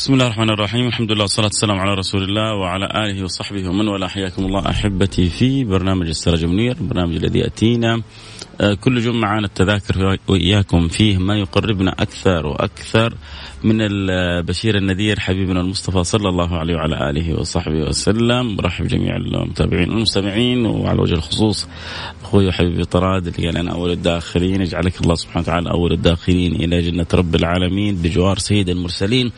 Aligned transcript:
بسم 0.00 0.12
الله 0.12 0.26
الرحمن 0.26 0.50
الرحيم 0.50 0.86
الحمد 0.86 1.12
لله 1.12 1.22
والصلاة 1.22 1.46
والسلام 1.46 1.78
على 1.78 1.94
رسول 1.94 2.22
الله 2.22 2.54
وعلى 2.54 2.86
آله 2.94 3.24
وصحبه 3.24 3.68
ومن 3.68 3.88
والاه 3.88 4.08
حياكم 4.08 4.44
الله 4.44 4.70
أحبتي 4.70 5.28
في 5.28 5.64
برنامج 5.64 6.08
السراج 6.08 6.44
منير 6.44 6.76
البرنامج 6.80 7.16
الذي 7.16 7.38
يأتينا 7.38 8.02
كل 8.80 9.00
جمعة 9.00 9.40
نتذاكر 9.40 10.18
وإياكم 10.28 10.88
فيه 10.88 11.18
ما 11.18 11.38
يقربنا 11.38 11.90
أكثر 11.90 12.46
وأكثر 12.46 13.14
من 13.64 13.76
البشير 13.80 14.76
النذير 14.76 15.20
حبيبنا 15.20 15.60
المصطفى 15.60 16.04
صلى 16.04 16.28
الله 16.28 16.58
عليه 16.58 16.74
وعلى 16.74 17.10
آله 17.10 17.40
وصحبه 17.40 17.82
وسلم 17.82 18.56
برحب 18.56 18.86
جميع 18.86 19.16
المتابعين 19.16 19.90
والمستمعين 19.90 20.66
وعلى 20.66 21.00
وجه 21.00 21.14
الخصوص 21.14 21.68
أخوي 22.22 22.48
وحبيبي 22.48 22.84
طراد 22.84 23.26
اللي 23.26 23.46
قال 23.46 23.56
أنا 23.56 23.72
أول 23.72 23.90
الداخلين 23.90 24.60
يجعلك 24.60 25.00
الله 25.00 25.14
سبحانه 25.14 25.42
وتعالى 25.42 25.70
أول 25.70 25.92
الداخلين 25.92 26.54
إلى 26.54 26.90
جنة 26.90 27.06
رب 27.14 27.34
العالمين 27.34 27.96
بجوار 27.96 28.38
سيد 28.38 28.68
المرسلين 28.68 29.32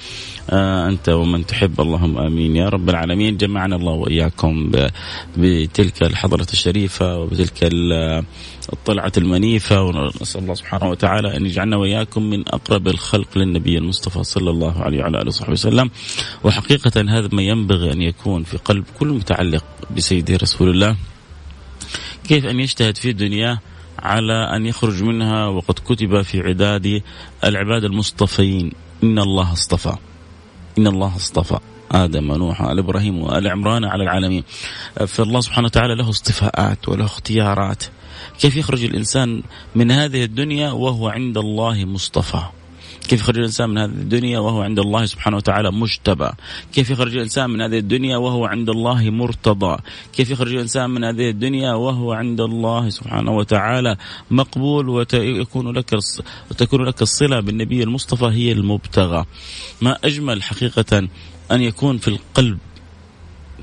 أنت 0.51 1.09
ومن 1.09 1.47
تحب 1.47 1.81
اللهم 1.81 2.19
آمين. 2.19 2.57
يا 2.57 2.69
رب 2.69 2.89
العالمين 2.91 3.37
جمعنا 3.37 3.77
الله 3.77 3.93
وإياكم 3.93 4.71
بتلك 5.37 6.03
الحضرة 6.03 6.47
الشريفة 6.53 7.19
وبتلك 7.19 7.71
الطلعة 8.73 9.13
المنيفة 9.19 9.83
ونسأل 9.83 10.43
الله 10.43 10.55
سبحانه 10.55 10.91
وتعالى 10.91 11.37
أن 11.37 11.47
يجعلنا 11.47 11.77
وإياكم 11.77 12.23
من 12.23 12.49
أقرب 12.49 12.89
الخلق 12.89 13.39
للنبي 13.39 13.79
المصطفى 13.79 14.25
صلى 14.25 14.51
الله 14.51 14.83
عليه 14.83 14.99
وعلى 14.99 15.19
آله 15.19 15.29
وصحبه 15.29 15.53
وسلم. 15.53 15.91
وحقيقة 16.45 17.01
هذا 17.09 17.29
ما 17.33 17.43
ينبغي 17.43 17.93
أن 17.93 18.03
يكون 18.03 18.43
في 18.43 18.57
قلب 18.57 18.85
كل 18.99 19.09
متعلق 19.09 19.65
بسيده 19.97 20.37
رسول 20.37 20.71
الله. 20.71 20.97
كيف 22.29 22.47
أن 22.47 22.61
يجتهد 22.61 22.97
في 22.97 23.13
دنياه 23.13 23.59
على 23.99 24.57
أن 24.57 24.67
يخرج 24.67 25.03
منها؟ 25.03 25.47
وقد 25.47 25.75
كتب 25.75 26.23
في 26.23 26.41
عداد 26.41 27.03
العباد 27.45 27.85
المصطفين 27.85 28.73
إن 29.03 29.19
الله 29.19 29.53
اصطفى. 29.53 29.97
إن 30.79 30.87
الله 30.87 31.17
اصطفى 31.17 31.59
آدم 31.93 32.31
ونوح 32.31 32.61
وآل 32.61 32.79
إبراهيم 32.79 33.23
وآل 33.23 33.49
عمران 33.49 33.85
على 33.85 34.03
العالمين. 34.03 34.45
فالله 35.07 35.41
سبحانه 35.41 35.67
وتعالى 35.67 35.95
له 35.95 36.09
اصطفاءات 36.09 36.89
وله 36.89 37.05
اختيارات. 37.05 37.83
كيف 38.39 38.57
يخرج 38.57 38.85
الإنسان 38.85 39.43
من 39.75 39.91
هذه 39.91 40.25
الدنيا 40.25 40.71
وهو 40.73 41.09
عند 41.09 41.39
الله 41.39 41.85
مصطفى؟ 41.85 42.43
كيف 43.09 43.21
يخرج 43.21 43.39
الإنسان 43.39 43.71
من 43.71 43.79
هذه 43.79 43.91
الدنيا 43.91 44.39
وهو 44.39 44.63
عند 44.63 44.79
الله 44.79 45.07
سبحانه 45.07 45.37
وتعالى 45.37 45.71
مجتبى؟ 45.73 46.31
كيف 46.73 46.91
يخرج 46.91 47.17
الإنسان 47.17 47.51
من 47.51 47.61
هذه 47.61 47.79
الدنيا 47.79 48.17
وهو 48.17 48.47
عند 48.47 48.71
الله 48.71 49.11
مرتضى؟ 49.11 49.77
كيف 50.13 50.31
يخرج 50.31 50.55
الإنسان 50.55 50.91
من 50.91 51.05
هذه 51.05 51.31
الدنيا 51.31 51.73
وهو 51.75 52.13
عند 52.13 52.41
الله 52.41 52.89
سبحانه 52.89 53.33
وتعالى 53.33 53.97
مقبول 54.31 54.89
ويكون 54.89 55.73
لك 55.73 55.99
وتكون 56.51 56.85
لك 56.85 57.03
الصلة 57.03 57.41
بالنبي 57.41 57.83
المصطفى 57.83 58.25
هي 58.25 58.53
المبتغى. 58.53 59.25
ما 59.81 59.99
أجمل 60.05 60.43
حقيقة 60.43 61.09
أن 61.53 61.63
يكون 61.63 61.99
في 61.99 62.09
القلب 62.09 62.59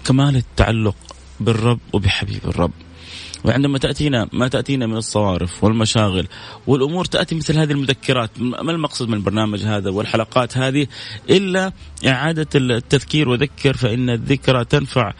كمال 0.05 0.35
التعلق 0.35 0.95
بالرب 1.39 1.79
وبحبيب 1.93 2.41
الرب. 2.45 2.71
وعندما 3.45 3.77
تأتينا 3.77 4.27
ما 4.33 4.47
تأتينا 4.47 4.87
من 4.87 4.97
الصوارف 4.97 5.63
والمشاغل 5.63 6.27
والأمور 6.67 7.05
تأتي 7.05 7.35
مثل 7.35 7.57
هذه 7.57 7.71
المذكرات 7.71 8.29
ما 8.39 8.71
المقصد 8.71 9.07
من 9.07 9.13
البرنامج 9.13 9.63
هذا 9.63 9.89
والحلقات 9.89 10.57
هذه؟ 10.57 10.87
إلا 11.29 11.71
إعادة 12.07 12.47
التذكير 12.55 13.29
وذكر 13.29 13.73
فإن 13.77 14.09
الذكرى 14.09 14.65
تنفع 14.65 15.13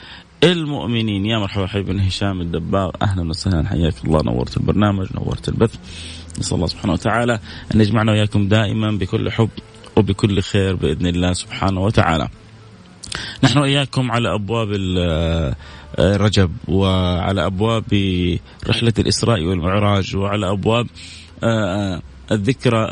المؤمنين. 0.43 1.25
يا 1.25 1.37
مرحبا 1.37 1.67
حبيبنا 1.67 2.07
هشام 2.07 2.41
الدباغ. 2.41 2.89
أهلا 3.01 3.29
وسهلا. 3.29 3.67
حياك 3.67 3.93
الله. 4.05 4.21
نورت 4.21 4.57
البرنامج 4.57 5.07
نورت 5.15 5.49
البث. 5.49 5.75
نسأل 6.39 6.55
الله 6.55 6.67
سبحانه 6.67 6.93
وتعالى 6.93 7.39
أن 7.75 7.81
يجمعنا 7.81 8.11
وإياكم 8.11 8.47
دائما 8.47 8.91
بكل 8.91 9.31
حب 9.31 9.49
وبكل 9.95 10.41
خير 10.41 10.75
بإذن 10.75 11.07
الله 11.07 11.33
سبحانه 11.33 11.81
وتعالى. 11.81 12.27
نحن 13.43 13.57
وإياكم 13.57 14.11
على 14.11 14.33
أبواب 14.33 14.71
رجب 15.99 16.51
وعلى 16.67 17.45
أبواب 17.45 17.83
رحلة 18.67 18.93
الإسراء 18.99 19.43
والمعراج 19.43 20.15
وعلى 20.15 20.51
أبواب 20.51 20.87
آه، 21.43 22.01
الذكرى 22.31 22.87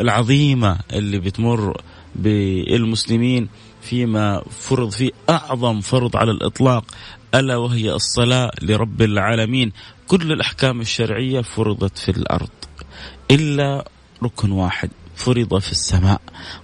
العظيمة 0.00 0.78
اللي 0.92 1.18
بتمر 1.18 1.80
بالمسلمين 2.14 3.48
فيما 3.82 4.42
فرض 4.50 4.90
فيه 4.90 5.10
أعظم 5.30 5.80
فرض 5.80 6.16
على 6.16 6.30
الإطلاق 6.30 6.84
ألا 7.34 7.56
وهي 7.56 7.92
الصلاة 7.92 8.50
لرب 8.62 9.02
العالمين. 9.02 9.72
كل 10.06 10.32
الأحكام 10.32 10.80
الشرعية 10.80 11.40
فرضت 11.40 11.98
في 11.98 12.10
الأرض 12.10 12.48
إلا 13.30 13.88
ركن 14.22 14.50
واحد. 14.50 14.90
فرض 15.14 15.58
في 15.58 15.72
السماء. 15.72 16.20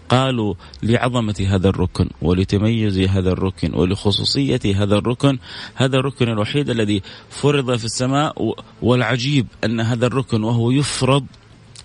قالوا 0.08 0.55
لعظمة 0.82 1.47
هذا 1.49 1.69
الركن 1.69 2.08
ولتميز 2.23 2.99
هذا 2.99 3.31
الركن 3.31 3.75
ولخصوصية 3.75 4.61
هذا 4.76 4.99
الركن 4.99 5.38
هذا 5.75 5.97
الركن 5.97 6.29
الوحيد 6.29 6.70
الذي 6.70 7.02
فرض 7.31 7.76
في 7.76 7.85
السماء 7.85 8.55
والعجيب 8.82 9.47
أن 9.64 9.81
هذا 9.81 10.06
الركن 10.06 10.44
وهو 10.44 10.70
يفرض 10.70 11.26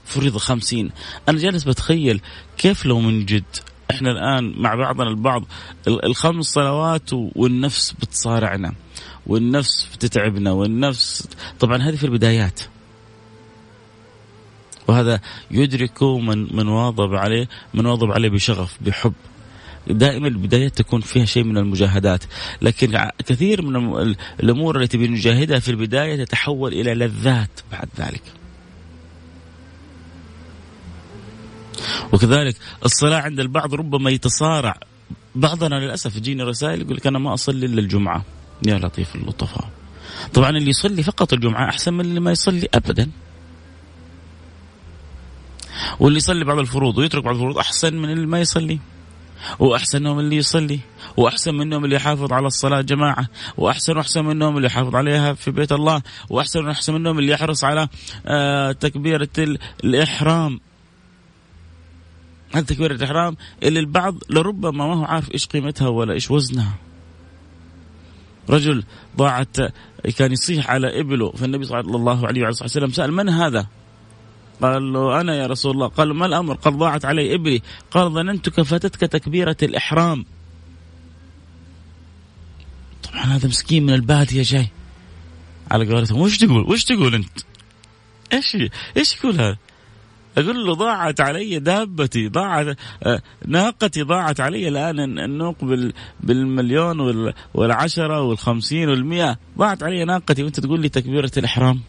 فرض 0.06 0.38
خمسين. 0.38 0.91
أنا 1.29 1.38
جالس 1.38 1.63
بتخيل 1.63 2.21
كيف 2.57 2.85
لو 2.85 3.00
من 3.00 3.25
جد 3.25 3.44
إحنا 3.91 4.12
الآن 4.12 4.53
مع 4.62 4.75
بعضنا 4.75 5.09
البعض 5.09 5.44
الخمس 5.88 6.45
صلوات 6.45 7.09
والنفس 7.13 7.91
بتصارعنا 7.91 8.73
والنفس 9.27 9.89
بتتعبنا 9.95 10.51
والنفس 10.51 11.27
طبعا 11.59 11.77
هذه 11.77 11.95
في 11.95 12.03
البدايات. 12.03 12.59
وهذا 14.87 15.19
يدرك 15.51 16.03
من 16.03 16.55
من 16.55 16.67
واظب 16.67 17.15
عليه 17.15 17.47
من 17.73 17.85
واظب 17.85 18.11
عليه 18.11 18.29
بشغف 18.29 18.77
بحب. 18.81 19.13
دائما 19.87 20.27
البدايات 20.27 20.77
تكون 20.77 21.01
فيها 21.01 21.25
شيء 21.25 21.43
من 21.43 21.57
المجاهدات. 21.57 22.23
لكن 22.61 23.09
كثير 23.25 23.61
من 23.61 24.15
الأمور 24.39 24.81
التي 24.81 24.97
بنجاهدها 24.97 25.59
في 25.59 25.71
البداية 25.71 26.23
تتحول 26.23 26.73
إلى 26.73 26.93
لذات 26.93 27.49
بعد 27.71 27.89
ذلك. 27.97 28.23
وكذلك 32.13 32.55
الصلاة 32.85 33.21
عند 33.21 33.39
البعض 33.39 33.73
ربما 33.73 34.09
يتصارع. 34.09 34.79
بعضنا 35.35 35.75
للأسف 35.75 36.15
يجيني 36.15 36.43
رسائل 36.43 36.81
يقول 36.81 36.95
لك 36.95 37.07
أنا 37.07 37.19
ما 37.19 37.33
أصلي 37.33 37.65
إلا 37.65 37.79
الجمعة. 37.79 38.25
يا 38.67 38.77
لطيف 38.77 39.15
اللطفاء. 39.15 39.69
طبعا 40.33 40.49
اللي 40.49 40.69
يصلي 40.69 41.03
فقط 41.03 41.33
الجمعة 41.33 41.69
أحسن 41.69 41.93
من 41.93 42.01
اللي 42.01 42.19
ما 42.19 42.31
يصلي 42.31 42.67
ابدا. 42.73 43.09
واللي 46.00 46.18
يصلي 46.18 46.45
بعض 46.45 46.60
الفروض 46.60 46.98
ويترك 46.98 47.24
بعض 47.24 47.36
الفروض 47.36 47.57
أحسن 47.57 47.95
من 47.95 48.10
اللي 48.10 48.27
ما 48.27 48.39
يصلي 48.39 48.80
وأحسن 49.60 50.01
منهم 50.01 50.19
اللي 50.19 50.36
يصلي 50.36 50.80
وأحسن 51.18 51.56
منهم 51.56 51.86
اللي 51.86 51.95
يحافظ 51.95 52.33
على 52.33 52.48
الصلاة 52.48 52.81
جماعة 52.81 53.27
وأحسن 53.57 53.98
وأحسن 53.98 54.25
منهم 54.25 54.57
اللي 54.57 54.68
يحافظ 54.68 54.95
عليها 54.95 55.33
في 55.33 55.51
بيت 55.51 55.72
الله 55.72 56.01
وأحسن 56.30 56.66
وأحسن 56.66 56.94
منهم 56.94 57.19
اللي 57.19 57.31
يحرص 57.31 57.63
على 57.63 57.88
آه 58.25 58.72
تكبيرة 58.72 59.30
الإحرام 59.83 60.60
هذه 62.54 62.63
تكبيرة 62.63 62.94
الإحرام 62.94 63.38
اللي 63.63 63.80
البعض 63.80 64.16
لربما 64.30 64.88
ما 64.88 64.95
هو 64.95 65.04
عارف 65.04 65.31
إيش 65.33 65.45
قيمتها 65.45 65.88
ولا 65.88 66.13
إيش 66.13 66.31
وزنها 66.31 66.75
رجل 68.50 68.83
ضاعت 69.18 69.57
كان 70.18 70.31
يصيح 70.31 70.69
على 70.69 71.00
إبله 71.00 71.31
فالنبي 71.31 71.66
صلى 71.66 71.80
الله 71.80 72.27
عليه 72.27 72.48
وسلم 72.48 72.92
سأل 72.92 73.12
من 73.12 73.30
هذا؟ 73.30 73.68
قال 74.61 74.93
له 74.93 75.21
أنا 75.21 75.35
يا 75.35 75.47
رسول 75.47 75.71
الله. 75.71 75.87
قال 75.87 76.13
ما 76.13 76.25
الأمر؟ 76.25 76.53
قال 76.55 76.77
ضاعت 76.77 77.05
علي 77.05 77.35
إبلي. 77.35 77.61
قال 77.91 78.11
ظننتك 78.11 78.61
فاتتك 78.61 78.99
تكبيرة 78.99 79.57
الإحرام. 79.63 80.25
طبعا 83.03 83.23
هذا 83.23 83.47
مسكين 83.47 83.85
من 83.85 83.93
البادية 83.93 84.41
جاي 84.43 84.67
على 85.71 85.93
قولتهم 85.93 86.21
وش 86.21 86.37
تقول؟ 86.37 86.71
وش 86.71 86.83
تقول 86.83 87.15
أنت؟ 87.15 87.39
إيش 88.33 88.57
إيش 88.97 89.15
يقول 89.15 89.35
هذا؟ 89.41 89.57
أقول 90.37 90.65
له 90.65 90.73
ضاعت 90.73 91.21
علي 91.21 91.59
دابتي 91.59 92.27
ضاعت 92.27 92.77
آه، 93.03 93.21
ناقتي 93.45 94.01
ضاعت 94.01 94.39
علي 94.39 94.67
الآن 94.67 95.19
النوق 95.19 95.55
بالمليون 96.19 97.33
والعشرة 97.53 98.21
والخمسين 98.21 98.89
والمئة. 98.89 99.37
ضاعت 99.57 99.83
علي 99.83 100.05
ناقتي 100.05 100.43
وأنت 100.43 100.59
تقول 100.59 100.81
لي 100.81 100.89
تكبيرة 100.89 101.31
الإحرام. 101.37 101.81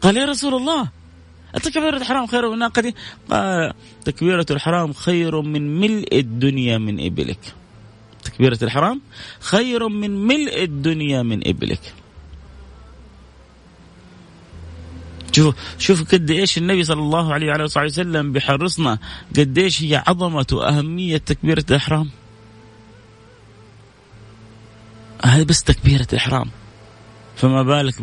قال 0.00 0.16
يا 0.16 0.24
رسول 0.24 0.54
الله 0.54 0.88
تكبيرة 1.54 1.96
الحرام 1.96 2.26
خير 2.26 2.50
من 2.50 2.58
ناقتي 2.58 2.94
قال 3.30 3.72
تكبيرة 4.04 4.46
الحرام 4.50 4.92
خير 4.92 5.40
من 5.40 5.80
ملء 5.80 6.18
الدنيا 6.18 6.78
من 6.78 7.06
إبلك. 7.06 7.54
تكبيرة 8.24 8.58
الحرام 8.62 9.00
خير 9.40 9.88
من 9.88 10.26
ملء 10.26 10.62
الدنيا 10.62 11.22
من 11.22 11.48
إبلك. 11.48 11.94
شوف 15.32 15.54
شوف 15.78 16.12
قد 16.12 16.30
إيش 16.30 16.58
النبي 16.58 16.84
صلى 16.84 17.00
الله 17.00 17.34
عليه 17.34 17.46
وعلى 17.46 17.64
اله 17.64 17.84
وسلم 17.84 18.32
بيحرصنا 18.32 18.98
قد 19.36 19.58
إيش 19.58 19.82
هي 19.82 20.02
عظمة 20.06 20.46
وأهمية 20.52 21.16
تكبيرة 21.16 21.64
الإحرام. 21.70 22.10
هذه 25.24 25.44
بس 25.44 25.62
تكبيرة 25.62 26.06
الإحرام. 26.12 26.50
فما 27.40 27.62
بالك 27.62 27.94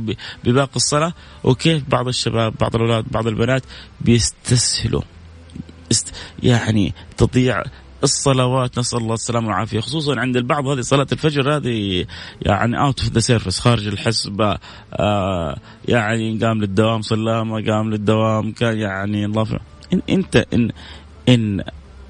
بباقي 0.44 0.76
الصلاة؟ 0.76 1.14
وكيف 1.44 1.84
بعض 1.90 2.08
الشباب 2.08 2.54
بعض 2.60 2.76
الأولاد 2.76 3.06
بعض 3.12 3.28
البنات 3.28 3.64
بيستسهلوا. 4.02 5.02
يعني 6.44 6.94
تضيع 7.18 7.64
الصلوات 8.04 8.80
نسأل 8.80 9.00
الله 9.00 9.14
السلامة 9.14 9.48
والعافية. 9.48 9.80
خصوصا 9.80 10.20
عند 10.20 10.38
البعض 10.38 10.68
هذه 10.68 10.82
صلاة 10.82 11.08
الفجر 11.12 11.58
هذه 11.58 12.06
يعني 12.42 12.80
out 12.80 13.02
of 13.02 13.12
the 13.12 13.20
service 13.20 13.60
خارج 13.60 13.88
الحسبة. 13.88 14.58
آه 14.94 15.58
يعني 15.88 16.38
قام 16.38 16.62
للدوام 16.62 17.02
صلى 17.02 17.46
ما 17.46 17.64
قام 17.68 17.90
للدوام. 17.90 18.52
كان 18.52 18.78
يعني 18.80 19.26
الله 19.26 19.60
إن 19.94 20.02
إنت 20.10 20.46
ان 20.54 20.72
إن 21.30 21.64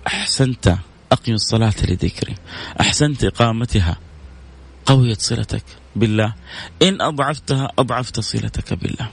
أحسنت 0.08 0.78
اقم 1.12 1.34
الصلاة 1.34 1.74
لذكري. 1.90 2.36
أحسنت 2.82 3.24
إقامتها. 3.24 3.98
قويت 4.86 5.22
صلتك. 5.22 5.64
بالله 6.00 6.34
إن 6.82 7.02
أضعفتها 7.02 7.72
أضعفت 7.80 8.20
صلتك 8.20 8.74
بالله 8.74 9.10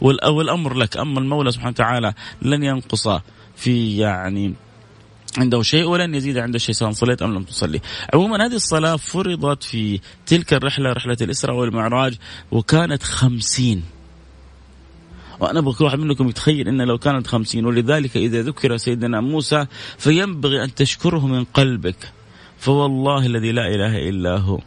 والأمر 0.00 0.74
لك 0.74 0.96
أما 0.96 1.20
المولى 1.20 1.50
سبحانه 1.52 1.70
وتعالى 1.70 2.14
لن 2.42 2.62
ينقص 2.62 3.08
في 3.56 3.96
يعني 3.96 4.54
عنده 5.38 5.62
شيء 5.62 5.84
ولن 5.84 6.14
يزيد 6.14 6.38
عنده 6.38 6.58
شيء 6.58 6.74
سواء 6.74 6.90
صليت 6.90 7.22
أم 7.22 7.34
لم 7.34 7.42
تصلي. 7.42 7.80
عموما 8.14 8.46
هذه 8.46 8.54
الصلاة 8.54 8.96
فرضت 8.96 9.62
في 9.62 10.00
تلك 10.26 10.54
الرحلة 10.54 10.92
رحلة 10.92 11.16
الإسراء 11.20 11.56
والمعراج 11.56 12.14
وكانت 12.50 13.02
خمسين. 13.02 13.82
وأنا 15.40 15.58
أبغى 15.58 15.74
كل 15.74 15.84
واحد 15.84 15.98
منكم 15.98 16.28
يتخيل 16.28 16.68
إن 16.68 16.82
لو 16.82 16.98
كانت 16.98 17.26
خمسين 17.26 17.66
ولذلك 17.66 18.16
إذا 18.16 18.42
ذكر 18.42 18.76
سيدنا 18.76 19.20
موسى 19.20 19.66
فينبغي 19.98 20.64
أن 20.64 20.74
تشكره 20.74 21.26
من 21.26 21.44
قلبك. 21.44 22.12
فوالله 22.58 23.26
الذي 23.26 23.52
لا 23.52 23.66
إله 23.68 24.08
إلا 24.08 24.36
هو 24.36 24.60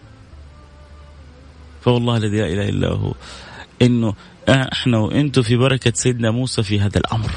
فوالله 1.82 2.18
الذي 2.18 2.38
لا 2.38 2.48
إله 2.48 2.70
إلا 2.70 2.88
هو 2.88 3.14
إنه 3.82 4.14
إحنا 4.50 4.98
وأنتم 4.98 5.42
في 5.42 5.56
بركة 5.58 5.92
سيدنا 5.96 6.32
موسى 6.32 6.64
في 6.64 6.80
هذا 6.80 6.98
الأمر. 6.98 7.32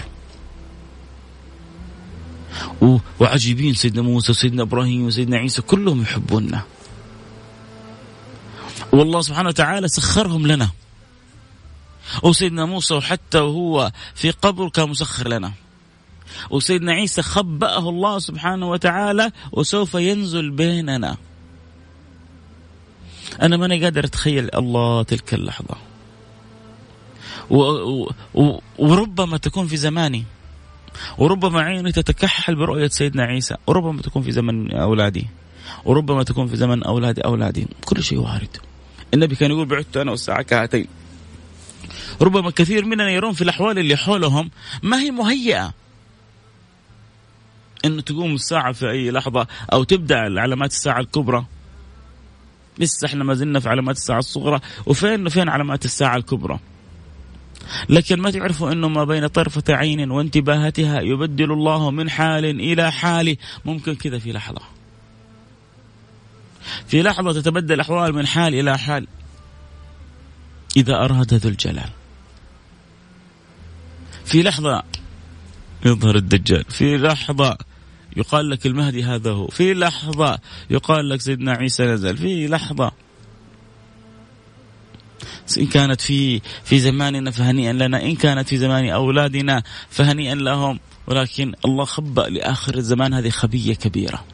وعجيبين 3.20 3.74
سيدنا 3.74 4.02
موسى 4.02 4.32
وسيدنا 4.32 4.62
إبراهيم 4.62 5.06
وسيدنا 5.06 5.36
عيسى 5.36 5.62
كلهم 5.62 6.02
يحبوننا. 6.02 6.62
والله 8.92 9.20
سبحانه 9.20 9.48
وتعالى 9.48 9.88
سخرهم 9.88 10.46
لنا. 10.46 10.70
وسيدنا 12.22 12.64
موسى 12.64 12.94
وحتى 12.94 13.38
وهو 13.38 13.92
في 14.14 14.30
قبر 14.30 14.68
كان 14.68 14.88
مسخر 14.88 15.28
لنا. 15.28 15.52
وسيدنا 16.50 16.92
عيسى 16.92 17.22
خبأه 17.22 17.88
الله 17.88 18.18
سبحانه 18.18 18.70
وتعالى 18.70 19.30
وسوف 19.52 19.94
ينزل 19.94 20.50
بيننا. 20.50 21.16
أنا 23.42 23.56
ماني 23.56 23.84
قادر 23.84 24.04
أتخيل 24.04 24.50
الله 24.54 25.02
تلك 25.02 25.34
اللحظة. 25.34 25.76
و 27.50 27.58
و 28.34 28.60
وربما 28.78 29.36
تكون 29.36 29.66
في 29.66 29.76
زماني. 29.76 30.24
وربما 31.18 31.60
عيني 31.60 31.92
تتكحل 31.92 32.54
برؤية 32.54 32.88
سيدنا 32.88 33.22
عيسى. 33.22 33.56
وربما 33.66 34.02
تكون 34.02 34.22
في 34.22 34.32
زمن 34.32 34.72
أولادي. 34.72 35.26
وربما 35.84 36.22
تكون 36.22 36.46
في 36.46 36.56
زمن 36.56 36.82
أولادي 36.82 37.20
أولادي. 37.20 37.66
كل 37.84 38.02
شيء 38.02 38.18
وارد. 38.18 38.56
النبي 39.14 39.34
كان 39.34 39.50
يقول 39.50 39.66
بعدت 39.66 39.96
أنا 39.96 40.10
والساعة 40.10 40.42
كهاتين. 40.42 40.86
ربما 42.20 42.50
كثير 42.50 42.84
مننا 42.84 43.10
يرون 43.10 43.32
في 43.32 43.42
الأحوال 43.42 43.78
اللي 43.78 43.96
حولهم 43.96 44.50
ما 44.82 45.00
هي 45.00 45.10
مهيئة. 45.10 45.72
أنه 47.84 48.02
تقوم 48.02 48.34
الساعة 48.34 48.72
في 48.72 48.90
أي 48.90 49.10
لحظة 49.10 49.46
أو 49.72 49.84
تبدأ 49.84 50.16
علامات 50.16 50.70
الساعة 50.70 51.00
الكبرى. 51.00 51.44
لسه 52.78 53.06
إحنا 53.06 53.24
ما 53.24 53.34
زلنا 53.34 53.60
في 53.60 53.68
علامات 53.68 53.96
الساعة 53.96 54.18
الصغرى 54.18 54.60
وفين 54.86 55.28
فين 55.28 55.48
علامات 55.48 55.84
الساعة 55.84 56.16
الكبرى؟ 56.16 56.58
لكن 57.88 58.20
ما 58.20 58.30
تعرفوا 58.30 58.72
إنه 58.72 58.88
ما 58.88 59.04
بين 59.04 59.26
طرفة 59.26 59.62
عين 59.68 60.10
وانتباهتها 60.10 61.00
يبدل 61.00 61.52
الله 61.52 61.90
من 61.90 62.10
حال 62.10 62.44
إلى 62.44 62.92
حال 62.92 63.36
ممكن 63.64 63.94
كذا 63.94 64.18
في 64.18 64.32
لحظة. 64.32 64.60
في 66.86 67.02
لحظة 67.02 67.32
تتبدل 67.32 67.74
الأحوال 67.74 68.14
من 68.14 68.26
حال 68.26 68.54
إلى 68.54 68.78
حال. 68.78 69.06
إذا 70.76 71.04
اراد 71.04 71.34
ذو 71.34 71.50
الجلال. 71.50 71.90
في 74.24 74.42
لحظة 74.42 74.82
يظهر 75.86 76.16
الدجال. 76.16 76.64
في 76.64 76.96
لحظة 76.96 77.58
يقال 78.16 78.50
لك 78.50 78.66
المهدي 78.66 79.04
هذا 79.04 79.30
هو. 79.30 79.46
في 79.46 79.74
لحظة 79.74 80.38
يقال 80.70 81.08
لك 81.08 81.20
سيدنا 81.20 81.52
عيسى 81.52 81.84
نزل. 81.84 82.16
في 82.16 82.46
لحظة. 82.46 82.92
إن 85.58 85.66
كانت 85.66 86.00
في 86.00 86.40
في 86.64 86.78
زماننا 86.78 87.30
فهنيئا 87.30 87.72
لنا. 87.72 88.02
إن 88.02 88.14
كانت 88.14 88.48
في 88.48 88.58
زمان 88.58 88.88
أولادنا 88.88 89.62
فهنيئا 89.90 90.34
لهم. 90.34 90.80
ولكن 91.06 91.54
الله 91.64 91.84
خبأ 91.84 92.22
لآخر 92.22 92.74
الزمان 92.74 93.14
هذه 93.14 93.30
خبية 93.30 93.74
كبيرة. 93.74 94.24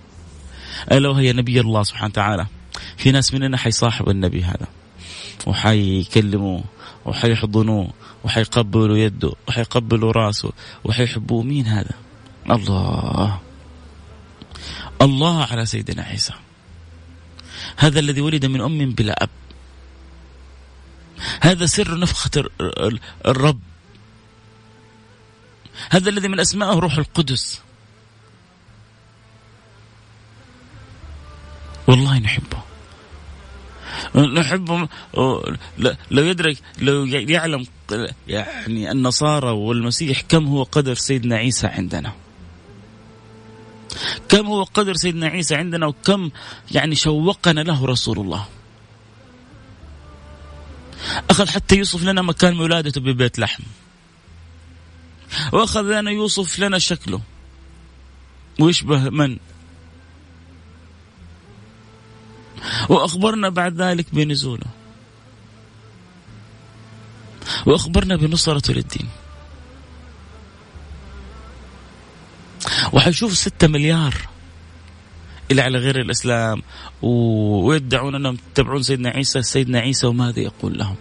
ألا 0.92 1.08
وهي 1.08 1.32
نبي 1.32 1.61
الله 1.61 1.82
سبحانه 1.82 2.11
وتعالى. 2.11 2.47
في 2.97 3.11
ناس 3.11 3.35
مننا 3.35 3.56
حيصاحب 3.56 4.08
النبي 4.08 4.42
هذا. 4.42 4.66
وحيكلموه 5.47 6.64
وحيحضنوه 7.04 7.90
وحيقبلوا 8.25 8.97
يده 8.97 9.32
وحيقبلوا 9.49 10.12
راسه 10.12 10.52
وحيحبوه 10.85 11.42
مين 11.42 11.66
هذا؟ 11.66 11.94
الله. 12.50 13.38
الله 15.02 15.45
على 15.45 15.67
سيدنا 15.67 16.02
عيسى. 16.02 16.33
هذا 17.76 18.00
الذي 18.00 18.21
ولد 18.21 18.47
من 18.47 18.61
أم 18.61 18.90
بلا 18.90 19.23
أب. 19.23 19.31
هذا 21.40 21.67
سر 21.67 21.99
نفخة 21.99 22.45
الرب. 23.26 23.61
هذا 25.90 26.11
الذي 26.11 26.28
من 26.28 26.40
أسمائه 26.40 26.78
روح 26.78 26.99
القدس. 26.99 27.61
والله 31.87 32.19
نحبه. 32.19 32.62
نحبه. 34.14 34.88
لو 36.11 36.25
يدرك 36.25 36.59
لو 36.78 37.05
يعلم 37.07 37.67
يعني 38.28 38.90
النصارى 38.90 39.50
والمسيح 39.50 40.21
كم 40.21 40.47
هو 40.47 40.62
قدر 40.62 40.95
سيدنا 40.95 41.37
عيسى 41.37 41.67
عندنا. 41.67 42.12
كم 44.28 44.47
هو 44.47 44.62
قدر 44.62 44.95
سيدنا 44.95 45.26
عيسى 45.26 45.54
عندنا 45.54 45.87
وكم 45.87 46.30
يعني 46.71 46.95
شوقنا 46.95 47.61
له 47.61 47.87
رسول 47.87 48.18
الله. 48.18 48.49
أخذ 51.30 51.49
حتى 51.49 51.76
يوصف 51.76 52.02
لنا 52.02 52.23
مكان 52.23 52.61
ولادته 52.61 53.00
ببيت 53.00 53.38
لحم. 53.38 53.62
وأخذ 55.52 56.00
لنا 56.00 56.11
يوصف 56.11 56.59
لنا 56.59 56.78
شكله. 56.78 57.21
ويشبه 58.61 59.11
من؟ 59.11 59.38
وأخبرنا 62.88 63.49
بعد 63.49 63.83
ذلك 63.83 64.07
بنزوله. 64.12 64.66
وأخبرنا 67.66 68.16
بنصرته 68.16 68.73
للدين 68.75 69.09
وحيشوف 72.92 73.36
ستة 73.36 73.68
مليار 73.68 74.14
اللي 75.50 75.62
على 75.62 75.78
غير 75.78 76.00
الإسلام 76.00 76.62
ويدعون 77.02 78.14
أنهم 78.14 78.38
يتبعون 78.52 78.82
سيدنا 78.82 79.10
عيسى 79.10 79.42
سيدنا 79.42 79.78
عيسى 79.78 80.06
وماذا 80.06 80.40
يقول 80.40 80.78
لهم؟ 80.78 80.96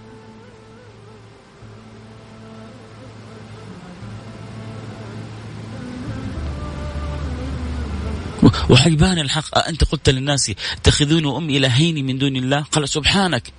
وحيبان 8.69 9.19
الحق 9.19 9.67
أنت 9.67 9.83
قلت 9.83 10.09
للناس 10.09 10.51
اتخذوني 10.71 11.27
وأمي 11.27 11.57
إلهين 11.57 12.05
من 12.05 12.17
دون 12.17 12.35
الله؟ 12.35 12.61
قال 12.61 12.89
سبحانك. 12.89 13.53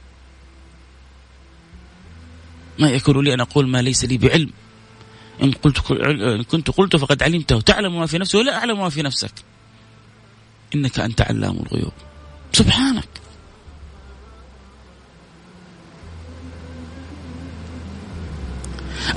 ما 2.78 2.88
يكون 2.90 3.24
لي 3.24 3.34
أن 3.34 3.40
أقول 3.40 3.68
ما 3.68 3.82
ليس 3.82 4.04
لي 4.04 4.18
بعلم. 4.18 4.50
إن 5.42 5.52
قلت 5.52 5.90
إن 5.90 6.42
كنت 6.42 6.70
قلت 6.70 6.96
فقد 6.96 7.22
علمته. 7.22 7.60
تعلم 7.60 7.98
ما 7.98 8.06
في 8.06 8.18
نفسي 8.18 8.36
ولا 8.36 8.54
أعلم 8.54 8.78
ما 8.78 8.88
في 8.88 9.02
نفسك. 9.02 9.32
إنك 10.74 11.00
أنت 11.00 11.20
علام 11.20 11.56
الغيوب. 11.56 11.92
سبحانك. 12.52 13.08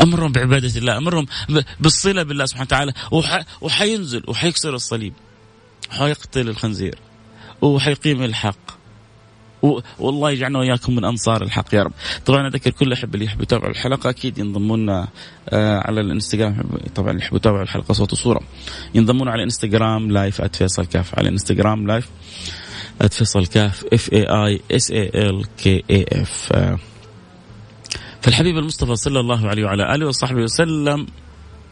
أمرهم 0.01 0.31
بعبادة 0.31 0.77
الله 0.77 0.97
أمرهم 0.97 1.25
بالصلة 1.79 2.23
بالله 2.23 2.45
سبحانه 2.45 2.65
وتعالى. 2.65 2.93
وحينزل 3.61 4.23
وحيكسر 4.27 4.75
الصليب. 4.75 5.13
وحيقتل 5.89 6.49
الخنزير. 6.49 6.99
وحيقيم 7.61 8.23
الحق. 8.23 8.80
والله 9.99 10.31
يجعلنا 10.31 10.59
وإياكم 10.59 10.95
من 10.95 11.05
أنصار 11.05 11.43
الحق 11.43 11.75
يا 11.75 11.83
رب. 11.83 11.91
طبعا 12.25 12.47
أذكر 12.47 12.71
كل 12.71 12.93
احب 12.93 13.13
اللي 13.13 13.25
يحب 13.25 13.41
يتابعوا 13.41 13.71
الحلقة 13.71 14.09
أكيد 14.09 14.37
ينضموا 14.37 14.77
لنا 14.77 15.07
آه، 15.49 15.79
على 15.79 16.01
الإنستغرام. 16.01 16.63
طبعا 16.95 17.11
اللي 17.11 17.21
يحب 17.21 17.35
يتابعوا 17.35 17.63
الحلقة 17.63 17.93
صوت 17.93 18.13
وصورة. 18.13 18.41
ينضمون 18.95 19.27
على 19.27 19.37
الانستغرام 19.37 20.11
live 20.11 20.41
@فيصل 20.41 20.85
كاف. 20.85 21.19
على 21.19 21.27
الانستغرام 21.27 21.87
live 21.87 22.09
@فيصل 23.11 23.45
كاف. 23.45 23.85
F 23.93 24.13
A 24.13 24.23
I 24.23 24.61
S 24.71 24.91
A 24.91 25.11
L 25.15 25.45
K 25.57 25.83
A 25.89 26.05
F 26.11 26.53
فالحبيب 28.21 28.57
المصطفى 28.57 28.95
صلى 28.95 29.19
الله 29.19 29.47
عليه 29.47 29.65
وعلى 29.65 29.95
آله 29.95 30.07
وصحبه 30.07 30.41
وسلم 30.41 31.07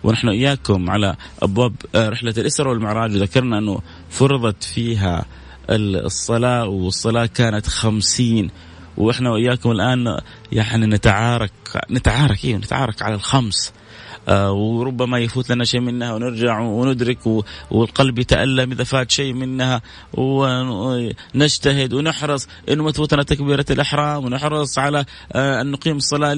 ونحن 0.04 0.30
اياكم 0.30 0.90
على 0.90 1.16
أبواب 1.42 1.74
آه، 1.96 2.10
رحلة 2.10 2.34
الإسراء 2.38 2.70
والمعراج. 2.70 3.16
وذكرنا 3.16 3.58
أنه 3.58 3.80
فرضت 4.10 4.64
فيها 4.64 5.26
الصلاة 5.70 6.68
والصلاة 6.68 7.26
كانت 7.26 7.68
خمسين. 7.68 8.52
وإحنا 8.98 9.32
وإياكم 9.32 9.72
الآن 9.72 10.20
يعني 10.52 10.86
نتعارك 10.86 11.52
نتعارك 11.92 12.46
أيوه 12.46 12.60
نتعارك 12.60 13.02
على 13.02 13.16
الخمس. 13.16 13.74
آه 14.28 14.52
وربما 14.52 15.20
يفوت 15.20 15.50
لنا 15.50 15.66
شيء 15.66 15.80
منها 15.80 16.14
ونرجع 16.14 16.60
وندرك 16.60 17.20
والقلب 17.72 18.20
يتألم 18.20 18.72
إذا 18.72 18.84
فات 18.84 19.12
شيء 19.12 19.34
منها. 19.34 19.82
ونجتهد 20.14 21.94
ونحرص 21.94 22.48
إنه 22.70 22.84
ما 22.84 22.92
تفوتنا 22.92 23.24
تكبيرة 23.24 23.66
الإحرام 23.72 24.26
ونحرص 24.26 24.80
على 24.80 25.06
آه 25.34 25.62
أن 25.62 25.72
نقيم 25.72 25.98
الصلاة 25.98 26.34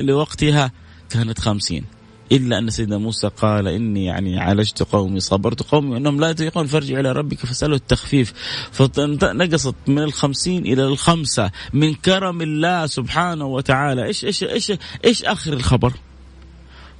لوقتها. 0.00 0.72
كانت 1.10 1.40
خمسين. 1.40 1.84
إلا 2.32 2.58
أن 2.58 2.70
سيدنا 2.70 2.98
موسى 2.98 3.30
قال 3.36 3.68
إني 3.68 4.04
يعني 4.04 4.40
عالجت 4.40 4.82
قومي 4.82 5.20
صبرت 5.20 5.62
قومي 5.62 5.90
وأنهم 5.90 6.20
لا 6.20 6.30
يطيقون 6.30 6.66
فارجع 6.66 7.00
إلى 7.00 7.12
ربك 7.12 7.38
فسأله 7.38 7.76
التخفيف. 7.76 8.32
فنقصت 8.72 9.74
من 9.86 10.02
الخمسين 10.02 10.66
إلى 10.66 10.84
الخمسة 10.84 11.50
من 11.72 11.94
كرم 11.94 12.42
الله 12.42 12.86
سبحانه 12.86 13.46
وتعالى. 13.46 14.04
إيش 14.04 14.24
إيش 14.24 14.44
إيش 14.44 14.72
إيش 15.04 15.24
آخر 15.24 15.52
الخبر؟ 15.52 15.92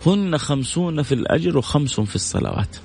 هن 0.07 0.39
خمسون 0.39 1.03
في 1.03 1.15
الأجر 1.15 1.59
وخمس 1.59 2.01
في 2.01 2.15
الصلوات. 2.17 2.77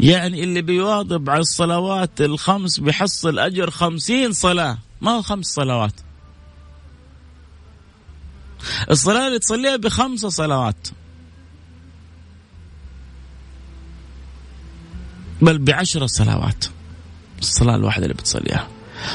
يعني 0.00 0.44
اللي 0.44 0.62
بيواظب 0.62 1.30
على 1.30 1.40
الصلوات 1.40 2.20
الخمس 2.20 2.80
بيحصل 2.80 3.38
أجر 3.38 3.70
خمسين 3.70 4.32
صلاة 4.32 4.78
ما 5.00 5.10
هو 5.10 5.22
خمس 5.22 5.46
صلوات. 5.46 5.92
الصلاة 8.90 9.26
اللي 9.26 9.38
تصليها 9.38 9.76
بخمس 9.76 10.20
صلوات. 10.20 10.88
بل 15.42 15.58
بعشر 15.58 16.06
صلوات. 16.06 16.64
الصلاة 17.38 17.76
الواحدة 17.76 18.02
اللي 18.04 18.14
بتصليها. 18.14 18.68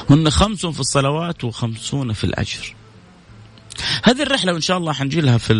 هن 0.09 0.29
خمس 0.29 0.65
في 0.65 0.79
الصلوات 0.79 1.43
وخمسون 1.43 2.13
في 2.13 2.23
الأجر. 2.23 2.75
هذه 4.03 4.21
الرحلة 4.21 4.53
وإن 4.53 4.61
شاء 4.61 4.77
الله 4.77 4.93
حنجي 4.93 5.21
لها 5.21 5.37
في 5.37 5.53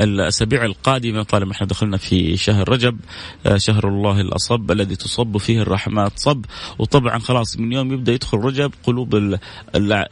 الأسابيع 0.00 0.64
القادمة. 0.64 1.22
طالما 1.22 1.52
إحنا 1.52 1.66
دخلنا 1.66 1.96
في 1.96 2.36
شهر 2.36 2.68
رجب 2.68 3.00
آه، 3.46 3.56
شهر 3.56 3.88
الله 3.88 4.20
الأصب 4.20 4.70
الذي 4.70 4.96
تصب 4.96 5.36
فيه 5.36 5.62
الرحمات 5.62 6.12
صب. 6.18 6.44
وطبعا 6.78 7.18
خلاص 7.18 7.58
من 7.58 7.72
يوم 7.72 7.92
يبدأ 7.92 8.12
يدخل 8.12 8.38
رجب 8.38 8.72
قلوب 8.84 9.38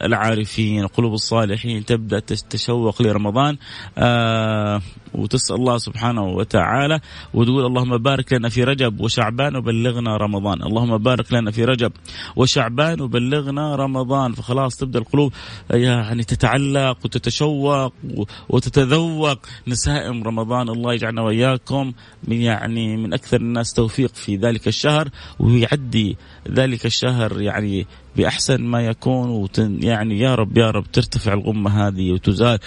العارفين 0.03 0.87
قلوب 0.87 1.13
الصالحين 1.13 1.85
تبدأ 1.85 2.19
تتشوق 2.19 3.01
لرمضان. 3.01 3.57
آه 3.97 4.81
وتسأل 5.13 5.55
الله 5.55 5.77
سبحانه 5.77 6.23
وتعالى 6.23 6.99
وتقول 7.33 7.65
اللهم 7.65 7.97
بارك 7.97 8.33
لنا 8.33 8.49
في 8.49 8.63
رجب 8.63 9.01
وشعبان 9.01 9.55
وبلغنا 9.55 10.17
رمضان. 10.17 10.63
اللهم 10.63 10.97
بارك 10.97 11.33
لنا 11.33 11.51
في 11.51 11.65
رجب 11.65 11.91
وشعبان 12.35 13.01
وبلغنا 13.01 13.75
رمضان. 13.75 14.33
فخلاص 14.33 14.75
تبدأ 14.75 14.99
القلوب 14.99 15.33
يعني 15.69 16.23
تتعلق 16.23 16.97
وتتشوق 17.05 17.93
وتتذوق 18.49 19.39
نسائم 19.67 20.23
رمضان. 20.23 20.69
الله 20.69 20.93
يجعلنا 20.93 21.21
وإياكم 21.21 21.93
من 22.27 22.41
يعني 22.41 22.97
من 22.97 23.13
أكثر 23.13 23.41
الناس 23.41 23.73
توفيق 23.73 24.15
في 24.15 24.35
ذلك 24.35 24.67
الشهر 24.67 25.09
ويعدي 25.39 26.17
ذلك 26.51 26.85
الشهر 26.85 27.41
يعني 27.41 27.87
بأحسن 28.15 28.61
ما 28.61 28.81
يكون 28.81 29.29
وتن 29.29 29.83
يعني 29.83 30.19
يا 30.19 30.35
رب 30.35 30.57
يا 30.57 30.71
رب 30.71 30.91
ترتفع 30.91 31.33
الغمة 31.33 31.87
هذه 31.87 32.11
وتزال 32.11 32.59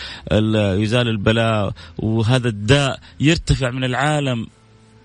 يزال 0.83 1.09
البلاء 1.09 1.73
وهذا 1.99 2.49
الداء 2.49 2.99
يرتفع 3.21 3.71
من 3.71 3.85
العالم. 3.85 4.47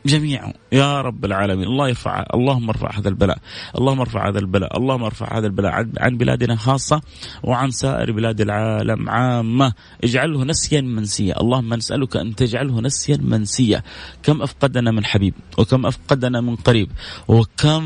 جميعا. 0.05 0.53
يا 0.71 1.01
رب 1.01 1.25
العالمين. 1.25 1.67
الله 1.67 1.89
يرفع 1.89 2.25
اللهم 2.33 2.69
ارفع 2.69 2.99
هذا 2.99 3.09
البلاء. 3.09 3.37
اللهم 3.77 3.99
ارفع 3.99 4.29
هذا 4.29 4.39
البلاء. 4.39 4.77
اللهم 4.77 5.03
ارفع 5.03 5.37
هذا 5.37 5.47
البلاء 5.47 5.71
عن 5.97 6.17
بلادنا 6.17 6.55
خاصة 6.55 7.01
وعن 7.43 7.71
سائر 7.71 8.11
بلاد 8.11 8.41
العالم 8.41 9.09
عامة. 9.09 9.73
اجعله 10.03 10.43
نسيا 10.43 10.81
منسيا. 10.81 11.41
اللهم 11.41 11.73
نسألك 11.73 12.17
أن 12.17 12.35
تجعله 12.35 12.81
نسيا 12.81 13.17
منسيا. 13.21 13.83
كم 14.23 14.41
أفقدنا 14.41 14.91
من 14.91 15.05
حبيب 15.05 15.33
وكم 15.57 15.85
أفقدنا 15.85 16.41
من 16.41 16.55
قريب 16.55 16.89
وكم 17.27 17.83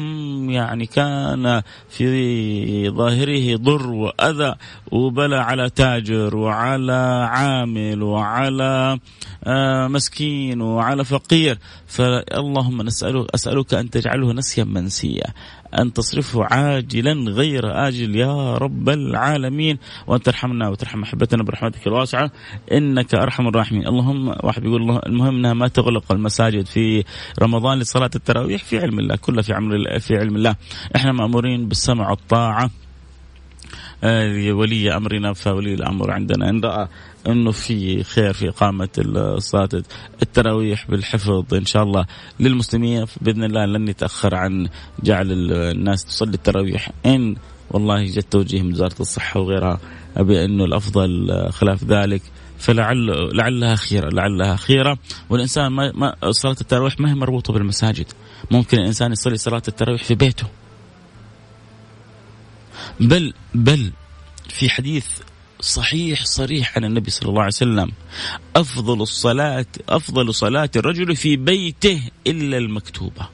يعني 0.50 0.86
كان 0.86 1.62
في 1.90 2.90
ظاهره 2.90 3.56
ضر 3.58 3.90
وأذى 3.90 4.56
وبلاء 4.92 5.40
على 5.40 5.70
تاجر 5.70 6.36
وعلى 6.36 7.28
عامل 7.32 8.04
وعلى 8.04 9.00
آه، 9.44 9.88
مسكين 9.88 10.62
وعلى 10.62 11.06
فقير. 11.06 11.58
فاللهم 12.02 12.82
نسألك 12.82 13.26
أسألك 13.36 13.74
أن 13.74 13.90
تجعله 13.90 14.34
نسيا 14.34 14.64
منسيا 14.64 15.34
أن 15.80 15.94
تصرفه 15.94 16.44
عاجلا 16.44 17.32
غير 17.32 17.88
آجل 17.88 18.16
يا 18.16 18.58
رب 18.58 18.90
العالمين. 18.90 19.78
وأن 20.08 20.22
ترحمنا 20.22 20.70
وترحم 20.70 21.04
أحبتنا 21.04 21.44
برحمتك 21.44 21.88
الواسعة 21.88 22.32
إنك 22.72 23.16
أرحم 23.16 23.48
الراحمين. 23.48 23.88
اللهم 23.88 24.28
واحد 24.44 24.64
يقول 24.64 24.82
الله 24.82 25.00
المهم 25.06 25.36
أنها 25.36 25.54
ما 25.54 25.68
تغلق 25.68 26.12
المساجد 26.12 26.66
في 26.66 27.04
رمضان 27.42 27.80
لصلاة 27.80 28.12
التراويح 28.16 28.64
في 28.64 28.80
علم 28.80 29.00
الله 29.00 29.16
كلها 29.16 29.42
في 29.42 29.54
عمل 29.54 30.00
في 30.00 30.18
علم 30.18 30.36
الله. 30.36 30.56
إحنا 30.96 31.12
مأمورين 31.12 31.68
بالسمع 31.68 32.10
والطاعة 32.10 32.70
آه، 34.04 34.52
ولي 34.52 34.98
أمرنا 34.98 35.34
فولي 35.34 35.74
الأمر 35.74 36.12
عندنا. 36.12 36.50
إن 36.50 36.62
رأى 36.62 36.88
إنه 37.28 37.52
في 37.52 38.04
خير 38.04 38.34
في 38.34 38.50
إقامة 38.50 38.90
صلاة 39.38 39.70
التراويح 40.22 40.88
بالحفظ 40.90 41.54
إن 41.54 41.66
شاء 41.66 41.84
الله 41.84 42.06
للمسلمين. 42.40 43.06
بإذن 43.22 43.44
الله 43.44 43.66
لن 43.66 43.88
يتأخر 43.88 44.36
عن 44.36 44.70
جعل 45.04 45.32
الناس 45.32 46.06
تصلي 46.06 46.34
التراويح. 46.34 46.92
إن 47.06 47.36
والله 47.70 48.06
جت 48.06 48.32
توجيه 48.32 48.62
من 48.62 48.72
وزارة 48.72 48.96
الصحة 49.00 49.40
وغيرها 49.40 49.80
بانه 50.16 50.66
الأفضل 50.66 51.32
خلاف 51.52 51.84
ذلك. 51.84 52.22
فلعل 52.60 53.30
لعلها 53.38 53.76
خيره 53.76 54.10
لعلها 54.10 54.56
خيرة. 54.56 54.98
والإنسان 55.30 55.68
ما, 55.68 55.92
ما 55.92 56.32
صلاة 56.32 56.56
التراويح 56.62 57.00
ما 57.00 57.10
هي 57.12 57.16
مربوطة 57.16 57.54
بالمساجد. 57.54 58.06
ممكن 58.52 58.78
الإنسان 58.78 59.12
يصلي 59.12 59.38
صلاة 59.38 59.64
التراويح 59.68 60.04
في 60.04 60.16
بيته. 60.16 60.48
بل 63.00 63.34
بل 63.56 63.92
في 64.50 64.70
حديث 64.70 65.08
صحيح 65.62 66.26
صريح 66.26 66.78
عن 66.78 66.86
النبي 66.86 67.12
صلى 67.12 67.30
الله 67.30 67.42
عليه 67.42 67.48
وسلم. 67.48 67.92
أفضل 68.56 69.02
الصلاه 69.02 69.66
أفضل 69.90 70.34
صلاة 70.34 70.70
الرجل 70.76 71.16
في 71.16 71.36
بيته 71.36 72.02
إلا 72.28 72.58
المكتوبة. 72.58 73.28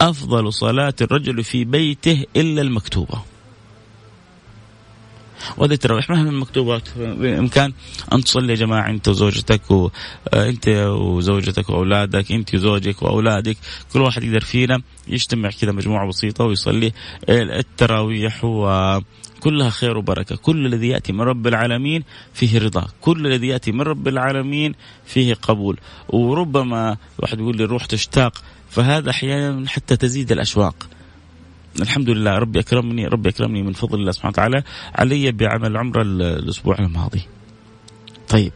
أفضل 0.00 0.52
صلاة 0.52 0.94
الرجل 1.00 1.44
في 1.44 1.64
بيته 1.64 2.24
إلا 2.36 2.62
المكتوبة. 2.62 3.22
وهذه 5.56 5.72
التراويح 5.72 6.10
ما 6.10 6.22
من 6.22 6.28
المكتوبات. 6.28 6.88
بإمكان 6.98 7.72
أن 8.12 8.24
تصلي 8.24 8.52
يا 8.52 8.58
جماعة 8.58 8.90
أنت 8.90 9.08
وزوجتك 9.08 9.70
وانت 9.70 10.68
وزوجتك 10.98 11.70
وأولادك 11.70 12.32
أنت 12.32 12.54
وزوجك 12.54 13.02
وأولادك. 13.02 13.56
كل 13.92 14.00
واحد 14.00 14.22
يقدر 14.22 14.40
فينا 14.40 14.82
يجتمع 15.08 15.50
كذا 15.50 15.72
مجموعة 15.72 16.08
بسيطة 16.08 16.44
ويصلي 16.44 16.92
التراويح 17.28 18.44
و 18.44 19.00
كلها 19.40 19.70
خير 19.70 19.98
وبركة، 19.98 20.36
كل 20.36 20.66
الذي 20.66 20.88
يأتي 20.88 21.12
من 21.12 21.20
رب 21.20 21.46
العالمين 21.46 22.04
فيه 22.34 22.58
رضا، 22.58 22.86
كل 23.00 23.26
الذي 23.26 23.48
يأتي 23.48 23.72
من 23.72 23.80
رب 23.80 24.08
العالمين 24.08 24.74
فيه 25.04 25.34
قبول، 25.34 25.78
وربما 26.08 26.96
واحد 27.18 27.38
يقول 27.38 27.56
لي 27.56 27.64
الروح 27.64 27.86
تشتاق، 27.86 28.42
فهذا 28.70 29.10
أحيانا 29.10 29.68
حتى 29.68 29.96
تزيد 29.96 30.32
الأشواق. 30.32 30.88
الحمد 31.80 32.10
لله 32.10 32.38
ربي 32.38 32.60
أكرمني 32.60 33.06
ربي 33.06 33.28
أكرمني 33.28 33.62
من 33.62 33.72
فضل 33.72 34.00
الله 34.00 34.12
سبحانه 34.12 34.32
وتعالى 34.32 34.62
علي 34.94 35.32
بعمل 35.32 35.76
عمره 35.76 36.02
الأسبوع 36.02 36.78
الماضي. 36.78 37.22
طيب 38.28 38.52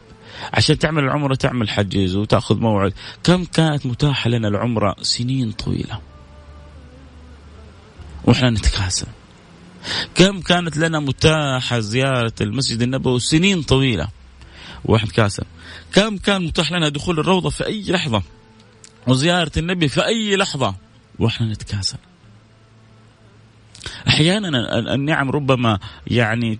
عشان 0.53 0.79
تعمل 0.79 1.03
العمرة 1.03 1.35
تعمل 1.35 1.69
حجز 1.69 2.15
وتأخذ 2.15 2.59
موعد، 2.59 2.93
كم 3.23 3.43
كانت 3.43 3.85
متاحة 3.85 4.29
لنا 4.29 4.47
العمرة؟ 4.47 4.95
سنين 5.01 5.51
طويلة. 5.51 5.99
وإحنا 8.23 8.49
نتكاسل. 8.49 9.07
كم 10.15 10.41
كانت 10.41 10.77
لنا 10.77 10.99
متاحة 10.99 11.79
زيارة 11.79 12.33
المسجد 12.41 12.81
النبوي 12.81 13.19
سنين 13.19 13.61
طويلة. 13.61 14.07
وإحنا 14.85 15.09
نتكاسل. 15.09 15.43
كم 15.93 16.17
كان 16.17 16.45
متاح 16.45 16.71
لنا 16.71 16.89
دخول 16.89 17.19
الروضة 17.19 17.49
في 17.49 17.65
أي 17.65 17.83
لحظة 17.87 18.23
وزيارة 19.07 19.51
النبي 19.57 19.87
في 19.87 20.05
أي 20.05 20.35
لحظة 20.35 20.75
وإحنا 21.19 21.47
نتكاسل. 21.47 21.97
أحيانا 24.07 24.79
النعم 24.93 25.31
ربما 25.31 25.79
يعني 26.07 26.59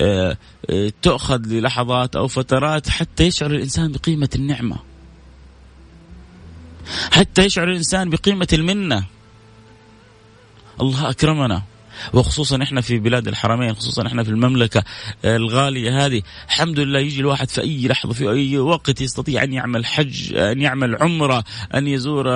آه، 0.00 0.36
آه، 0.70 0.92
تؤخذ 1.02 1.46
للحظات 1.46 2.16
أو 2.16 2.28
فترات 2.28 2.88
حتى 2.88 3.24
يشعر 3.24 3.50
الإنسان 3.50 3.92
بقيمة 3.92 4.28
النعمة 4.34 4.76
حتى 7.12 7.44
يشعر 7.44 7.68
الإنسان 7.70 8.10
بقيمة 8.10 8.48
المنة 8.52 9.04
الله 10.80 11.10
أكرمنا 11.10 11.62
وخصوصا 12.12 12.62
إحنا 12.62 12.80
في 12.80 12.98
بلاد 12.98 13.28
الحرمين 13.28 13.74
خصوصا 13.74 14.06
إحنا 14.06 14.24
في 14.24 14.30
المملكة 14.30 14.84
الغالية 15.24 16.06
هذه. 16.06 16.22
الحمد 16.46 16.80
لله 16.80 16.98
يجي 16.98 17.20
الواحد 17.20 17.48
في 17.48 17.60
أي 17.60 17.88
لحظة 17.88 18.12
في 18.12 18.30
أي 18.30 18.58
وقت 18.58 19.00
يستطيع 19.00 19.42
أن 19.42 19.52
يعمل 19.52 19.86
حج 19.86 20.34
أن 20.36 20.60
يعمل 20.60 20.96
عمرة 21.02 21.44
أن 21.74 21.86
يزور 21.86 22.26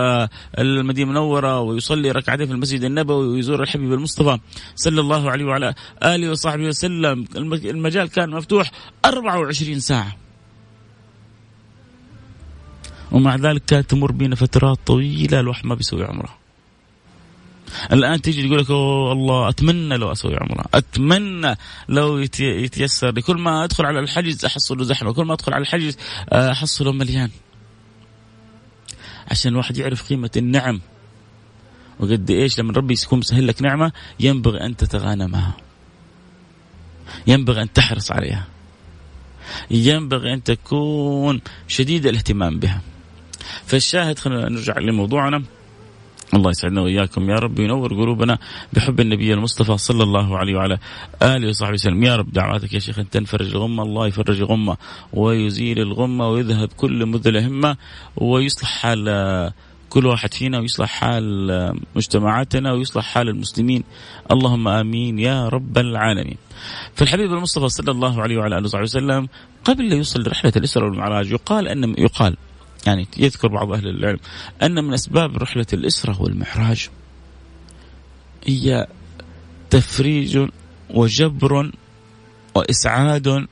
المدينة 0.58 1.10
المنورة 1.10 1.60
ويصلي 1.60 2.10
ركعتين 2.10 2.46
في 2.46 2.52
المسجد 2.52 2.84
النبوي 2.84 3.26
ويزور 3.26 3.62
الحبيب 3.62 3.92
المصطفى 3.92 4.38
صلى 4.74 5.00
الله 5.00 5.30
عليه 5.30 5.44
وعلى 5.44 5.74
آله 6.02 6.30
وصحبه 6.30 6.64
وسلم. 6.64 7.24
المجال 7.36 8.08
كان 8.08 8.30
مفتوح 8.30 8.70
24 9.04 9.80
ساعة. 9.80 10.16
ومع 13.12 13.36
ذلك 13.36 13.64
كانت 13.64 13.90
تمر 13.90 14.12
بنا 14.12 14.36
فترات 14.36 14.78
طويلة 14.86 15.40
الواحد 15.40 15.66
ما 15.66 15.74
بيسوي 15.74 16.04
عمرة. 16.04 16.45
الآن 17.92 18.22
تيجي 18.22 18.48
تقول 18.48 18.58
لك 18.58 18.70
أوه 18.70 19.12
الله 19.12 19.48
أتمنى 19.48 19.96
لو 19.96 20.12
أسوي 20.12 20.36
عمرة. 20.36 20.64
أتمنى 20.74 21.56
لو 21.88 22.18
يتيسر 22.38 23.10
لي. 23.10 23.22
كل 23.22 23.36
ما 23.36 23.64
أدخل 23.64 23.86
على 23.86 24.00
الحجز 24.00 24.44
أحصله 24.44 24.84
زحمة. 24.84 25.12
كل 25.12 25.24
ما 25.24 25.34
أدخل 25.34 25.54
على 25.54 25.62
الحجز 25.62 25.96
آه، 26.32 26.52
أحصله 26.52 26.92
مليان. 26.92 27.30
عشان 29.30 29.52
الواحد 29.52 29.78
يعرف 29.78 30.08
قيمة 30.08 30.30
النعم. 30.36 30.80
وقد 32.00 32.30
إيش؟ 32.30 32.60
لما 32.60 32.72
ربي 32.72 32.94
يكون 33.02 33.18
مسهل 33.18 33.46
لك 33.46 33.62
نعمة 33.62 33.92
ينبغي 34.20 34.66
أن 34.66 34.76
تتغانمها 34.76 35.56
ينبغي 37.26 37.62
أن 37.62 37.72
تحرص 37.72 38.12
عليها. 38.12 38.46
ينبغي 39.70 40.32
أن 40.32 40.42
تكون 40.42 41.40
شديد 41.68 42.06
الاهتمام 42.06 42.58
بها. 42.58 42.80
فالشاهد 43.66 44.18
خلينا 44.18 44.48
نرجع 44.48 44.78
لموضوعنا. 44.78 45.42
الله 46.34 46.50
يسعدنا 46.50 46.80
وإياكم. 46.80 47.30
يا 47.30 47.34
رب 47.34 47.58
ينور 47.58 47.94
قلوبنا 47.94 48.38
بحب 48.72 49.00
النبي 49.00 49.34
المصطفى 49.34 49.78
صلى 49.78 50.02
الله 50.02 50.38
عليه 50.38 50.54
وعلى 50.54 50.78
آله 51.22 51.48
وصحبه 51.48 51.72
وسلم. 51.72 52.02
يا 52.02 52.16
رب 52.16 52.32
دعواتك 52.32 52.74
يا 52.74 52.78
شيخ 52.78 52.98
أن 52.98 53.10
تنفرج 53.10 53.50
الغمه 53.50 53.82
الله 53.82 54.06
يفرج 54.06 54.40
الغمه 54.40 54.76
ويزيل 55.12 55.78
الغمة 55.78 56.28
ويذهب 56.28 56.68
كل 56.76 57.06
مذل 57.06 57.36
همة 57.36 57.76
ويصلح 58.16 58.68
حال 58.68 59.52
كل 59.88 60.06
واحد 60.06 60.34
فينا 60.34 60.58
ويصلح 60.58 60.88
حال 60.88 61.74
مجتمعاتنا 61.96 62.72
ويصلح 62.72 63.04
حال 63.04 63.28
المسلمين. 63.28 63.84
اللهم 64.32 64.68
آمين 64.68 65.18
يا 65.18 65.48
رب 65.48 65.78
العالمين. 65.78 66.36
فالحبيب 66.94 67.32
المصطفى 67.32 67.68
صلى 67.68 67.90
الله 67.90 68.22
عليه 68.22 68.36
وعلى 68.36 68.58
آله 68.58 68.64
وصحبه 68.64 68.82
وسلم 68.82 69.28
قبل 69.64 69.88
لا 69.88 69.96
يوصل 69.96 70.26
رحلة 70.26 70.52
الاسره 70.56 70.84
والمعراج 70.84 71.30
يقال 71.30 71.68
أن 71.68 71.94
يقال 71.98 72.36
يعني 72.86 73.06
يذكر 73.16 73.48
بعض 73.48 73.72
أهل 73.72 73.88
العلم 73.88 74.18
أن 74.62 74.84
من 74.84 74.94
أسباب 74.94 75.36
رحلة 75.36 75.66
الإسرة 75.72 76.22
والمعراج 76.22 76.88
هي 78.46 78.86
تفريج 79.70 80.48
وجبر 80.90 81.72
وإسعاد 82.54 83.46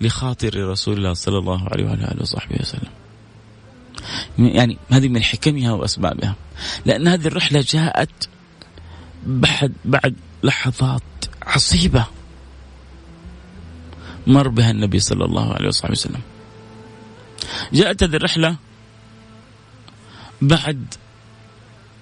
لخاطر 0.00 0.70
رسول 0.70 0.96
الله 0.96 1.12
صلى 1.12 1.38
الله 1.38 1.68
عليه 1.68 1.84
وعلى 1.84 2.04
آله 2.04 2.22
وصحبه 2.22 2.56
وسلم. 2.60 2.90
يعني 4.38 4.78
هذه 4.90 5.08
من 5.08 5.22
حكمها 5.22 5.72
وأسبابها. 5.72 6.34
لأن 6.86 7.08
هذه 7.08 7.26
الرحلة 7.26 7.64
جاءت 7.68 8.28
بعد 9.26 9.72
بعد 9.84 10.14
لحظات 10.42 11.02
عصيبة 11.42 12.06
مر 14.26 14.48
بها 14.48 14.70
النبي 14.70 14.98
صلى 14.98 15.24
الله 15.24 15.54
عليه 15.54 15.68
وصحبه 15.68 15.92
وسلم. 15.92 16.20
جاءت 17.72 18.02
هذه 18.02 18.16
الرحلة 18.16 18.56
بعد 20.42 20.94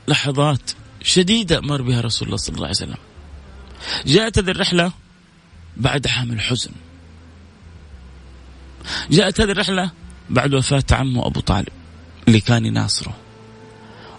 لحظات 0.08 0.70
شديدة 1.02 1.60
مر 1.60 1.82
بها 1.82 2.00
رسول 2.00 2.28
الله 2.28 2.36
صلى 2.36 2.54
الله 2.54 2.66
عليه 2.66 2.76
وسلم. 2.76 2.98
جاءت 4.06 4.38
هذه 4.38 4.50
الرحلة 4.50 4.92
بعد 5.76 6.06
عام 6.06 6.30
الحزن. 6.32 6.70
جاءت 9.10 9.40
هذه 9.40 9.50
الرحلة 9.50 9.90
بعد 10.30 10.54
وفاة 10.54 10.84
عمه 10.92 11.26
أبو 11.26 11.40
طالب 11.40 11.68
اللي 12.28 12.40
كان 12.40 12.66
يناصره 12.66 13.16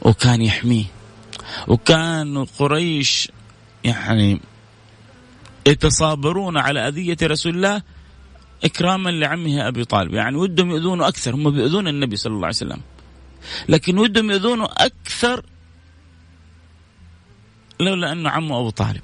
وكان 0.02 0.42
يحميه. 0.42 0.86
وكان 1.68 2.46
قريش 2.46 3.32
يعني 3.84 4.42
يتصابرون 5.68 6.58
على 6.58 6.88
أذية 6.88 7.18
رسول 7.24 7.56
الله 7.56 7.82
إكراما 8.64 9.10
لعمه 9.10 9.68
أبي 9.68 9.86
طالب. 9.86 10.14
يعني 10.14 10.38
ودهم 10.38 10.72
يؤذونه 10.72 11.08
أكثر 11.08 11.36
هم 11.36 11.50
بيؤذون 11.50 11.88
النبي 11.88 12.16
صلى 12.16 12.34
الله 12.34 12.46
عليه 12.46 12.56
وسلم. 12.56 12.82
لكن 13.70 13.98
ودهم 13.98 14.32
يؤذونه 14.32 14.66
أكثر 14.66 15.46
لولا 17.80 18.12
أنه 18.12 18.30
عمه 18.30 18.60
أبو 18.60 18.70
طالب. 18.70 19.02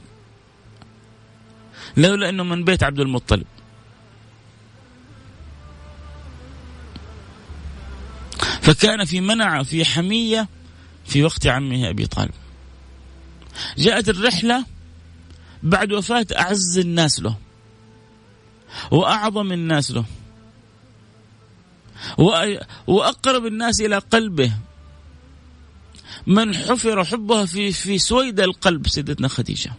لولا 1.97 2.29
أنه 2.29 2.43
من 2.43 2.63
بيت 2.63 2.83
عبد 2.83 2.99
المطلب. 2.99 3.45
فكان 8.61 9.05
في 9.05 9.21
منع 9.21 9.63
في 9.63 9.85
حمية 9.85 10.47
في 11.05 11.23
وقت 11.23 11.47
عمه 11.47 11.89
أبي 11.89 12.07
طالب. 12.07 12.31
جاءت 13.77 14.09
الرحلة 14.09 14.65
بعد 15.63 15.91
وفاة 15.93 16.27
أعز 16.37 16.77
الناس 16.77 17.19
له. 17.19 17.48
وأعظم 18.91 19.51
الناس 19.51 19.91
له. 19.91 20.05
وأقرب 22.87 23.45
الناس 23.45 23.81
إلى 23.81 23.97
قلبه. 23.97 24.51
من 26.27 26.55
حفر 26.55 27.03
حبها 27.03 27.45
في 27.45 27.71
في 27.71 27.97
سويد 27.97 28.39
القلب 28.39 28.87
سيدتنا 28.87 29.27
خديجة. 29.27 29.71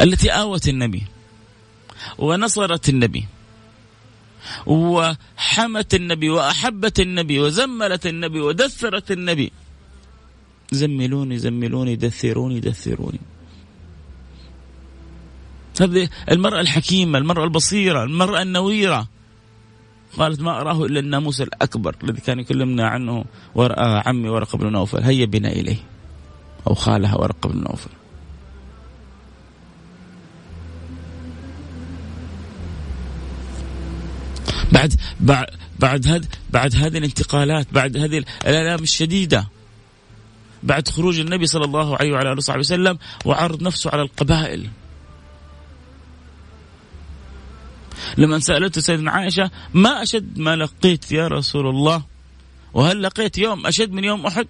التي 0.00 0.30
آوت 0.30 0.68
النبي 0.68 1.02
ونصرت 2.18 2.88
النبي 2.88 3.24
وحمت 4.66 5.94
النبي 5.94 6.28
وأحبت 6.30 7.00
النبي 7.00 7.40
وزملت 7.40 8.06
النبي 8.06 8.40
ودثرت 8.40 9.10
النبي 9.10 9.52
زملوني 10.72 11.38
زملوني 11.38 11.96
دثروني 11.96 12.60
دثروني 12.60 13.20
هذه 15.80 16.08
المرأة 16.30 16.60
الحكيمة 16.60 17.18
المرأة 17.18 17.44
البصيرة 17.44 18.04
المرأة 18.04 18.42
النويرة. 18.42 19.08
قالت 20.18 20.40
ما 20.40 20.60
أراه 20.60 20.84
إلا 20.84 21.00
الناموس 21.00 21.40
الأكبر 21.40 21.96
الذي 22.04 22.20
كان 22.20 22.38
يكلمنا 22.38 22.88
عنه 22.88 23.24
ورأى 23.54 24.02
عمي 24.06 24.28
ورقة 24.28 24.58
بن 24.58 24.72
نوفل. 24.72 25.02
هيا 25.02 25.26
بنا 25.26 25.48
إليه. 25.52 25.76
أو 26.66 26.74
خالها 26.74 27.16
ورقة 27.16 27.48
بن 27.48 27.58
نوفل. 27.58 27.90
بعد 34.72 34.94
بعد 35.80 36.26
بعد 36.50 36.76
هذه 36.76 36.98
الانتقالات 36.98 37.66
بعد 37.72 37.96
هذه 37.96 38.24
الآلام 38.46 38.82
الشديدة. 38.82 39.48
بعد 40.62 40.88
خروج 40.88 41.20
النبي 41.20 41.46
صلى 41.46 41.64
الله 41.64 41.96
عليه 41.96 42.12
وعلى 42.12 42.28
آله 42.28 42.36
وصحبه 42.36 42.58
وسلم 42.58 42.98
وعرض 43.24 43.62
نفسه 43.62 43.90
على 43.90 44.02
القبائل. 44.02 44.70
لما 48.18 48.38
سألته 48.38 48.80
سيدنا 48.80 49.10
عائشة 49.10 49.50
ما 49.74 50.02
أشد 50.02 50.38
ما 50.38 50.56
لقيت 50.56 51.12
يا 51.12 51.28
رسول 51.28 51.66
الله؟ 51.66 52.02
وهل 52.74 53.02
لقيت 53.02 53.38
يوم 53.38 53.66
أشد 53.66 53.92
من 53.92 54.04
يوم 54.04 54.26
أحد؟ 54.26 54.46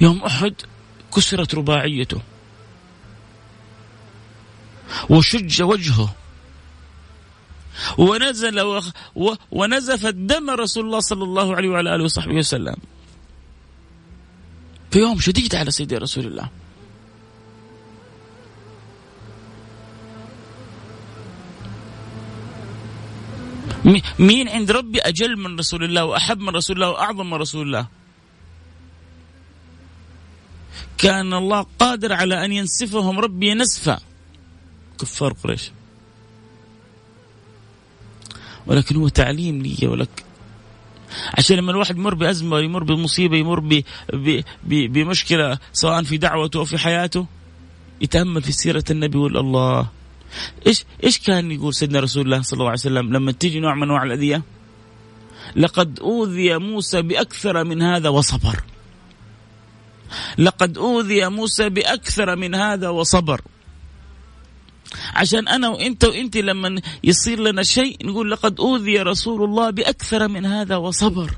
يوم 0.00 0.22
أحد 0.22 0.54
كسرت 1.16 1.54
رباعيته. 1.54 2.20
وشج 5.10 5.62
وجهه. 5.62 6.14
ونزل 7.98 8.60
و... 8.60 8.80
و... 9.16 9.34
ونزف 9.50 10.06
الدم 10.06 10.50
رسول 10.50 10.84
الله 10.84 11.00
صلى 11.00 11.24
الله 11.24 11.56
عليه 11.56 11.68
وعلى 11.68 11.94
آله 11.94 12.04
وصحبه 12.04 12.34
وسلم. 12.34 12.76
في 14.90 14.98
يوم 14.98 15.18
شديد 15.20 15.54
على 15.54 15.70
سيدي 15.70 15.96
رسول 15.96 16.26
الله. 16.26 16.48
مين 24.18 24.48
عند 24.48 24.70
ربي 24.70 25.00
أجل 25.00 25.36
من 25.36 25.58
رسول 25.58 25.84
الله 25.84 26.04
وأحب 26.04 26.40
من 26.40 26.48
رسول 26.48 26.76
الله 26.76 26.90
وأعظم 26.90 27.30
من 27.30 27.34
رسول 27.34 27.66
الله؟ 27.66 27.86
كان 30.98 31.34
الله 31.34 31.66
قادر 31.78 32.12
على 32.12 32.44
أن 32.44 32.52
ينسفهم 32.52 33.20
ربي 33.20 33.54
نسفا 33.54 34.00
كفار 35.00 35.32
قريش 35.32 35.70
ولكن 38.66 38.96
هو 38.96 39.08
تعليم 39.08 39.62
لي 39.62 39.86
ولك 39.86 40.24
عشان 41.38 41.56
لما 41.56 41.70
الواحد 41.70 41.96
يمر 41.96 42.14
بأزمة 42.14 42.58
يمر 42.58 42.84
بمصيبة 42.84 43.36
يمر 43.36 43.60
ب 43.60 43.82
ب 44.12 44.40
ب 44.64 44.92
بمشكلة 44.92 45.58
سواء 45.72 46.02
في 46.02 46.16
دعوته 46.16 46.58
أو 46.58 46.64
في 46.64 46.78
حياته 46.78 47.26
يتأمل 48.00 48.42
في 48.42 48.52
سيرة 48.52 48.84
النبي 48.90 49.18
يقول 49.18 49.36
الله 49.36 49.88
إيش 50.66 50.84
إيش 51.04 51.18
كان 51.18 51.50
يقول 51.50 51.74
سيدنا 51.74 52.00
رسول 52.00 52.24
الله 52.24 52.42
صلى 52.42 52.56
الله 52.56 52.70
عليه 52.70 52.80
وسلم 52.80 53.12
لما 53.12 53.32
تيجي 53.32 53.60
نوع 53.60 53.74
من 53.74 53.82
أنواع 53.82 54.02
الأذية؟ 54.02 54.42
لقد 55.56 56.00
أوذي 56.00 56.58
موسى 56.58 57.02
بأكثر 57.02 57.64
من 57.64 57.82
هذا 57.82 58.08
وصبر. 58.08 58.60
لقد 60.38 60.78
أوذي 60.78 61.28
موسى 61.28 61.68
بأكثر 61.68 62.36
من 62.36 62.54
هذا 62.54 62.88
وصبر. 62.88 63.40
عشان 65.14 65.48
أنا 65.48 65.68
وإنت 65.68 66.04
وانت 66.04 66.36
لما 66.36 66.80
يصير 67.04 67.40
لنا 67.40 67.62
شيء 67.62 67.96
نقول 68.04 68.30
لقد 68.30 68.60
أوذي 68.60 68.98
رسول 69.02 69.44
الله 69.44 69.70
بأكثر 69.70 70.28
من 70.28 70.46
هذا 70.46 70.76
وصبر. 70.76 71.30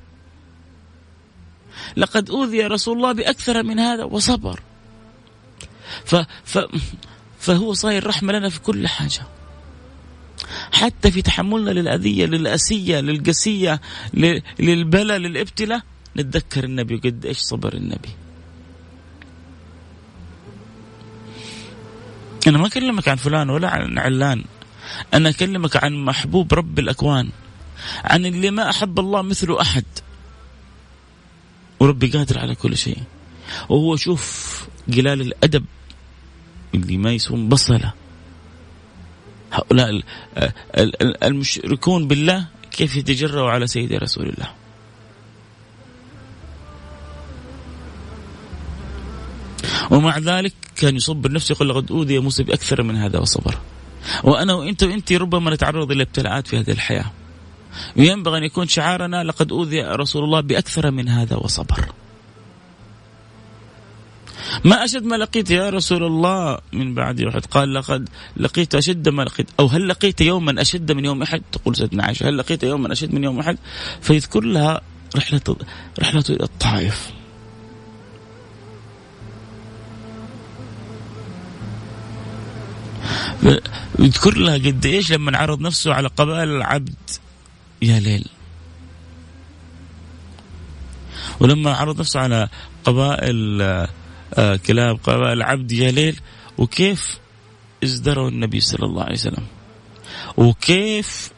لقد 1.97 2.31
أوذي 2.31 2.67
رسول 2.67 2.97
الله 2.97 3.13
بأكثر 3.13 3.63
من 3.63 3.79
هذا 3.79 4.05
وصبر. 4.05 4.61
ف, 6.05 6.15
ف 6.45 6.59
فهو 7.39 7.73
صاير 7.73 8.07
رحمة 8.07 8.33
لنا 8.33 8.49
في 8.49 8.61
كل 8.61 8.89
حاجة. 8.89 9.27
حتى 10.73 11.11
في 11.11 11.23
تحملنا 11.23 11.71
للأذية 11.71 12.27
للأسية 12.27 13.01
للقسية 13.01 13.81
للبلاء 14.61 15.19
للإبتلاء. 15.19 15.81
نتذكر 16.17 16.65
النبي 16.65 16.97
قد 16.97 17.27
إيش 17.27 17.39
صبر 17.39 17.75
النبي. 17.75 18.26
أنا 22.47 22.59
ما 22.59 22.67
أكلمك 22.67 23.09
عن 23.09 23.17
فلان 23.17 23.51
ولا 23.51 23.69
عن 23.71 23.99
علان. 23.99 24.45
أنا 25.15 25.29
أكلمك 25.29 25.85
عن 25.85 26.05
محبوب 26.05 26.55
رب 26.55 26.79
الأكوان. 26.79 27.31
عن 28.05 28.27
اللي 28.27 28.51
ما 28.51 28.71
أحب 28.71 28.99
الله 28.99 29.23
مثله 29.23 29.61
أحد. 29.61 29.85
وربي 31.81 32.07
قادر 32.07 32.39
على 32.39 32.55
كل 32.55 32.77
شيء. 32.77 32.99
وهو 33.69 33.97
شوف 33.97 34.67
قلال 34.89 35.21
الأدب 35.21 35.65
اللي 36.75 36.97
ما 36.97 37.13
يسوون 37.13 37.49
بصلة. 37.49 37.93
هؤلاء 39.53 40.03
المشركون 41.23 42.09
بالله 42.09 42.47
كيف 42.71 42.97
يتجرأوا 42.97 43.51
على 43.51 43.67
سيد 43.67 43.93
رسول 43.93 44.29
الله؟ 44.29 44.51
ومع 49.91 50.19
ذلك 50.19 50.53
كان 50.77 50.97
يصب 50.97 51.27
النفس 51.27 51.51
يقول 51.51 51.69
لقد 51.69 51.91
أوذي 51.91 52.19
موسى 52.19 52.43
بأكثر 52.43 52.83
من 52.83 52.97
هذا 52.97 53.19
وصبر. 53.19 53.55
وأنا 54.25 54.55
وأنت 54.55 54.83
وأنت 54.83 55.13
ربما 55.13 55.55
نتعرض 55.55 55.91
إلى 55.91 56.03
ابتلاءات 56.03 56.47
في 56.47 56.59
هذه 56.59 56.71
الحياة. 56.71 57.13
وينبغي 57.97 58.39
أن 58.39 58.45
يكون 58.45 58.69
شعارنا 58.69 59.25
لقد 59.25 59.53
أوذي 59.53 59.83
رسول 59.83 60.25
الله 60.25 60.41
بأكثر 60.41 60.91
من 60.91 61.09
هذا 61.09 61.37
وصبر. 61.37 61.87
ما 64.65 64.85
أشد 64.85 65.05
ما 65.05 65.17
لقيت 65.17 65.51
يا 65.51 65.71
رسول 65.71 66.05
الله 66.05 66.59
من 66.73 66.95
بعد 66.95 67.21
أحد 67.21 67.47
قال 67.47 67.75
لقد 67.75 68.09
لقيت 68.37 68.75
أشد 68.75 69.09
ما 69.09 69.23
لقيت. 69.23 69.47
أو 69.61 69.67
هل 69.67 69.89
لقيت 69.89 70.21
يوما 70.21 70.61
أشد 70.61 70.93
من 70.93 71.05
يوم 71.05 71.23
أحد؟ 71.23 71.43
تقول 71.53 71.77
سيدنا 71.77 72.05
عائشة. 72.05 72.29
هل 72.29 72.39
لقيت 72.39 72.63
يوما 72.63 72.93
أشد 72.93 73.15
من 73.15 73.25
يوم 73.25 73.41
أحد؟ 73.41 73.59
فيذكر 74.01 74.41
لها 74.41 74.81
رحلة 75.17 75.57
رحلة 76.01 76.25
إلى 76.31 76.45
الطائف. 76.45 77.16
يذكر 83.99 84.39
لها 84.39 84.55
قد 84.55 84.87
إيش 84.87 85.13
لما 85.13 85.39
عرض 85.39 85.61
نفسه 85.61 85.95
على 85.95 86.09
قبائل 86.09 86.49
العبد. 86.49 86.95
يا 87.83 88.01
ليل. 88.01 88.27
ولما 91.41 91.75
عرض 91.75 92.01
نفسه 92.01 92.21
على 92.21 92.49
قبائل 92.85 93.63
آه، 94.35 94.57
كلاب 94.57 94.99
قبائل 95.03 95.33
العبد 95.33 95.73
يا 95.73 95.91
ليل 95.91 96.21
وكيف 96.59 97.19
ازدروا 97.85 98.29
النبي 98.29 98.61
صلى 98.61 98.87
الله 98.87 99.03
عليه 99.03 99.15
وسلم؟ 99.15 99.47
وكيف 100.37 101.31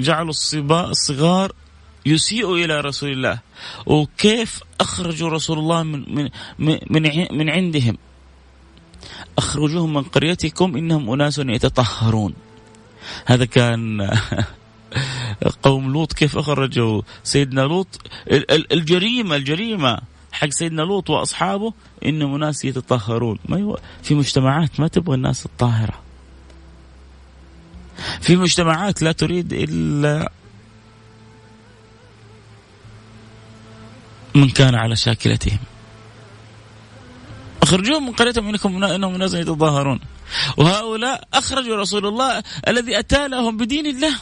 جعلوا 0.00 0.30
الصباء 0.30 0.90
الصغار 0.90 1.52
يسيئوا 2.06 2.56
إلى 2.56 2.80
رسول 2.80 3.12
الله؟ 3.12 3.38
وكيف 3.86 4.60
أخرجوا 4.80 5.28
رسول 5.28 5.58
الله 5.58 5.82
من 5.82 6.28
من 6.58 6.78
من, 6.90 7.26
من 7.32 7.50
عندهم؟ 7.50 7.98
أخرجوهم 9.38 9.94
من 9.94 10.02
قريتكم 10.02 10.76
إنهم 10.76 11.10
أناس 11.10 11.38
يتطهرون. 11.38 12.34
هذا 13.26 13.44
كان 13.44 14.10
قوم 15.62 15.92
لوط. 15.92 16.12
كيف 16.12 16.38
أخرجوا 16.38 17.02
سيدنا 17.24 17.60
لوط؟ 17.60 18.00
الجريمة 18.72 19.36
الجريمة 19.36 19.98
حق 20.32 20.48
سيدنا 20.48 20.82
لوط 20.82 21.10
وأصحابه 21.10 21.72
إنهم 22.04 22.36
ناس 22.36 22.64
يتطهرون. 22.64 23.38
ما 23.48 23.76
في 24.02 24.14
مجتمعات 24.14 24.80
ما 24.80 24.88
تبغى 24.88 25.14
الناس 25.14 25.46
الطاهرة. 25.46 26.00
في 28.20 28.36
مجتمعات 28.36 29.02
لا 29.02 29.12
تريد 29.12 29.52
إلا 29.52 30.32
من 34.34 34.48
كان 34.48 34.74
على 34.74 34.96
شاكلتهم. 34.96 35.58
اخرجوهم 37.62 38.06
من 38.06 38.12
قريتهم 38.12 38.48
إنكم 38.48 38.84
إنهم 38.84 39.16
ناس 39.16 39.34
يتظاهرون. 39.34 40.00
وهؤلاء 40.56 41.28
أخرجوا 41.34 41.76
رسول 41.76 42.06
الله 42.06 42.42
الذي 42.68 42.98
أتى 42.98 43.28
لهم 43.28 43.56
بدين 43.56 43.86
الله. 43.86 44.16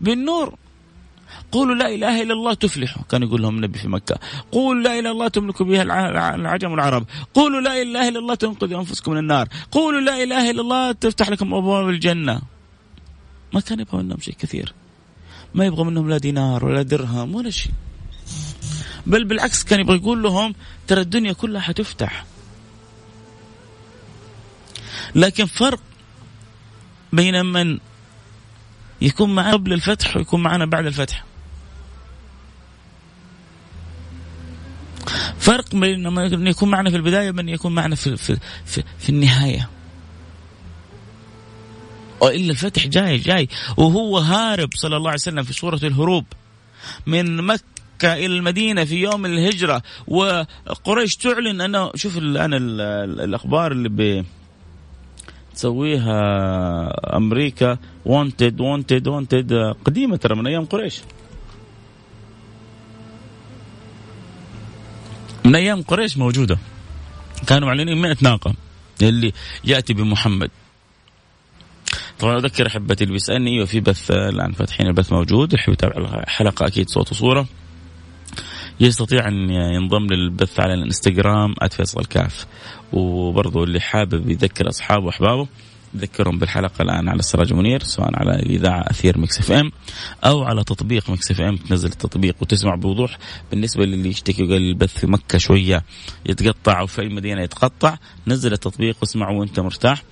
بالنور. 0.00 0.54
قولوا 1.52 1.74
لا 1.74 1.88
إله 1.94 2.22
إلا 2.22 2.32
الله 2.32 2.54
تفلحوا. 2.54 3.02
كان 3.02 3.22
يقول 3.22 3.42
لهم 3.42 3.56
النبي 3.56 3.78
في 3.78 3.88
مكة. 3.88 4.18
قولوا 4.52 4.82
لا 4.82 4.92
إله 4.92 5.00
إلا 5.00 5.10
الله 5.10 5.28
تملكوا 5.28 5.66
بها 5.66 5.82
العجم 6.34 6.70
والعرب. 6.70 7.06
قولوا 7.34 7.60
لا 7.60 7.82
إله 7.82 8.08
إلا 8.08 8.18
الله 8.18 8.34
تنقذوا 8.34 8.80
أنفسكم 8.80 9.12
من 9.12 9.18
النار. 9.18 9.48
قولوا 9.72 10.00
لا 10.00 10.22
إله 10.22 10.50
إلا 10.50 10.60
الله 10.60 10.92
تفتح 10.92 11.28
لكم 11.30 11.54
أبواب 11.54 11.88
الجنة. 11.88 12.40
ما 13.52 13.60
كان 13.60 13.80
يبغى 13.80 14.02
منهم 14.02 14.20
شيء 14.20 14.34
كثير. 14.34 14.74
ما 15.54 15.64
يبغى 15.64 15.84
منهم 15.84 16.08
لا 16.08 16.18
دينار 16.18 16.64
ولا 16.64 16.82
درهم 16.82 17.34
ولا 17.34 17.50
شيء. 17.50 17.72
بل 19.08 19.24
بالعكس 19.24 19.64
كان 19.64 19.80
يبغى 19.80 19.96
يقول 19.96 20.22
لهم 20.22 20.54
ترى 20.86 21.00
الدنيا 21.00 21.32
كلها 21.32 21.60
حتفتح. 21.60 22.24
لكن 25.14 25.46
فرق 25.46 25.80
بين 27.12 27.46
من 27.46 27.78
يكون 29.00 29.34
معنا 29.34 29.52
قبل 29.52 29.72
الفتح 29.72 30.16
ويكون 30.16 30.42
معنا 30.42 30.66
بعد 30.66 30.86
الفتح. 30.86 31.24
فرق 35.38 35.74
بين 35.74 36.08
من 36.12 36.46
يكون 36.46 36.70
معنا 36.70 36.90
في 36.90 36.96
البداية 36.96 37.30
ومن 37.30 37.48
يكون 37.48 37.74
معنا 37.74 37.94
في 37.94 38.16
في 38.16 38.38
في, 38.66 38.82
في 38.98 39.08
النهاية. 39.08 39.68
وإلا 42.20 42.50
الفتح 42.50 42.86
جاي 42.86 43.18
جاي. 43.18 43.48
وهو 43.76 44.18
هارب 44.18 44.68
صلى 44.74 44.96
الله 44.96 45.10
عليه 45.10 45.20
وسلم 45.20 45.42
في 45.42 45.52
صورة 45.52 45.80
الهروب 45.82 46.24
من 47.06 47.36
مكة 47.98 48.14
إلى 48.14 48.26
المدينة 48.26 48.84
في 48.84 48.96
يوم 48.96 49.26
الهجرة. 49.26 49.82
وقريش 50.06 51.16
تعلن 51.16 51.60
أنه 51.60 51.90
شوف 51.94 52.18
الآن 52.18 52.50
الأخبار 53.20 53.72
اللي 53.72 53.88
ب 53.88 54.24
تسويها 55.54 57.16
أمريكا. 57.16 57.78
wanted 58.04 58.60
wanted 58.60 59.08
wanted 59.08 59.52
قديمة 59.84 60.16
ترى 60.16 60.34
من 60.36 60.46
أيام 60.46 60.64
قريش. 60.64 61.00
من 65.44 65.54
أيام 65.54 65.82
قريش 65.82 66.18
موجودة. 66.18 66.58
كانوا 67.46 67.68
معلنين 67.68 67.98
100 67.98 68.16
ناقة. 68.22 68.54
اللي 69.02 69.32
يأتي 69.64 69.94
بمحمد. 69.94 70.50
طبعا 72.18 72.36
أذكر 72.36 72.66
احبتي 72.66 73.04
اللي 73.04 73.12
بيسالني 73.12 73.50
أيوه 73.50 73.66
في 73.66 73.80
بث 73.80 74.10
الآن 74.10 74.52
فاتحين 74.52 74.86
البث 74.86 75.12
موجود. 75.12 75.54
يحب 75.54 75.72
يتابع 75.72 75.96
الحلقة 75.96 76.66
أكيد 76.66 76.88
صوت 76.88 77.10
وصورة. 77.12 77.46
يستطيع 78.80 79.28
أن 79.28 79.50
ينضم 79.50 80.06
للبث 80.06 80.60
على 80.60 80.74
الانستغرام 80.74 81.54
@فيصل 81.70 82.04
كاف. 82.04 82.46
وبرضه 82.92 83.64
اللي 83.64 83.80
حابب 83.80 84.30
يذكر 84.30 84.68
أصحابه 84.68 85.06
وأحبابه 85.06 85.48
ذكرهم 85.96 86.38
بالحلقة 86.38 86.82
الآن 86.82 87.08
على 87.08 87.18
السراج 87.18 87.52
منير 87.52 87.82
سواء 87.82 88.10
على 88.18 88.30
الاذاعه 88.30 88.80
أثير 88.90 89.18
Mix 89.18 89.38
FM 89.38 89.72
أو 90.24 90.42
على 90.42 90.64
تطبيق 90.64 91.10
Mix 91.10 91.30
FM. 91.30 91.56
تنزل 91.56 91.88
التطبيق 91.88 92.36
وتسمع 92.40 92.74
بوضوح. 92.74 93.18
بالنسبة 93.50 93.84
للي 93.84 94.08
يشتكي 94.08 94.42
وقال 94.42 94.62
البث 94.62 94.98
في 94.98 95.06
مكة 95.06 95.38
شوية 95.38 95.84
يتقطع 96.26 96.80
أو 96.80 96.86
في 96.86 97.02
أي 97.02 97.08
مدينة 97.08 97.42
يتقطع 97.42 97.96
نزل 98.26 98.52
التطبيق 98.52 98.96
واسمعه 99.00 99.32
وأنت 99.32 99.60
مرتاح. 99.60 100.02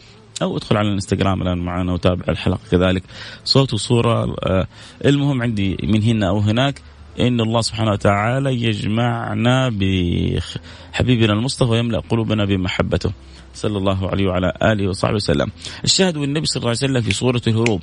أو 0.43 0.57
ادخل 0.57 0.77
على 0.77 0.89
الانستغرام 0.89 1.43
الآن 1.43 1.59
معنا 1.59 1.93
وتابع 1.93 2.25
الحلقة. 2.29 2.61
كذلك 2.71 3.03
صوت 3.45 3.75
وصورة 3.75 4.37
آه، 4.43 4.67
المهم 5.05 5.43
عندي 5.43 5.77
من 5.83 6.03
هنا 6.03 6.29
أو 6.29 6.39
هناك 6.39 6.83
إن 7.21 7.41
الله 7.41 7.61
سبحانه 7.61 7.91
وتعالى 7.91 8.63
يجمعنا 8.63 9.69
بحبيبنا 9.69 11.33
المصطفى 11.33 11.71
ويملأ 11.71 12.01
قلوبنا 12.01 12.45
بمحبته 12.45 13.13
صلى 13.55 13.79
الله 13.79 14.11
عليه 14.11 14.27
وعلى 14.27 14.53
آله 14.63 14.89
وصحبه 14.89 15.15
وسلم. 15.15 15.51
الشاهد 15.85 16.17
والنبي 16.17 16.47
صلى 16.47 16.57
الله 16.57 16.69
عليه 16.69 16.79
وسلم 16.79 17.03
في 17.03 17.13
سوره 17.13 17.43
الهروب. 17.47 17.83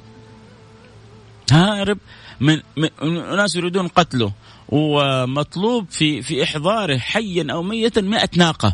هارب 1.52 1.98
من, 2.40 2.62
من 2.78 2.90
ناس 3.36 3.56
يريدون 3.56 3.88
قتله 3.88 4.32
ومطلوب 4.70 5.86
في 5.90 6.22
في 6.22 6.44
إحضاره 6.44 6.98
حيا 6.98 7.48
أو 7.52 7.64
ميتا 7.64 8.02
100 8.02 8.30
ناقة. 8.38 8.74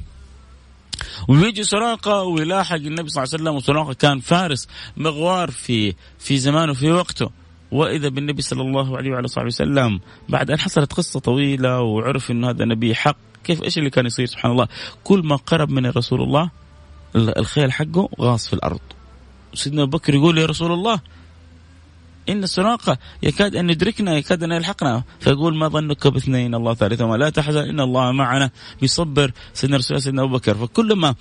ويجي 1.27 1.63
سراقة 1.63 2.23
ويلاحق 2.23 2.75
النبي 2.75 3.09
صلى 3.09 3.23
الله 3.23 3.33
عليه 3.33 3.43
وسلم 3.43 3.55
وسراقة 3.55 3.93
كان 3.93 4.19
فارس 4.19 4.67
مغوار 4.97 5.51
في 5.51 5.95
في 6.19 6.37
زمانه 6.37 6.73
في 6.73 6.91
وقته 6.91 7.29
وإذا 7.71 8.09
بالنبي 8.09 8.41
صلى 8.41 8.61
الله 8.61 8.97
عليه 8.97 9.11
وعلى 9.11 9.27
صحبه 9.27 9.47
وسلم 9.47 9.99
بعد 10.29 10.51
أن 10.51 10.59
حصلت 10.59 10.93
قصة 10.93 11.19
طويلة 11.19 11.81
وعرف 11.81 12.31
انه 12.31 12.49
هذا 12.49 12.65
نبي 12.65 12.95
حق 12.95 13.15
كيف 13.43 13.63
إيش 13.63 13.77
اللي 13.77 13.89
كان 13.89 14.05
يصير؟ 14.05 14.25
سبحان 14.25 14.51
الله. 14.51 14.67
كل 15.03 15.19
ما 15.23 15.35
قرب 15.35 15.69
من 15.69 15.85
رسول 15.85 16.21
الله 16.21 16.49
الخيل 17.15 17.71
حقه 17.71 18.09
غاص 18.21 18.47
في 18.47 18.53
الأرض. 18.53 18.79
سيدنا 19.53 19.83
أبو 19.83 19.97
بكر 19.97 20.15
يقول 20.15 20.37
يا 20.37 20.45
رسول 20.45 20.71
الله 20.71 21.01
إن 22.29 22.43
السراقه 22.43 22.97
يكاد 23.23 23.55
أن 23.55 23.69
يدركنا 23.69 24.17
يكاد 24.17 24.43
أن 24.43 24.51
يلحقنا. 24.51 25.03
فيقول 25.19 25.57
ما 25.57 25.67
ظنك 25.67 26.07
باثنين 26.07 26.55
الله 26.55 26.73
ثالثهما. 26.73 27.15
لا 27.15 27.29
تحزن 27.29 27.69
إن 27.69 27.79
الله 27.79 28.11
معنا. 28.11 28.49
بيصبر 28.81 29.31
سيدنا 29.53 29.77
رسول 29.77 30.01
سيدنا 30.01 30.23
أبو 30.23 30.37
بكر. 30.37 30.55
فكلما 30.55 31.15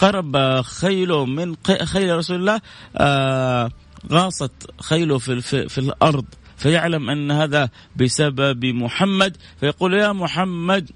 قرب 0.00 0.60
خيله 0.60 1.24
من 1.24 1.56
خيل 1.84 2.16
رسول 2.16 2.36
الله 2.36 2.60
آه 2.96 3.70
غاصت 4.12 4.52
خيله 4.80 5.18
في, 5.18 5.40
في, 5.40 5.68
في 5.68 5.78
الأرض 5.78 6.24
فيعلم 6.56 7.10
أن 7.10 7.30
هذا 7.30 7.70
بسبب 7.96 8.64
محمد 8.64 9.36
فيقول 9.60 9.94
يا 9.94 10.12
محمد 10.12 10.90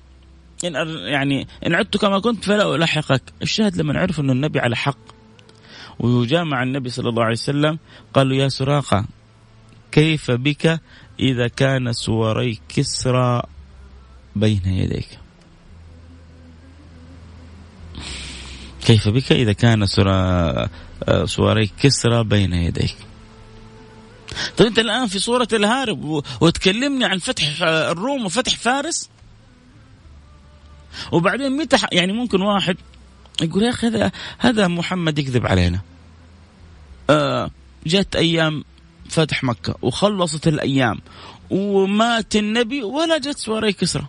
إن 0.64 0.74
يعني 0.88 1.46
إن 1.66 1.74
عدت 1.74 1.96
كما 1.96 2.18
كنت 2.18 2.44
فلا 2.44 2.74
ألاحقك. 2.74 3.22
الشاهد 3.42 3.76
لما 3.76 3.98
عرف 4.00 4.20
أن 4.20 4.30
النبي 4.30 4.60
على 4.60 4.76
حق. 4.76 4.98
وجامع 5.98 6.62
النبي 6.62 6.90
صلى 6.90 7.08
الله 7.08 7.22
عليه 7.22 7.32
وسلم 7.32 7.78
قالوا 8.14 8.36
يا 8.36 8.48
سراقة 8.48 9.04
كيف 9.92 10.30
بك 10.30 10.80
إذا 11.20 11.48
كان 11.48 11.92
سواري 11.92 12.60
كسرى 12.68 13.42
بين 14.36 14.62
يديك؟ 14.66 15.18
كيف 18.86 19.08
بك 19.08 19.32
إذا 19.32 19.52
كان 19.52 19.86
سواري 21.24 21.70
كسرى 21.80 22.24
بين 22.24 22.52
يديك 22.52 22.96
طيب 24.56 24.66
أنت 24.66 24.78
الآن 24.78 25.06
في 25.06 25.18
صورة 25.18 25.48
الهارب 25.52 26.22
وتكلمني 26.40 27.04
عن 27.04 27.18
فتح 27.18 27.62
الروم 27.62 28.26
وفتح 28.26 28.56
فارس 28.56 29.08
وبعدين 31.12 31.56
متى 31.56 31.76
يعني 31.92 32.12
ممكن 32.12 32.42
واحد 32.42 32.76
يقول 33.42 33.62
يا 33.62 33.70
أخي 33.70 33.86
هذا 33.86 34.12
هذا 34.38 34.68
محمد 34.68 35.18
يكذب 35.18 35.46
علينا. 35.46 35.80
آه 37.10 37.50
جت 37.86 38.16
أيام 38.16 38.64
فتح 39.08 39.44
مكة 39.44 39.74
وخلصت 39.82 40.48
الأيام 40.48 41.00
ومات 41.50 42.36
النبي 42.36 42.82
ولا 42.82 43.18
جت 43.18 43.38
سواري 43.38 43.72
كسرى. 43.72 44.06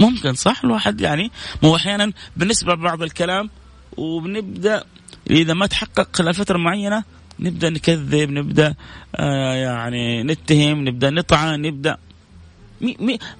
ممكن 0.00 0.34
صح؟ 0.34 0.64
الواحد 0.64 1.00
يعني 1.00 1.30
مو 1.62 1.76
أحيانا 1.76 2.12
بالنسبة 2.36 2.72
لبعض 2.72 3.02
الكلام 3.02 3.50
وبنبدأ 3.96 4.84
إذا 5.30 5.54
ما 5.54 5.66
تحقق 5.66 6.16
خلال 6.16 6.34
فتره 6.34 6.58
معينة 6.58 7.04
نبدأ 7.40 7.70
نكذب 7.70 8.30
نبدأ 8.30 8.74
آه 9.16 9.54
يعني 9.54 10.22
نتهم 10.22 10.88
نبدأ 10.88 11.10
نطعن 11.10 11.62
نبدأ. 11.62 11.98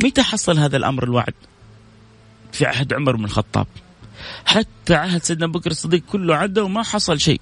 متى 0.04 0.22
حصل 0.22 0.58
هذا 0.58 0.76
الأمر 0.76 1.04
الوعد؟ 1.04 1.34
في 2.52 2.66
عهد 2.66 2.92
عمر 2.92 3.16
بن 3.16 3.24
الخطاب. 3.24 3.66
حتى 4.46 4.94
عهد 4.94 5.22
سيدنا 5.22 5.46
بكر 5.46 5.70
الصديق 5.70 6.02
كله 6.12 6.36
عدى 6.36 6.60
وما 6.60 6.82
حصل 6.82 7.20
شيء. 7.20 7.40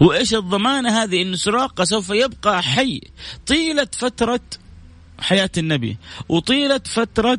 وإيش 0.00 0.34
الضمانه 0.34 1.02
هذه؟ 1.02 1.22
إن 1.22 1.36
سراقة 1.36 1.84
سوف 1.84 2.10
يبقى 2.10 2.62
حي. 2.62 3.00
طيلة 3.46 3.88
فترة 3.92 4.40
حياة 5.20 5.50
النبي. 5.58 5.96
وطيله 6.28 6.80
فترة 6.84 7.38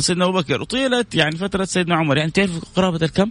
سيدنا 0.00 0.24
أبو 0.24 0.32
بكر. 0.38 0.60
وطيله 0.60 1.04
يعني 1.14 1.36
فترة 1.36 1.64
سيدنا 1.64 1.96
عمر. 1.96 2.16
يعني 2.16 2.30
تعرف 2.30 2.64
قرابة 2.76 3.04
الكم؟ 3.06 3.30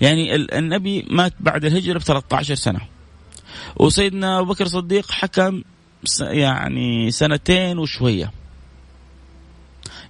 يعني 0.00 0.34
النبي 0.34 1.06
مات 1.10 1.32
بعد 1.40 1.64
الهجرة 1.64 1.98
ب 1.98 2.02
13 2.02 2.54
سنة. 2.54 2.80
وسيدنا 3.76 4.38
أبو 4.38 4.52
بكر 4.52 4.66
الصديق 4.66 5.10
حكم 5.10 5.62
يعني 6.20 7.10
سنتين 7.10 7.78
وشوية. 7.78 8.32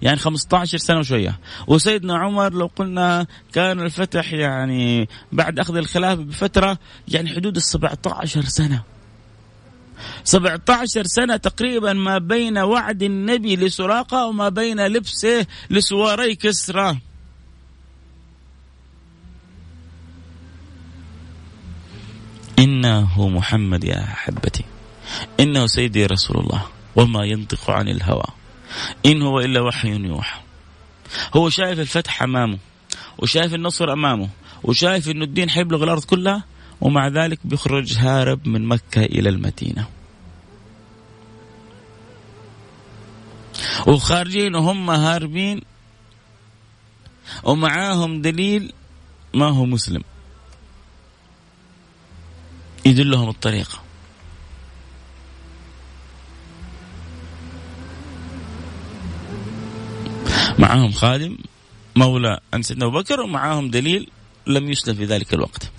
يعني 0.01 0.17
15 0.17 0.77
سنة 0.77 0.99
وشوية. 0.99 1.39
وسيدنا 1.67 2.17
عمر 2.17 2.53
لو 2.53 2.65
قلنا 2.65 3.27
كان 3.53 3.79
الفتح 3.79 4.33
يعني 4.33 5.09
بعد 5.31 5.59
أخذ 5.59 5.75
الخلافة 5.75 6.23
بفترة 6.23 6.77
يعني 7.07 7.29
حدود 7.29 7.55
ال 7.55 7.61
17 7.61 8.41
سنة. 8.41 8.83
17 10.23 11.03
سنة 11.03 11.37
تقريبا 11.37 11.93
ما 11.93 12.17
بين 12.17 12.57
وعد 12.57 13.03
النبي 13.03 13.55
لسراقة 13.55 14.25
وما 14.25 14.49
بين 14.49 14.87
لبسه 14.87 15.45
لسواري 15.69 16.35
كسرى. 16.35 16.97
إنه 22.59 23.27
محمد 23.29 23.83
يا 23.83 24.03
أحبتي. 24.03 24.63
إنه 25.39 25.67
سيدي 25.67 26.05
رسول 26.05 26.37
الله 26.37 26.65
وما 26.95 27.25
ينطق 27.25 27.69
عن 27.69 27.87
الهوى. 27.87 28.25
إن 29.05 29.21
هو 29.21 29.39
إلا 29.39 29.61
وحي 29.61 29.89
يوحى. 29.89 30.41
هو 31.35 31.49
شايف 31.49 31.79
الفتح 31.79 32.23
أمامه 32.23 32.57
وشايف 33.17 33.53
النصر 33.53 33.93
أمامه 33.93 34.29
وشايف 34.63 35.09
أنه 35.09 35.23
الدين 35.23 35.49
حيبلغ 35.49 35.83
الأرض 35.83 36.03
كلها. 36.03 36.43
ومع 36.81 37.07
ذلك 37.07 37.39
بيخرج 37.43 37.97
هارب 37.97 38.47
من 38.47 38.65
مكة 38.65 39.03
إلى 39.03 39.29
المدينة. 39.29 39.87
وخارجين 43.87 44.55
وهم 44.55 44.89
هاربين 44.89 45.61
ومعاهم 47.43 48.21
دليل 48.21 48.73
ما 49.33 49.49
هو 49.49 49.65
مسلم. 49.65 50.03
يدلهم 52.85 53.29
الطريقة. 53.29 53.79
معاهم 60.59 60.91
خادم 60.91 61.37
مولى 61.95 62.39
عن 62.53 62.61
سيدنا 62.61 62.85
ابو 62.85 62.99
بكر 62.99 63.21
ومعاهم 63.21 63.69
دليل 63.69 64.11
لم 64.47 64.71
يسلم 64.71 64.95
في 64.95 65.05
ذلك 65.05 65.33
الوقت. 65.33 65.71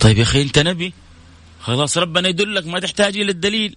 طيب 0.00 0.18
يا 0.18 0.22
أخي 0.22 0.42
أنت 0.42 0.58
نبي. 0.58 0.92
خلاص 1.60 1.98
ربنا 1.98 2.28
يدلك 2.28 2.66
ما 2.66 2.80
تحتاج 2.80 3.16
إلى 3.16 3.30
الدليل. 3.30 3.76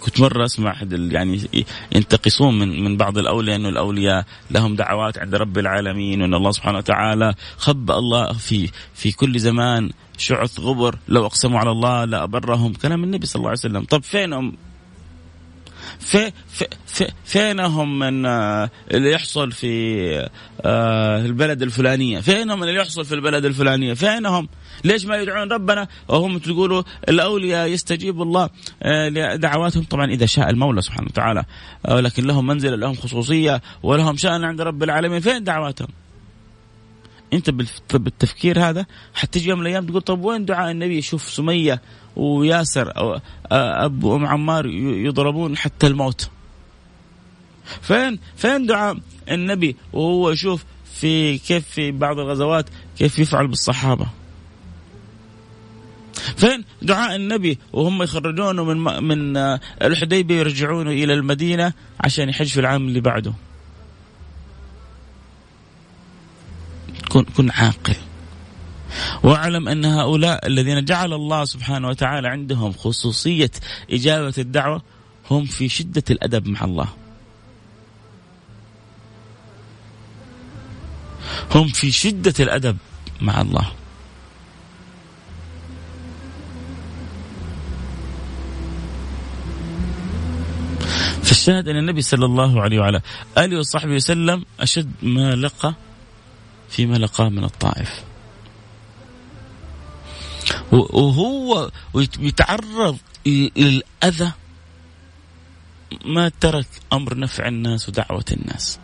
كنت 0.00 0.20
مرة 0.20 0.44
أسمع 0.44 0.70
أحد 0.70 0.92
يعني 0.92 1.40
ينتقصون 1.92 2.58
من 2.58 2.84
من 2.84 2.96
بعض 2.96 3.18
الأولياء 3.18 3.56
إنه 3.56 3.68
الأولياء 3.68 4.26
لهم 4.50 4.76
دعوات 4.76 5.18
عند 5.18 5.34
رب 5.34 5.58
العالمين 5.58 6.22
وإن 6.22 6.34
الله 6.34 6.50
سبحانه 6.50 6.78
وتعالى 6.78 7.34
خبأ 7.56 7.98
الله 7.98 8.32
في 8.32 8.70
في 8.94 9.12
كل 9.12 9.40
زمان 9.40 9.90
شعث 10.16 10.60
غبر 10.60 10.98
لو 11.08 11.26
أقسموا 11.26 11.60
على 11.60 11.70
الله 11.70 12.04
لأبرهم. 12.04 12.72
كلام 12.72 13.04
النبي 13.04 13.26
صلى 13.26 13.40
الله 13.40 13.48
عليه 13.48 13.58
وسلم. 13.58 13.84
طب 13.84 14.02
فينهم؟ 14.02 14.56
في 16.00 16.32
في 16.48 16.66
في 16.86 17.08
فينهم 17.24 17.98
من 17.98 18.26
آه، 18.26 18.70
اللي 18.90 19.12
يحصل 19.12 19.52
في 19.52 20.28
آه، 20.60 21.26
البلد 21.26 21.62
الفلانية؟ 21.62 22.20
فينهم 22.20 22.62
اللي 22.62 22.74
يحصل 22.74 23.04
في 23.04 23.14
البلد 23.14 23.44
الفلانية؟ 23.44 23.94
فينهم؟ 23.94 24.48
ليش 24.84 25.04
ما 25.04 25.16
يدعون 25.16 25.52
ربنا؟ 25.52 25.88
وهم 26.08 26.38
تقولوا 26.38 26.82
الأولياء 27.08 27.68
يستجيب 27.68 28.22
الله 28.22 28.48
آه، 28.82 29.08
لدعواتهم. 29.08 29.84
طبعا 29.84 30.06
إذا 30.06 30.26
شاء 30.26 30.50
المولى 30.50 30.82
سبحانه 30.82 31.06
وتعالى 31.10 31.44
لكن 31.88 32.26
لهم 32.26 32.46
منزلة 32.46 32.76
لهم 32.76 32.94
خصوصية 32.94 33.62
ولهم 33.82 34.16
شأن 34.16 34.44
عند 34.44 34.60
رب 34.60 34.82
العالمين. 34.82 35.20
فين 35.20 35.44
دعواتهم؟ 35.44 35.88
انت 37.32 37.50
بالتفكير 37.94 38.60
هذا 38.68 38.86
حتجي 39.14 39.48
يوم 39.48 39.58
من 39.58 39.66
الأيام 39.66 39.86
تقول 39.86 40.00
طب 40.00 40.24
وين 40.24 40.44
دعاء 40.44 40.70
النبي؟ 40.70 41.02
شوف 41.02 41.30
سمية 41.30 41.82
وياسر 42.16 42.96
أو 42.96 43.20
أب 43.52 44.04
وأم 44.04 44.26
عمار 44.26 44.66
يضربون 44.66 45.56
حتى 45.56 45.86
الموت. 45.86 46.30
فين 47.82 48.18
فين 48.36 48.66
دعاء 48.66 48.96
النبي؟ 49.30 49.76
وهو 49.92 50.30
يشوف 50.30 50.64
في 50.94 51.38
كيف 51.38 51.68
في 51.68 51.90
بعض 51.90 52.18
الغزوات 52.18 52.66
كيف 52.98 53.18
يفعل 53.18 53.46
بالصحابة. 53.46 54.06
فين 56.36 56.64
دعاء 56.82 57.16
النبي؟ 57.16 57.58
وهم 57.72 58.02
يخرجونه 58.02 58.64
من 58.64 59.04
من 59.04 59.36
الحديبية 59.82 60.38
يرجعونه 60.38 60.90
إلى 60.90 61.14
المدينة 61.14 61.72
عشان 62.00 62.28
يحج 62.28 62.46
في 62.46 62.60
العام 62.60 62.88
اللي 62.88 63.00
بعده. 63.00 63.32
كن 67.08 67.24
كن 67.24 67.50
عاقل 67.50 67.96
واعلم 69.22 69.68
أن 69.68 69.84
هؤلاء 69.84 70.46
الذين 70.46 70.84
جعل 70.84 71.12
الله 71.12 71.44
سبحانه 71.44 71.88
وتعالى 71.88 72.28
عندهم 72.28 72.72
خصوصية 72.72 73.50
إجابة 73.90 74.34
الدعوة 74.38 74.82
هم 75.30 75.44
في 75.44 75.68
شدة 75.68 76.04
الأدب 76.10 76.48
مع 76.48 76.64
الله. 76.64 76.88
هم 81.54 81.68
في 81.68 81.92
شدة 81.92 82.34
الأدب 82.40 82.76
مع 83.20 83.40
الله. 83.40 83.72
فالشاهد 91.22 91.68
ان 91.68 91.76
النبي 91.76 92.02
صلى 92.02 92.24
الله 92.24 92.62
عليه 92.62 92.78
وعلى 92.78 93.00
آله 93.38 93.58
وصحبه 93.58 93.94
وسلم 93.94 94.44
أشد 94.60 94.90
ما 95.02 95.36
لقى 95.36 95.74
فيما 96.68 96.96
لقاه 96.96 97.28
من 97.28 97.44
الطائف. 97.44 98.04
وهو 100.72 101.70
يتعرض 102.18 102.98
للأذى 103.26 104.32
ما 106.04 106.28
ترك 106.28 106.66
أمر 106.92 107.18
نفع 107.18 107.48
الناس 107.48 107.88
ودعوة 107.88 108.24
الناس. 108.32 108.78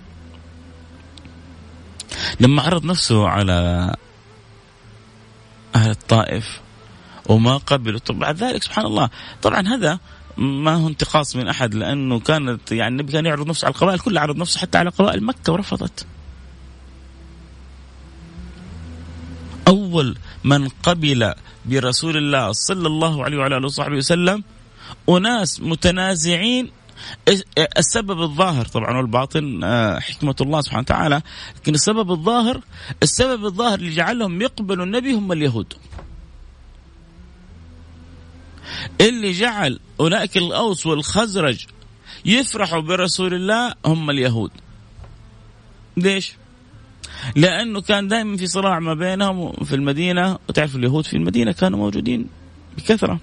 لما 2.40 2.62
عرض 2.62 2.85
نفسه 2.85 3.29
على 3.29 3.90
أهل 5.75 5.90
الطائف 5.90 6.61
وما 7.27 7.57
قبلوا 7.57 7.99
طب 7.99 8.18
بعد 8.18 8.37
ذلك 8.37 8.62
سبحان 8.62 8.87
الله. 8.87 9.11
طبعا 9.42 9.68
هذا 9.68 9.99
ما 10.37 10.75
هو 10.75 10.88
انتقاص 10.88 11.37
من 11.37 11.49
أحد 11.49 11.75
لأنه 11.75 12.20
كانت 12.20 12.73
يعني 12.73 12.92
النبي 12.92 13.12
كان 13.12 13.27
يعرض 13.27 13.49
نفسه 13.49 13.66
على 13.66 13.75
القبائل 13.75 13.99
كلها 13.99 14.23
عرض 14.23 14.37
نفسه 14.37 14.61
حتى 14.61 14.79
على 14.79 14.90
قبائل 14.90 15.25
مكة 15.25 15.53
ورفضت. 15.53 16.07
أول 19.68 20.16
من 20.44 20.68
قبل 20.68 21.35
برسول 21.64 22.16
الله 22.16 22.53
صلى 22.53 22.87
الله 22.87 23.24
عليه 23.24 23.38
وعلى 23.38 23.57
آله 23.57 23.66
وصحبه 23.66 23.96
وسلم 23.96 24.44
أناس 25.09 25.61
متنازعين 25.61 26.70
السبب 27.79 28.22
الظاهر 28.22 28.66
طبعا 28.66 28.96
والباطن 28.96 29.64
آه، 29.64 29.98
حكمة 29.98 30.37
الله 30.40 30.61
سبحانه 30.61 30.83
وتعالى 30.83 31.22
لكن 31.57 31.74
السبب 31.74 32.11
الظاهر 32.11 32.61
السبب 33.03 33.44
الظاهر 33.44 33.79
اللي 33.79 33.90
جعلهم 33.90 34.42
يقبلوا 34.42 34.85
النبي 34.85 35.14
هم 35.14 35.33
اليهود 35.33 35.74
اللي 39.00 39.33
جعل 39.33 39.81
أولئك 40.00 40.37
الأوس 40.37 40.87
والخزرج 40.87 41.66
يفرحوا 42.24 42.81
برسول 42.81 43.35
الله 43.35 43.74
هم 43.87 44.11
اليهود 44.11 44.50
ليش؟ 45.96 46.33
لأنه 47.37 47.80
كان 47.80 48.08
دائما 48.08 48.37
في 48.37 48.46
صراع 48.46 48.78
ما 48.78 48.94
بينهم 48.94 49.52
في 49.52 49.74
المدينة. 49.74 50.38
وتعرف 50.48 50.76
اليهود 50.76 51.06
في 51.06 51.16
المدينة 51.16 51.52
كانوا 51.52 51.78
موجودين 51.78 52.26
بكثرة. 52.76 53.20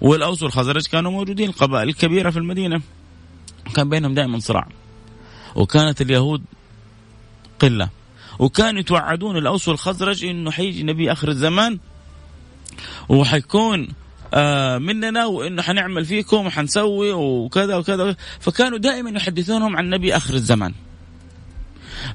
والأوس 0.00 0.42
والخزرج 0.42 0.86
كانوا 0.86 1.10
موجودين 1.10 1.48
القبائل 1.48 1.88
الكبيرة 1.88 2.30
في 2.30 2.38
المدينة. 2.38 2.80
كان 3.74 3.88
بينهم 3.88 4.14
دائما 4.14 4.38
صراع. 4.38 4.68
وكانت 5.54 6.00
اليهود 6.00 6.42
قلة. 7.58 7.88
وكانوا 8.38 8.80
يتوعدون 8.80 9.36
الأوس 9.36 9.68
والخزرج 9.68 10.24
إنه 10.24 10.50
حيجي 10.50 10.82
نبي 10.82 11.12
آخر 11.12 11.28
الزمان. 11.28 11.78
وحيكون 13.08 13.88
آه 14.34 14.78
مننا 14.78 15.26
وإنه 15.26 15.62
حنعمل 15.62 16.04
فيكم 16.04 16.46
وحنسوي 16.46 17.12
وكذا 17.12 17.76
وكذا. 17.76 18.16
فكانوا 18.40 18.78
دائما 18.78 19.10
يحدثونهم 19.10 19.76
عن 19.76 19.90
نبي 19.90 20.16
آخر 20.16 20.34
الزمان. 20.34 20.74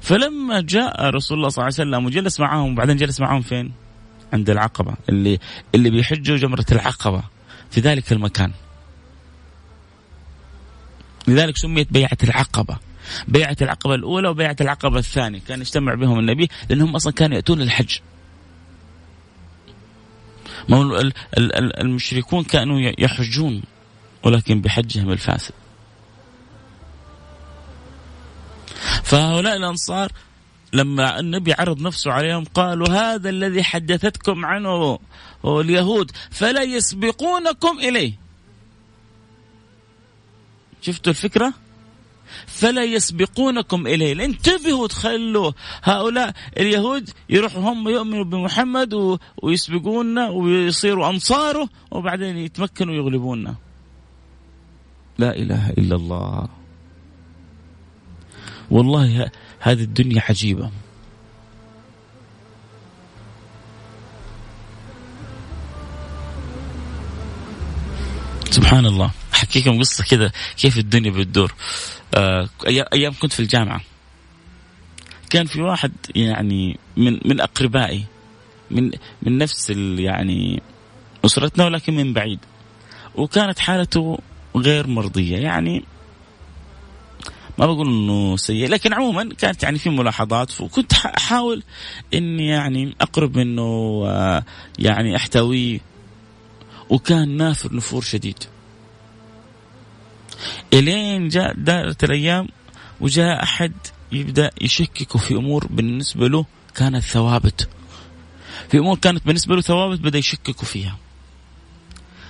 فلما 0.00 0.60
جاء 0.60 1.10
رسول 1.10 1.38
الله 1.38 1.48
صلى 1.48 1.62
الله 1.62 1.74
عليه 1.78 1.90
وسلم 1.90 2.06
وجلس 2.06 2.40
معهم 2.40 2.72
وبعدين 2.72 2.96
جلس 2.96 3.20
معهم 3.20 3.42
فين؟ 3.42 3.72
عند 4.32 4.50
العقبة 4.50 4.94
اللي 5.08 5.38
اللي 5.74 5.90
بيحجوا 5.90 6.36
جمرة 6.36 6.66
العقبة 6.72 7.22
في 7.70 7.80
ذلك 7.80 8.12
المكان. 8.12 8.52
لذلك 11.28 11.56
سميت 11.56 11.92
بيعة 11.92 12.18
العقبة. 12.24 12.78
بيعة 13.28 13.56
العقبة 13.62 13.94
الأولى 13.94 14.28
وبيعة 14.28 14.56
العقبة 14.60 14.98
الثانية. 14.98 15.40
كان 15.48 15.60
يجتمع 15.60 15.94
بهم 15.94 16.18
النبي 16.18 16.50
لأنهم 16.68 16.94
أصلا 16.96 17.12
كانوا 17.12 17.36
يأتون 17.36 17.62
الحج 17.62 17.98
ما 20.68 21.12
المشركون 21.80 22.44
كانوا 22.44 22.92
يحجون 22.98 23.62
ولكن 24.24 24.60
بحجهم 24.60 25.10
الفاسد. 25.10 25.54
فهؤلاء 29.02 29.56
الأنصار 29.56 30.12
لما 30.72 31.20
النبي 31.20 31.52
عرض 31.52 31.80
نفسه 31.80 32.12
عليهم 32.12 32.44
قالوا 32.44 32.88
هذا 32.88 33.30
الذي 33.30 33.62
حدثتكم 33.62 34.44
عنه 34.44 34.98
اليهود 35.44 36.10
فلا 36.30 36.62
يسبقونكم 36.62 37.78
إليه. 37.78 38.12
شفتوا 40.82 41.12
الفكرة؟ 41.12 41.52
فلا 42.46 42.84
يسبقونكم 42.84 43.86
إليه. 43.86 44.24
انتبهوا 44.24 44.88
تخلوا 44.88 45.52
هؤلاء 45.82 46.34
اليهود 46.56 47.10
يروحوا 47.30 47.60
هم 47.62 47.88
يؤمنوا 47.88 48.24
بمحمد 48.24 49.18
ويسبقونا 49.42 50.28
ويصيروا 50.28 51.08
أنصاره 51.08 51.68
وبعدين 51.90 52.36
يتمكنوا 52.36 52.94
ويغلبونا. 52.94 53.54
لا 55.18 55.36
إله 55.36 55.70
إلا 55.70 55.96
الله. 55.96 56.48
والله 58.72 59.30
هذه 59.60 59.82
الدنيا 59.82 60.22
عجيبة. 60.28 60.70
سبحان 68.50 68.86
الله. 68.86 69.10
احكيكم 69.34 69.78
قصة 69.78 70.04
كذا 70.04 70.32
كيف 70.56 70.78
الدنيا 70.78 71.10
بتدور. 71.10 71.54
آه 72.14 72.48
أيام 72.66 73.12
كنت 73.20 73.32
في 73.32 73.40
الجامعة. 73.40 73.80
كان 75.30 75.46
في 75.46 75.60
واحد 75.60 75.92
يعني 76.14 76.78
من 76.96 77.20
من 77.24 77.40
أقربائي 77.40 78.04
من 78.70 78.90
من 79.22 79.38
نفس 79.38 79.70
يعني 79.98 80.62
أسرتنا 81.24 81.64
ولكن 81.64 81.96
من 81.96 82.12
بعيد. 82.12 82.38
وكانت 83.14 83.58
حالته 83.58 84.18
غير 84.56 84.86
مرضية. 84.86 85.36
يعني 85.36 85.84
ما 87.58 87.66
بقول 87.66 87.88
إنه 87.88 88.36
سيء 88.36 88.68
لكن 88.68 88.92
عموما 88.92 89.34
كانت 89.38 89.62
يعني 89.62 89.78
في 89.78 89.90
ملاحظات 89.90 90.60
وكنت 90.60 90.92
أحاول 90.92 91.62
إني 92.14 92.46
يعني 92.46 92.96
أقرب 93.00 93.38
منه 93.38 94.04
يعني 94.78 95.16
احتويه 95.16 95.80
وكان 96.90 97.36
نافر 97.36 97.74
نفور 97.74 98.02
شديد. 98.02 98.44
إلين 100.72 101.28
جاء 101.28 101.54
دارت 101.54 102.04
الأيام 102.04 102.48
وجاء 103.00 103.42
أحد 103.42 103.72
يبدأ 104.12 104.50
يشكك 104.60 105.16
في 105.16 105.34
أمور 105.34 105.66
بالنسبة 105.66 106.28
له 106.28 106.46
كانت 106.74 107.02
ثوابت. 107.02 107.68
في 108.68 108.78
أمور 108.78 108.98
كانت 108.98 109.26
بالنسبة 109.26 109.54
له 109.54 109.60
ثوابت 109.60 110.00
بدأ 110.00 110.18
يشكك 110.18 110.64
فيها. 110.64 110.96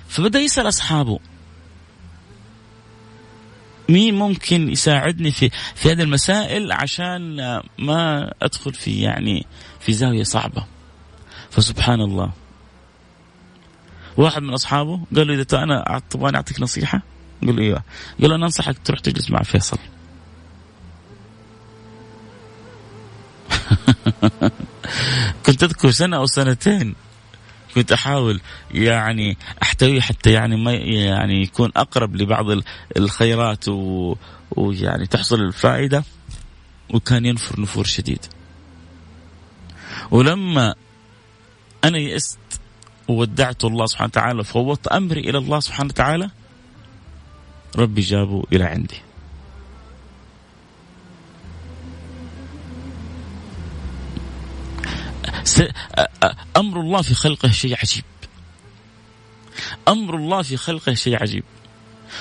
فبدأ 0.08 0.40
يسأل 0.40 0.68
أصحابه 0.68 1.18
مين 3.88 4.14
ممكن 4.14 4.68
يساعدني 4.68 5.30
في 5.30 5.50
في 5.74 5.92
هذه 5.92 6.02
المسائل 6.02 6.72
عشان 6.72 7.36
ما 7.78 8.32
أدخل 8.42 8.74
في 8.74 9.00
يعني 9.00 9.46
في 9.80 9.92
زاوية 9.92 10.22
صعبة؟ 10.22 10.64
فسبحان 11.50 12.00
الله. 12.00 12.32
واحد 14.16 14.42
من 14.42 14.52
أصحابه 14.52 15.00
قال 15.16 15.26
له 15.26 15.34
اذا 15.34 15.62
أنا 15.62 16.02
تبغاني 16.10 16.36
أعطيك 16.36 16.60
نصيحة؟ 16.60 17.02
قال 17.42 17.56
له 17.56 17.62
إيوه. 17.62 17.82
قال 18.20 18.30
له 18.30 18.36
أنا 18.36 18.46
أنصحك 18.46 18.78
تروح 18.84 19.00
تجلس 19.00 19.30
مع 19.30 19.42
فيصل. 19.42 19.78
كنت 25.46 25.62
أذكر 25.62 25.90
سنة 25.90 26.16
أو 26.16 26.26
سنتين. 26.26 26.94
كنت 27.74 27.92
احاول 27.92 28.40
يعني 28.70 29.36
احتويه 29.62 30.00
حتى 30.00 30.32
يعني 30.32 30.56
ما 30.56 30.72
يعني 30.72 31.42
يكون 31.42 31.72
أقرب 31.76 32.16
لبعض 32.16 32.46
الخيرات 32.96 33.68
و... 33.68 34.14
ويعني 34.50 35.06
تحصل 35.06 35.40
الفائدة 35.40 36.04
وكان 36.90 37.26
ينفر 37.26 37.60
نفور 37.60 37.84
شديد. 37.84 38.26
ولما 40.10 40.74
أنا 41.84 41.98
يئست 41.98 42.38
وودعت 43.08 43.64
الله 43.64 43.86
سبحانه 43.86 44.08
وتعالى 44.08 44.40
وفوضت 44.40 44.86
أمري 44.86 45.20
إلى 45.20 45.38
الله 45.38 45.60
سبحانه 45.60 45.88
وتعالى 45.88 46.30
ربي 47.76 48.00
جابه 48.00 48.44
إلى 48.52 48.64
عندي. 48.64 49.11
أمر 56.56 56.80
الله 56.80 57.02
في 57.02 57.14
خلقه 57.14 57.50
شيء 57.50 57.76
عجيب. 57.82 58.04
أمر 59.88 60.16
الله 60.16 60.42
في 60.42 60.56
خلقه 60.56 60.94
شيء 60.94 61.22
عجيب. 61.22 61.44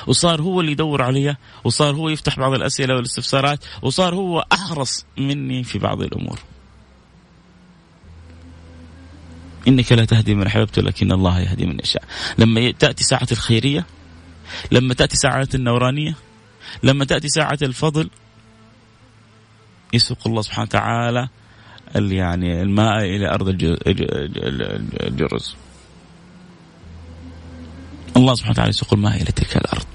وصار 0.08 0.42
هو 0.42 0.62
اللي 0.62 0.72
يدور 0.72 1.02
علي 1.02 1.36
وصار 1.64 1.96
هو 1.96 2.10
يفتح 2.10 2.40
بعض 2.40 2.54
الأسئلة 2.54 2.96
والاستفسارات 2.96 3.66
وصار 3.82 4.16
هو 4.16 4.46
أحرص 4.54 5.06
مني 5.18 5.64
في 5.64 5.80
بعض 5.80 6.02
الأمور. 6.02 6.40
إنك 9.68 9.92
لا 9.92 10.06
تهدي 10.06 10.36
من 10.36 10.48
أحببت 10.48 10.80
لكن 10.80 11.12
الله 11.12 11.40
يهدي 11.40 11.66
من 11.66 11.80
يشاء. 11.80 12.04
لما 12.38 12.72
تأتي 12.72 13.04
ساعة 13.04 13.28
الخيرية 13.32 13.86
لما 14.72 14.94
تأتي 14.94 15.18
ساعه 15.18 15.50
النورانية 15.56 16.16
لما 16.84 17.06
تأتي 17.06 17.30
ساعة 17.30 17.58
الفضل 17.62 18.10
يسوق 19.94 20.28
الله 20.28 20.42
سبحانه 20.42 20.64
وتعالى 20.64 21.30
يعني 21.96 22.62
الماء 22.62 22.98
إلى 23.04 23.30
أرض 23.30 23.48
الجرز. 25.08 25.56
الله 28.18 28.36
سبحانه 28.36 28.52
وتعالى 28.52 28.70
يسوق 28.70 28.94
الماء 28.94 29.16
إلى 29.16 29.32
تلك 29.32 29.58
الأرض. 29.58 29.86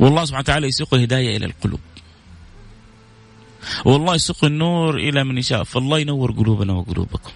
والله 0.00 0.24
سبحانه 0.24 0.42
وتعالى 0.42 0.66
يسوق 0.66 0.94
الهدايه 0.94 1.36
إلى 1.36 1.46
القلوب. 1.46 1.80
والله 3.84 4.14
يسوق 4.14 4.44
النور 4.44 4.96
إلى 4.96 5.24
من 5.24 5.38
يشاء. 5.38 5.62
فالله 5.62 5.98
ينور 5.98 6.32
قلوبنا 6.32 6.72
وقلوبكم. 6.72 7.32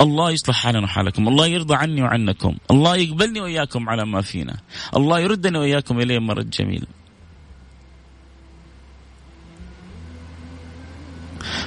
الله 0.00 0.30
يصلح 0.30 0.56
حالنا 0.56 0.84
وحالكم. 0.84 1.28
الله 1.28 1.46
يرضى 1.46 1.74
عني 1.74 2.02
وعنكم. 2.02 2.56
الله 2.70 2.96
يقبلني 2.96 3.40
وإياكم 3.40 3.88
على 3.88 4.06
ما 4.06 4.20
فينا. 4.20 4.56
الله 4.96 5.20
يردني 5.20 5.58
وإياكم 5.58 6.00
إليه 6.00 6.18
مرد 6.18 6.50
جميل. 6.50 6.86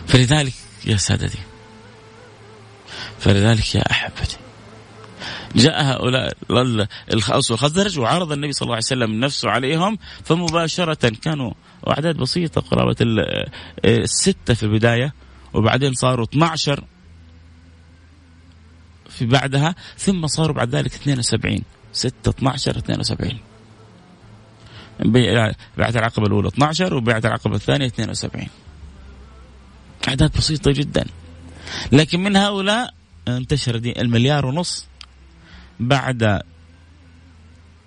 فلذلك 0.07 0.53
يا 0.85 0.97
سادتي 0.97 1.39
فلذلك 3.19 3.75
يا 3.75 3.91
أحبتي 3.91 4.37
جاء 5.55 5.83
هؤلاء 5.83 6.37
الخاص 7.13 7.51
والخزرج 7.51 7.99
وعرض 7.99 8.31
النبي 8.31 8.51
صلى 8.51 8.65
الله 8.65 8.75
عليه 8.75 8.85
وسلم 8.85 9.19
نفسه 9.19 9.49
عليهم 9.49 9.97
فمباشرة 10.23 11.09
كانوا 11.21 11.53
أعداد 11.87 12.17
بسيطة 12.17 12.61
قرابة 12.61 12.95
الستة 13.85 14.53
في 14.53 14.63
البداية 14.63 15.13
وبعدين 15.53 15.93
صاروا 15.93 16.25
12 16.25 16.83
في 19.09 19.25
بعدها 19.25 19.75
ثم 19.97 20.27
صاروا 20.27 20.55
بعد 20.55 20.75
ذلك 20.75 20.93
72 20.93 21.61
6 21.93 22.29
12 22.29 22.77
72 22.77 23.39
بيعة 24.99 25.55
العقبة 25.77 26.27
الأولى 26.27 26.47
12 26.47 26.93
وبيعة 26.93 27.21
العقبة 27.25 27.55
الثانية 27.55 27.85
72 27.87 28.47
أعداد 30.07 30.37
بسيطة 30.37 30.71
جدا. 30.71 31.05
لكن 31.91 32.23
من 32.23 32.35
هؤلاء 32.35 32.93
انتشر 33.27 33.77
دي 33.77 34.01
المليار 34.01 34.45
ونص 34.45 34.85
بعد 35.79 36.41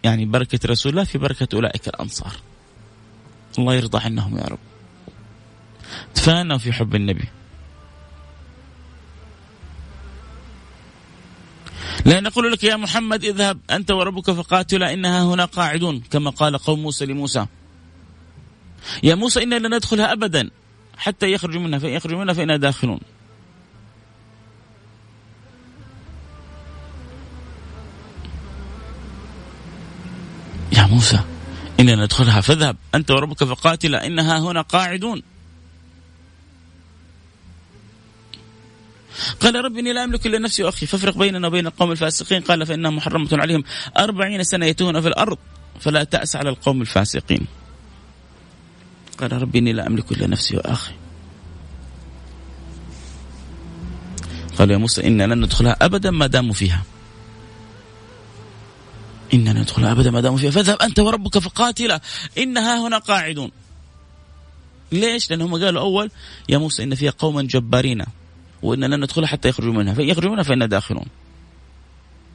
يعني 0.04 0.24
بركة 0.24 0.60
رسول 0.66 0.92
الله 0.92 1.04
في 1.04 1.18
بركة 1.18 1.48
أولئك 1.54 1.88
الأنصار. 1.88 2.36
الله 3.58 3.74
يرضى 3.74 3.98
عنهم 4.04 4.38
يا 4.38 4.44
رب. 4.44 4.58
تفانوا 6.14 6.58
في 6.58 6.72
حب 6.72 6.94
النبي. 6.94 7.28
لا 12.06 12.20
نقول 12.20 12.52
لك 12.52 12.64
يا 12.64 12.76
محمد 12.76 13.24
اذهب 13.24 13.58
أنت 13.70 13.90
وربك 13.90 14.30
فقاتلا 14.30 14.92
إنها 14.92 15.22
هنا 15.24 15.44
قاعدون 15.44 16.00
كما 16.00 16.30
قال 16.30 16.58
قوم 16.58 16.82
موسى 16.82 17.06
لموسى. 17.06 17.46
يا 19.02 19.14
موسى 19.14 19.42
إنا 19.42 19.54
لن 19.54 19.74
ندخلها 19.74 20.12
أبدا. 20.12 20.50
حتى 21.00 21.32
يخرجوا 21.32 21.60
منها 21.60 21.78
فإن 21.78 21.90
يخرجوا 21.90 22.18
منها 22.18 22.34
فإنا 22.34 22.56
داخلون. 22.56 23.00
يا 30.72 30.86
موسى 30.86 31.20
إننا 31.80 32.04
ندخلها 32.04 32.40
فاذهب 32.40 32.76
أنت 32.94 33.10
وربك 33.10 33.44
فقاتلا 33.44 34.06
إنها 34.06 34.38
هنا 34.38 34.60
قاعدون. 34.60 35.22
قال 39.40 39.64
رب 39.64 39.78
إني 39.78 39.92
لا 39.92 40.04
أملك 40.04 40.26
إلا 40.26 40.38
نفسي 40.38 40.62
وأخي 40.64 40.86
فافرق 40.86 41.18
بيننا 41.18 41.46
وبين 41.46 41.66
القوم 41.66 41.92
الفاسقين. 41.92 42.42
قال 42.42 42.66
فإنها 42.66 42.90
محرمة 42.90 43.28
عليهم 43.32 43.64
أربعين 43.98 44.42
سنة 44.42 44.66
يتوهون 44.66 45.00
في 45.00 45.08
الأرض 45.08 45.38
فلا 45.80 46.04
تأس 46.04 46.36
على 46.36 46.50
القوم 46.50 46.80
الفاسقين. 46.80 47.46
قال 49.20 49.42
ربي 49.42 49.58
إني 49.58 49.72
لا 49.72 49.86
أملك 49.86 50.12
إلا 50.12 50.26
نفسي 50.26 50.56
وأخي 50.56 50.92
قال 54.58 54.70
يا 54.70 54.76
موسى 54.76 55.06
إنا 55.06 55.26
لن 55.26 55.44
ندخلها 55.44 55.76
أبدا 55.82 56.10
ما 56.10 56.26
داموا 56.26 56.54
فيها. 56.54 56.82
إننا 59.34 59.60
ندخلها 59.60 59.92
أبدا 59.92 60.10
ما 60.10 60.20
داموا 60.20 60.38
فيها. 60.38 60.50
فاذهب 60.50 60.82
أنت 60.82 60.98
وربك 60.98 61.38
فقاتلا. 61.38 62.00
إنها 62.38 62.86
هنا 62.86 62.98
قاعدون. 62.98 63.50
ليش؟ 64.92 65.30
لأنهم 65.30 65.64
قالوا 65.64 65.82
أول 65.82 66.10
يا 66.48 66.58
موسى 66.58 66.82
إن 66.82 66.94
فيها 66.94 67.10
قوما 67.10 67.42
جبارين. 67.42 68.04
وإن 68.62 68.84
لن 68.84 69.00
ندخلها 69.00 69.28
حتى 69.28 69.48
يخرجوا 69.48 69.72
منها. 69.72 69.94
فإن 69.94 70.08
يخرجوا 70.08 70.30
منها 70.30 70.42
فإنا 70.42 70.66
داخلون. 70.66 71.06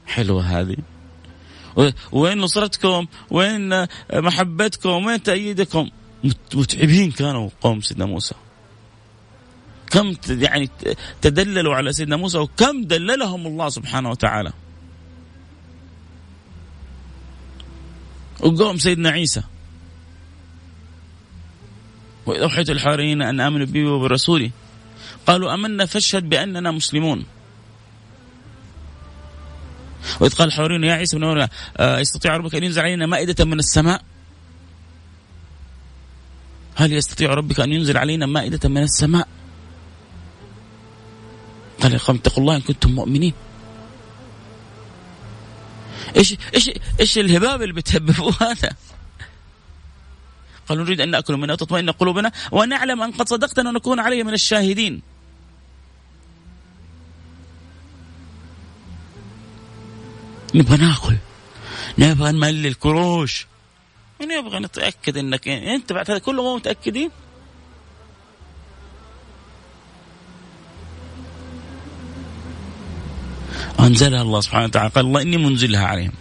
حلوة 0.08 0.44
هذه. 0.60 0.78
وين 2.12 2.38
نصرتكم؟ 2.38 3.06
وين 3.32 3.88
محبتكم؟ 4.14 5.06
وين 5.06 5.24
تأييدكم؟ 5.24 5.90
متعبين 6.54 7.12
كانوا 7.12 7.50
قوم 7.62 7.82
سيدنا 7.82 8.06
موسى. 8.06 8.36
كم 9.92 10.16
يعني 10.30 10.70
تدللوا 11.22 11.76
على 11.76 11.94
سيدنا 11.94 12.18
موسى 12.18 12.38
وكم 12.38 12.84
دللهم 12.84 13.48
الله 13.48 13.70
سبحانه 13.70 14.10
وتعالى. 14.10 14.54
وقوم 18.40 18.78
سيدنا 18.78 19.10
عيسى. 19.10 19.44
وإذا 22.26 22.44
أوحيت 22.44 22.70
الحواريين 22.70 23.22
أن 23.22 23.40
آمنوا 23.40 23.66
بي 23.66 23.86
وبرسولي. 23.86 24.52
قالوا 25.28 25.54
أمنا 25.54 25.86
فاشهد 25.86 26.30
بأننا 26.30 26.72
مسلمون. 26.72 27.26
وإذ 30.20 30.36
قال 30.36 30.48
الحواريون 30.48 30.84
يا 30.84 30.94
عيسى 30.94 31.18
بن 31.18 31.24
مريم 31.24 31.48
آه، 31.78 32.00
يستطيع 32.00 32.38
ربك 32.38 32.56
أن 32.56 32.64
ينزل 32.64 32.82
علينا 32.82 33.06
مائدة 33.06 33.46
من 33.46 33.60
السماء؟ 33.60 34.02
هل 36.76 36.94
يستطيع 36.94 37.34
ربك 37.34 37.60
أن 37.60 37.72
ينزل 37.72 37.98
علينا 37.98 38.26
مائدة 38.26 38.70
من 38.70 38.84
السماء 38.84 39.28
قال 41.82 41.94
يا 41.94 41.98
قوم 41.98 42.16
اتقوا 42.16 42.44
الله 42.44 42.56
إن 42.56 42.62
كنتم 42.62 42.92
مؤمنين 42.92 43.34
إيش 46.16 46.36
إيش 46.56 46.72
إيش 47.00 47.18
الهباب 47.18 47.62
اللي 47.62 47.74
بتهببوه 47.74 48.36
هذا؟ 48.42 48.70
قالوا 50.68 50.84
نريد 50.84 51.02
أن 51.02 51.12
نأكل 51.12 51.38
منها 51.38 51.56
تطمئن 51.56 51.90
قلوبنا 51.92 52.32
ونعلم 52.52 53.02
أن 53.02 53.12
قد 53.12 53.30
صدقتنا 53.30 53.70
ونكون 53.70 54.00
عليه 54.00 54.24
من 54.24 54.34
الشاهدين. 54.34 55.02
نبغى 60.56 60.78
نأكل 60.78 61.18
نبغى 61.98 62.32
نملي 62.32 62.68
الكروش 62.68 63.48
نبغى 64.22 64.60
نتأكد 64.60 65.18
إنك 65.18 65.48
إنت 65.48 65.94
بعد 65.94 66.12
هذا 66.12 66.20
كله 66.20 66.44
مو 66.44 66.56
متأكدين؟ 66.56 67.12
أنزلها 73.80 74.22
الله 74.22 74.42
سبحانه 74.42 74.66
وتعالى 74.66 74.90
قال 74.90 75.06
الله 75.06 75.22
إني 75.22 75.38
منزلها 75.38 75.86
عليهم. 75.86 76.12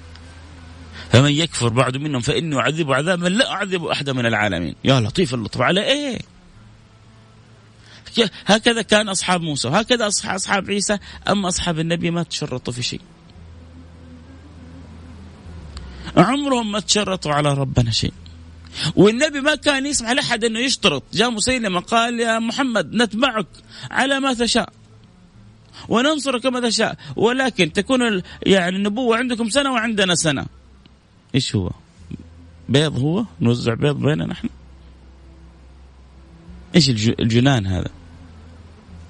فمن 1.12 1.32
يكفر 1.32 1.68
بعد 1.68 1.96
منهم 1.96 2.20
فإني 2.20 2.56
أعذبه 2.56 2.94
عذابا 2.94 3.28
لا 3.28 3.50
أعذب 3.50 3.84
أحدا 3.84 4.12
من 4.12 4.26
العالمين. 4.26 4.74
يا 4.84 5.00
لطيف 5.00 5.34
اللطف 5.34 5.60
على 5.60 5.84
إيه؟ 5.84 6.18
هكذا 8.46 8.82
كان 8.82 9.08
أصحاب 9.08 9.40
موسى 9.40 9.68
وهكذا 9.68 10.06
أصحاب 10.06 10.70
عيسى 10.70 10.98
أما 11.28 11.48
أصحاب 11.48 11.78
النبي 11.78 12.10
ما 12.10 12.22
تشرطوا 12.22 12.72
في 12.72 12.82
شيء. 12.82 13.00
عمرهم 16.16 16.72
ما 16.72 16.80
تشرطوا 16.80 17.32
على 17.32 17.54
ربنا 17.54 17.90
شيء. 17.90 18.12
والنبي 18.96 19.40
ما 19.40 19.54
كان 19.54 19.86
يسمح 19.86 20.10
لأحد 20.10 20.44
أنه 20.44 20.58
يشترط. 20.58 21.02
جاء 21.12 21.30
مسيلمة 21.30 21.80
قال 21.80 22.20
يا 22.20 22.38
محمد 22.38 22.94
نتبعك 22.94 23.46
على 23.90 24.20
ما 24.20 24.34
تشاء. 24.34 24.72
وننصر 25.88 26.38
كما 26.38 26.68
تشاء. 26.68 26.98
ولكن 27.16 27.72
تكون 27.72 28.22
يعني 28.42 28.76
النبوة 28.76 29.16
عندكم 29.16 29.48
سنة 29.48 29.72
وعندنا 29.72 30.14
سنة. 30.14 30.46
إيش 31.34 31.56
هو؟ 31.56 31.70
بيض 32.68 32.98
هو؟ 32.98 33.24
نوزع 33.40 33.74
بيض 33.74 33.96
بيننا 33.96 34.26
نحن؟ 34.26 34.48
إيش 36.74 36.88
الجنان 36.90 37.66
هذا؟ 37.66 37.90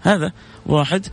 هذا 0.01 0.33
واحد 0.67 1.07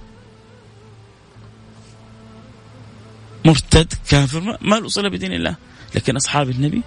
مرتد 3.45 3.93
كافر 4.09 4.57
ما 4.61 4.75
له 4.75 4.87
صلة 4.87 5.09
بدين 5.09 5.33
الله. 5.33 5.55
لكن 5.95 6.15
أصحاب 6.15 6.49
النبي؟ 6.49 6.81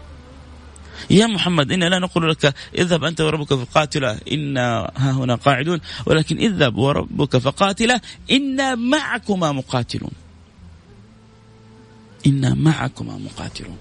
يا 1.11 1.27
محمد 1.27 1.73
إنا 1.73 1.85
لا 1.85 1.99
نقول 1.99 2.31
لك 2.31 2.55
اذهب 2.75 3.05
أنت 3.05 3.21
وربك 3.21 3.55
فقاتلا 3.55 4.19
إنا 4.33 4.91
ها 4.97 5.13
هنا 5.13 5.35
قاعدون 5.35 5.81
ولكن 6.07 6.39
اذهب 6.39 6.77
وربك 6.77 7.37
فقاتلا 7.37 8.01
إنا 8.31 8.75
معكما 8.75 9.53
مقاتلون. 9.53 10.13
إنا 12.27 12.55
معكما 12.55 13.19
مقاتلون. 13.19 13.77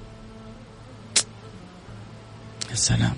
يا 2.70 2.76
سلام. 2.76 3.16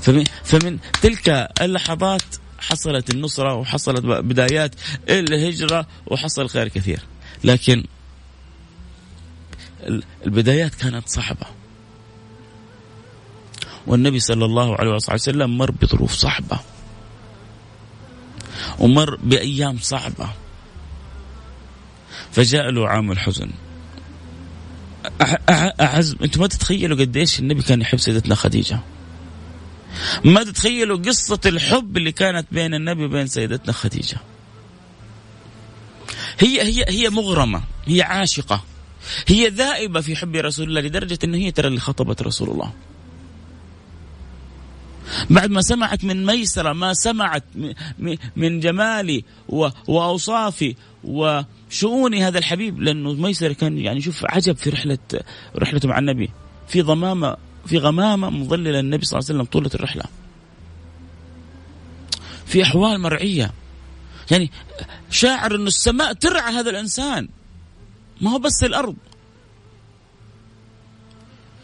فمن, 0.00 0.24
فمن 0.44 0.78
تلك 1.02 1.48
اللحظات 1.60 2.22
حصلت 2.58 3.10
النصرة 3.14 3.54
وحصلت 3.54 4.04
بدايات 4.04 4.74
الهجرة 5.08 5.86
وحصل 6.06 6.48
خير 6.48 6.68
كثير. 6.68 7.00
لكن 7.44 7.84
البدايات 10.26 10.74
كانت 10.74 11.08
صعبة. 11.08 11.46
والنبي 13.86 14.20
صلى 14.20 14.44
الله 14.44 14.76
عليه 14.76 14.90
وسلم 14.90 15.58
مر 15.58 15.70
بظروف 15.70 16.12
صعبة. 16.12 16.60
ومر 18.78 19.16
بأيام 19.16 19.78
صعبة. 19.78 20.30
فجاء 22.32 22.70
له 22.70 22.88
عام 22.88 23.12
الحزن. 23.12 23.50
أعز 25.80 26.16
أنتم 26.22 26.40
ما 26.40 26.46
تتخيلوا 26.46 26.98
قديش 26.98 27.40
النبي 27.40 27.62
كان 27.62 27.80
يحب 27.80 27.98
سيدتنا 27.98 28.34
خديجة. 28.34 28.80
ما 30.24 30.44
تتخيلوا 30.44 30.98
قصة 30.98 31.40
الحب 31.46 31.96
اللي 31.96 32.12
كانت 32.12 32.46
بين 32.52 32.74
النبي 32.74 33.04
وبين 33.04 33.26
سيدتنا 33.26 33.72
خديجة. 33.72 34.16
هي 36.38 36.62
هي 36.62 36.84
هي 36.88 37.10
مغرمة. 37.10 37.62
هي 37.86 38.02
عاشقة. 38.02 38.64
هي 39.26 39.48
ذائبة 39.48 40.00
في 40.00 40.16
حب 40.16 40.36
رسول 40.36 40.68
الله 40.68 40.80
لدرجة 40.80 41.18
أنه 41.24 41.38
هي 41.38 41.50
ترى 41.50 41.68
اللي 41.68 41.80
خطبت 41.80 42.22
رسول 42.22 42.50
الله. 42.50 42.72
بعد 45.30 45.50
ما 45.50 45.60
سمعت 45.60 46.04
من 46.04 46.26
ميسرة 46.26 46.72
ما 46.72 46.94
سمعت 46.94 47.44
من 48.36 48.60
جمالي 48.60 49.24
وأوصافي 49.88 50.74
وشؤون 51.04 52.14
هذا 52.14 52.38
الحبيب 52.38 52.80
لأنه 52.80 53.12
ميسرة 53.12 53.52
كان 53.52 53.78
يعني 53.78 54.00
شوف 54.00 54.24
عجب 54.24 54.56
في 54.56 54.70
رحلة 54.70 54.98
رحلته 55.56 55.88
مع 55.88 55.98
النبي. 55.98 56.30
في 56.68 56.82
ضمامة 56.82 57.36
في 57.66 57.78
غمامة 57.78 58.30
مظللة 58.30 58.80
النبي 58.80 59.04
صلى 59.04 59.18
الله 59.18 59.28
عليه 59.30 59.38
وسلم 59.38 59.52
طولة 59.52 59.70
الرحلة. 59.74 60.04
في 62.46 62.62
أحوال 62.62 63.00
مرعية. 63.00 63.50
يعني 64.30 64.50
شاعر 65.10 65.54
أن 65.54 65.66
السماء 65.66 66.12
ترعى 66.12 66.52
هذا 66.52 66.70
الإنسان. 66.70 67.28
ما 68.20 68.30
هو 68.30 68.38
بس 68.38 68.64
الأرض. 68.64 68.96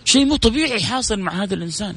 شيء 0.05 0.25
مو 0.25 0.37
طبيعي 0.37 0.83
حاصل 0.83 1.21
مع 1.21 1.33
هذا 1.43 1.55
الإنسان. 1.55 1.97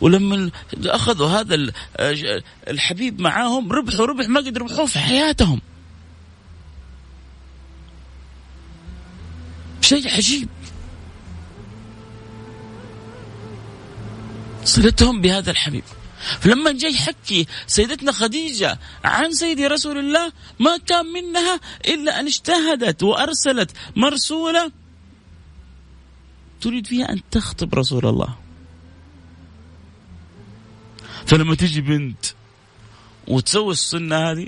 ولما 0.00 0.50
أخذوا 0.84 1.28
هذا 1.28 1.72
الحبيب 2.68 3.20
معاهم 3.20 3.72
ربحوا 3.72 4.06
ربح 4.06 4.28
ما 4.28 4.40
قد 4.40 4.58
ربحوه 4.58 4.86
في 4.86 4.98
حياتهم. 4.98 5.60
شيء 9.80 10.08
عجيب. 10.08 10.48
صلتهم 14.64 15.20
بهذا 15.20 15.50
الحبيب. 15.50 15.84
فلما 16.40 16.72
جاي 16.72 16.92
يحكي 16.92 17.46
سيدتنا 17.66 18.12
خديجة 18.12 18.78
عن 19.04 19.32
سيدي 19.32 19.66
رسول 19.66 19.98
الله 19.98 20.32
ما 20.60 20.76
كان 20.76 21.06
منها 21.06 21.60
إلا 21.86 22.20
أن 22.20 22.26
اجتهدت 22.26 23.02
وأرسلت 23.02 23.70
مرسولة 23.96 24.72
تريد 26.60 26.86
فيها 26.86 27.12
أن 27.12 27.20
تخطب 27.30 27.74
رسول 27.74 28.06
الله. 28.06 28.36
فلما 31.26 31.54
تجي 31.54 31.80
بنت 31.80 32.26
وتسوي 33.28 33.72
السنة 33.72 34.16
هذه 34.16 34.46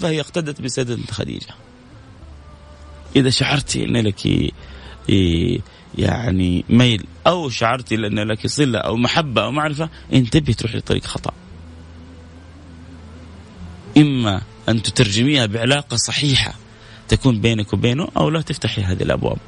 فهي 0.00 0.20
اقتدت 0.20 0.60
بسيدة 0.60 0.98
خديجة. 1.10 1.54
إذا 3.16 3.30
شعرتي 3.30 3.84
أن 3.84 3.96
لك 3.96 4.52
يعني 5.98 6.64
ميل 6.68 7.04
أو 7.26 7.50
شعرتي 7.50 7.94
أن 7.94 8.18
لك 8.18 8.46
صلة 8.46 8.78
أو 8.78 8.96
محبة 8.96 9.44
أو 9.44 9.50
معرفة 9.50 9.88
انتبهي 10.12 10.54
تروحي 10.54 10.78
لطريق 10.78 11.04
خطأ. 11.04 11.32
إما 13.96 14.42
أن 14.68 14.82
تترجميها 14.82 15.46
بعلاقة 15.46 15.96
صحيحة 15.96 16.54
تكون 17.08 17.40
بينك 17.40 17.72
وبينه 17.72 18.08
أو 18.16 18.30
لا 18.30 18.40
تفتحي 18.40 18.82
هذه 18.82 19.02
الأبواب. 19.02 19.38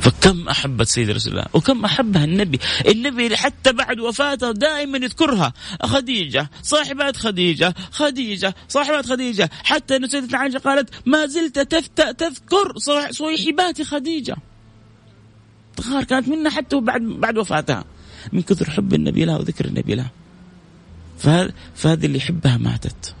فكم 0.00 0.48
أحبت 0.48 0.86
سيد 0.86 1.10
رسول 1.10 1.32
الله؟ 1.32 1.46
وكم 1.52 1.84
أحبها 1.84 2.24
النبي؟ 2.24 2.58
النبي 2.88 3.36
حتى 3.36 3.72
بعد 3.72 4.00
وفاته 4.00 4.52
دائما 4.52 4.98
يذكرها. 4.98 5.52
خديجة 5.82 6.50
صاحبات 6.62 7.16
خديجة 7.16 7.74
خديجة 7.90 8.54
صاحبات 8.68 9.06
خديجة. 9.06 9.50
حتى 9.64 9.96
أن 9.96 10.08
سيدتنا 10.08 10.38
عائشة 10.38 10.58
قالت 10.58 10.90
ما 11.06 11.26
زلت 11.26 11.58
تفتأ 11.58 12.12
تذكر 12.12 12.74
صويحبات 13.10 13.82
خديجة. 13.82 14.36
تغار 15.76 16.04
كانت 16.04 16.28
منها 16.28 16.50
حتى 16.50 16.80
بعد 16.80 17.00
بعد 17.00 17.38
وفاتها. 17.38 17.84
من 18.32 18.42
كثر 18.42 18.70
حب 18.70 18.94
النبي 18.94 19.24
لها 19.24 19.38
وذكر 19.38 19.64
النبي 19.64 19.94
لها. 19.94 20.10
فهذه 21.74 22.06
اللي 22.06 22.18
يحبها 22.18 22.56
ماتت. 22.56 23.14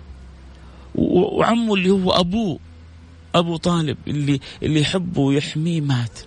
وعمه 0.94 1.74
اللي 1.74 1.90
هو 1.90 2.10
أبوه 2.10 2.58
أبو 3.34 3.56
طالب 3.56 3.96
اللي 4.08 4.40
اللي 4.62 4.80
يحبه 4.80 5.20
ويحميه 5.20 5.80
مات. 5.80 6.18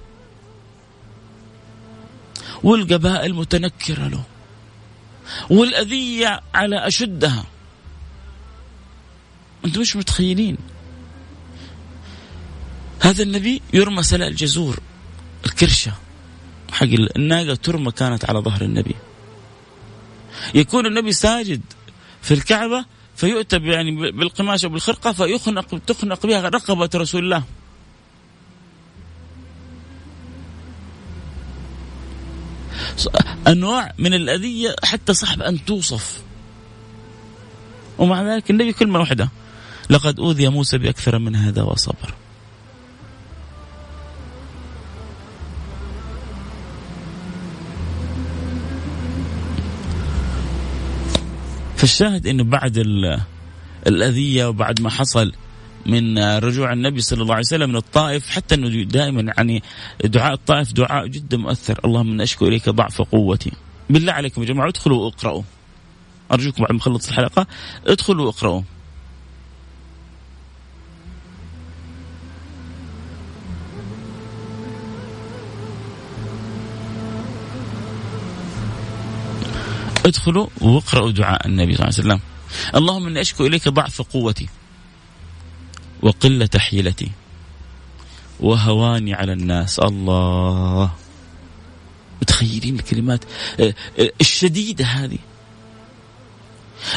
والقبائل 2.63 3.33
متنكرة 3.33 4.07
له 4.07 4.23
والأذية 5.49 6.41
على 6.53 6.87
أشدها. 6.87 7.45
أنتم 9.65 9.81
مش 9.81 9.95
متخيلين؟ 9.95 10.57
هذا 12.99 13.23
النبي 13.23 13.61
يرمى 13.73 14.03
سلاء 14.03 14.27
الجزور 14.27 14.79
الكرشة 15.45 15.93
حق 16.71 16.87
الناقة 17.15 17.55
ترمى 17.55 17.91
كانت 17.91 18.25
على 18.25 18.39
ظهر 18.39 18.61
النبي. 18.61 18.95
يكون 20.55 20.85
النبي 20.85 21.11
ساجد 21.11 21.61
في 22.21 22.33
الكعبة 22.33 22.85
فيؤتى 23.15 23.57
يعني 23.57 24.11
بالقماشه 24.11 24.67
وبالخرقه 24.67 25.11
فيخنق 25.11 25.79
تخنق 25.87 26.25
بها 26.25 26.49
رقبة 26.49 26.89
رسول 26.95 27.23
الله. 27.23 27.43
أنواع 33.47 33.93
من 33.97 34.13
الأذية 34.13 34.75
حتى 34.83 35.13
صعب 35.13 35.41
أن 35.41 35.65
توصف. 35.65 36.21
ومع 37.97 38.33
ذلك 38.33 38.51
النبي 38.51 38.73
كلمه 38.73 38.99
واحدة 38.99 39.29
لقد 39.89 40.19
أوذي 40.19 40.49
موسى 40.49 40.77
بأكثر 40.77 41.19
من 41.19 41.35
هذا 41.35 41.61
وصبر. 41.61 42.13
فالشاهد 51.77 52.27
إنه 52.27 52.43
بعد 52.43 52.77
الأذية 53.87 54.45
وبعد 54.45 54.81
ما 54.81 54.89
حصل 54.89 55.33
من 55.85 56.19
رجوع 56.19 56.73
النبي 56.73 57.01
صلى 57.01 57.21
الله 57.21 57.33
عليه 57.33 57.45
وسلم 57.45 57.69
من 57.69 57.75
الطائف 57.75 58.29
حتى 58.29 58.55
إنه 58.55 58.83
دائما 58.83 59.21
يعني 59.21 59.63
دعاء 60.03 60.33
الطائف 60.33 60.73
دعاء 60.73 61.07
جدا 61.07 61.37
مؤثر. 61.37 61.79
اللهم 61.85 62.11
إني 62.11 62.23
أشكو 62.23 62.47
إليك 62.47 62.69
ضعف 62.69 63.01
قوتي. 63.01 63.51
بالله 63.89 64.13
عليكم 64.13 64.41
يا 64.41 64.47
جماعة 64.47 64.67
ادخلوا 64.67 65.05
واقرأوا. 65.05 65.43
أرجوكم 66.31 66.63
بعد 66.63 66.71
ما 66.71 66.77
اخلص 66.77 67.07
الحلقة 67.07 67.47
ادخلوا 67.87 68.25
واقرأوا. 68.25 68.61
ادخلوا 80.05 80.47
واقرأوا 80.61 81.11
دعاء 81.11 81.47
النبي 81.47 81.75
صلى 81.75 81.87
الله 81.87 81.99
عليه 81.99 82.07
وسلم. 82.07 82.19
اللهم 82.75 83.07
إني 83.07 83.21
أشكو 83.21 83.45
إليك 83.45 83.67
ضعف 83.67 84.01
قوتي. 84.01 84.49
وقلة 86.03 86.49
حيلتي. 86.57 87.11
وهواني 88.39 89.13
على 89.13 89.33
الناس. 89.33 89.79
الله. 89.79 90.91
متخيلين 92.21 92.75
الكلمات. 92.75 93.25
آه، 93.59 93.73
آه، 93.99 94.11
الشديدة 94.21 94.85
هذه. 94.85 95.17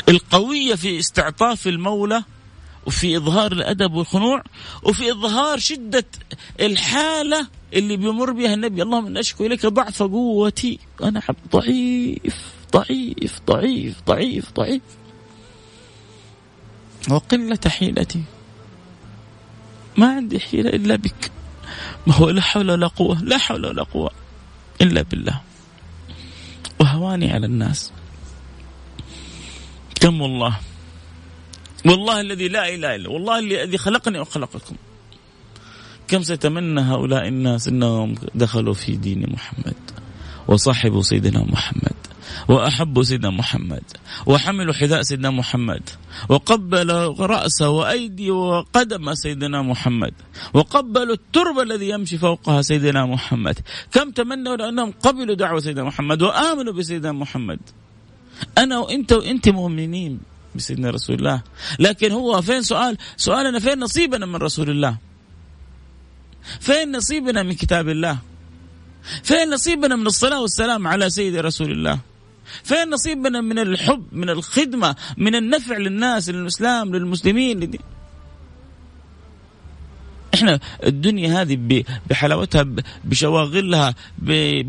القوية 0.09 0.75
في 0.75 0.99
استعطاف 0.99 1.67
المولى 1.67 2.25
وفي 2.87 3.17
إظهار 3.17 3.53
الأدب 3.53 3.95
والخنوع 3.95 4.43
وفي 4.83 5.13
إظهار 5.13 5.59
شدة 5.59 6.05
الحالة 6.61 7.47
اللي 7.75 7.97
بيمر 7.97 8.33
بها 8.33 8.55
النبي. 8.55 8.83
اللهم 8.83 9.07
إن 9.07 9.17
أشكو 9.17 9.47
إليك 9.47 9.67
ضعف 9.67 10.03
قوتي. 10.03 10.79
أنا 11.03 11.21
حب 11.21 11.37
ضعيف 11.53 12.37
ضعيف 12.73 13.41
ضعيف 13.49 13.95
ضعيف 14.07 14.53
ضعيف. 14.57 14.83
وقلة 17.11 17.61
حيلتي. 17.67 18.23
ما 19.97 20.17
عندي 20.17 20.41
حيلة 20.41 20.71
إلا 20.71 20.97
بك. 20.97 21.31
ما 22.07 22.15
هو 22.15 22.31
لا 22.31 22.41
حول 22.41 22.71
ولا 22.71 22.87
قوة 22.87 23.23
لا 23.23 23.39
حول 23.39 23.67
ولا 23.67 23.83
قوة 23.83 24.11
إلا 24.83 25.03
بالله. 25.03 25.41
وهواني 26.81 27.33
على 27.33 27.47
الناس. 27.47 27.93
كم 30.01 30.21
والله. 30.21 30.59
والله 31.87 32.21
الذي 32.21 32.49
لا 32.49 32.75
إله 32.75 32.95
إلا 32.95 33.09
والله 33.11 33.39
الذي 33.39 33.79
خلقني 33.79 34.19
وخلقكم. 34.19 34.77
كم 36.09 36.23
سيتمنى 36.23 36.81
هؤلاء 36.81 37.29
الناس 37.29 37.69
إنهم 37.69 38.15
دخلوا 38.35 38.75
في 38.75 38.97
دين 38.97 39.33
محمد 39.33 39.75
وصاحبوا 40.49 41.03
سيدنا 41.03 41.45
محمد. 41.45 41.97
وأحبوا 42.49 43.03
سيدنا 43.03 43.31
محمد 43.31 43.83
وحملوا 44.27 44.75
حذاء 44.75 45.03
سيدنا 45.03 45.31
محمد 45.31 45.83
وقبلوا 46.29 47.27
رأسه 47.27 47.69
وأيدي 47.69 48.31
وقدم 48.31 49.15
سيدنا 49.15 49.63
محمد 49.63 50.15
وقبلوا 50.55 51.15
التربة 51.15 51.63
الذي 51.63 51.89
يمشي 51.89 52.19
فوقها 52.19 52.63
سيدنا 52.63 53.07
محمد. 53.07 53.59
كم 53.93 54.11
تمنوا 54.11 54.57
لأنهم 54.57 54.91
قبلوا 55.03 55.35
دعوة 55.35 55.61
سيدنا 55.61 55.85
محمد 55.85 56.23
وآمنوا 56.23 56.73
بسيدنا 56.73 57.13
محمد؟ 57.13 57.59
أنا 58.59 58.79
وأنت 58.79 59.13
وأنت 59.13 59.49
مؤمنين 59.49 60.21
بسيدنا 60.55 60.91
رسول 60.91 61.17
الله. 61.17 61.43
لكن 61.79 62.13
هو 62.13 62.43
فين 62.43 62.63
سؤال؟ 62.63 62.97
سؤالنا 63.17 63.59
فين 63.59 63.79
نصيبنا 63.79 64.27
من 64.27 64.37
رسول 64.37 64.71
الله؟ 64.71 64.97
فين 66.61 66.97
نصيبنا 66.97 67.43
من 67.43 67.53
كتاب 67.53 67.89
الله؟ 67.89 68.19
فين 69.23 69.51
نصيبنا 69.51 69.97
من 69.97 70.07
الصلاة 70.07 70.41
والسلام 70.43 70.87
على 70.87 71.11
سيد 71.11 71.37
رسول 71.37 71.71
الله؟ 71.73 71.99
فين 72.65 72.91
نصيبنا 72.91 73.41
من 73.41 73.59
الحب 73.59 74.07
من 74.13 74.31
الخدمة 74.31 74.97
من 75.17 75.35
النفع 75.35 75.77
للناس 75.77 76.29
للإسلام 76.29 76.95
للمسلمين 76.95 77.71
إحنا 80.37 80.61
الدنيا 80.85 81.43
هذه 81.43 81.85
بحلاوتها 82.11 82.67
بشواغلها 83.05 83.95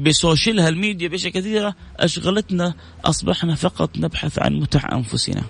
بسوشيالها 0.04 0.70
الميديا 0.70 1.08
باشياء 1.08 1.34
كثيرة 1.34 1.76
أشغلتنا 2.00 2.74
أصبحنا 3.06 3.56
فقط 3.56 3.98
نبحث 3.98 4.40
عن 4.40 4.54
متع 4.54 4.96
أنفسنا. 4.96 5.44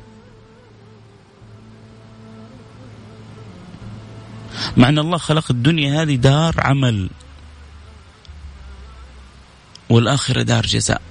مع 4.77 4.89
ان 4.89 4.99
الله 4.99 5.17
خلق 5.17 5.45
الدنيا 5.49 6.01
هذه 6.01 6.15
دار 6.15 6.55
عمل 6.57 7.09
والآخرة 9.89 10.41
دار 10.41 10.65
جزاء. 10.65 11.01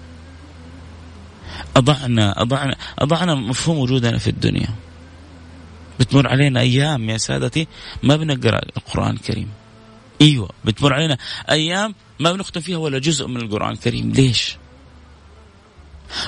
أضعنا 1.76 2.42
أضعنا 2.42 2.76
أضعنا 2.98 3.34
مفهوم 3.34 3.78
وجودنا 3.78 4.18
في 4.18 4.30
الدنيا. 4.30 4.68
بتمر 6.00 6.28
علينا 6.28 6.60
أيام 6.60 7.10
يا 7.10 7.16
سادتي 7.16 7.66
ما 8.02 8.16
بنقرأ 8.16 8.60
القرآن 8.76 9.10
الكريم. 9.10 9.48
أيوة 10.20 10.50
بتمر 10.64 10.92
علينا 10.92 11.18
أيام 11.50 11.94
ما 12.20 12.32
بنختم 12.32 12.60
فيها 12.60 12.76
ولا 12.76 12.98
جزء 12.98 13.26
من 13.26 13.36
القرآن 13.36 13.72
الكريم. 13.72 14.12
ليش؟ 14.12 14.56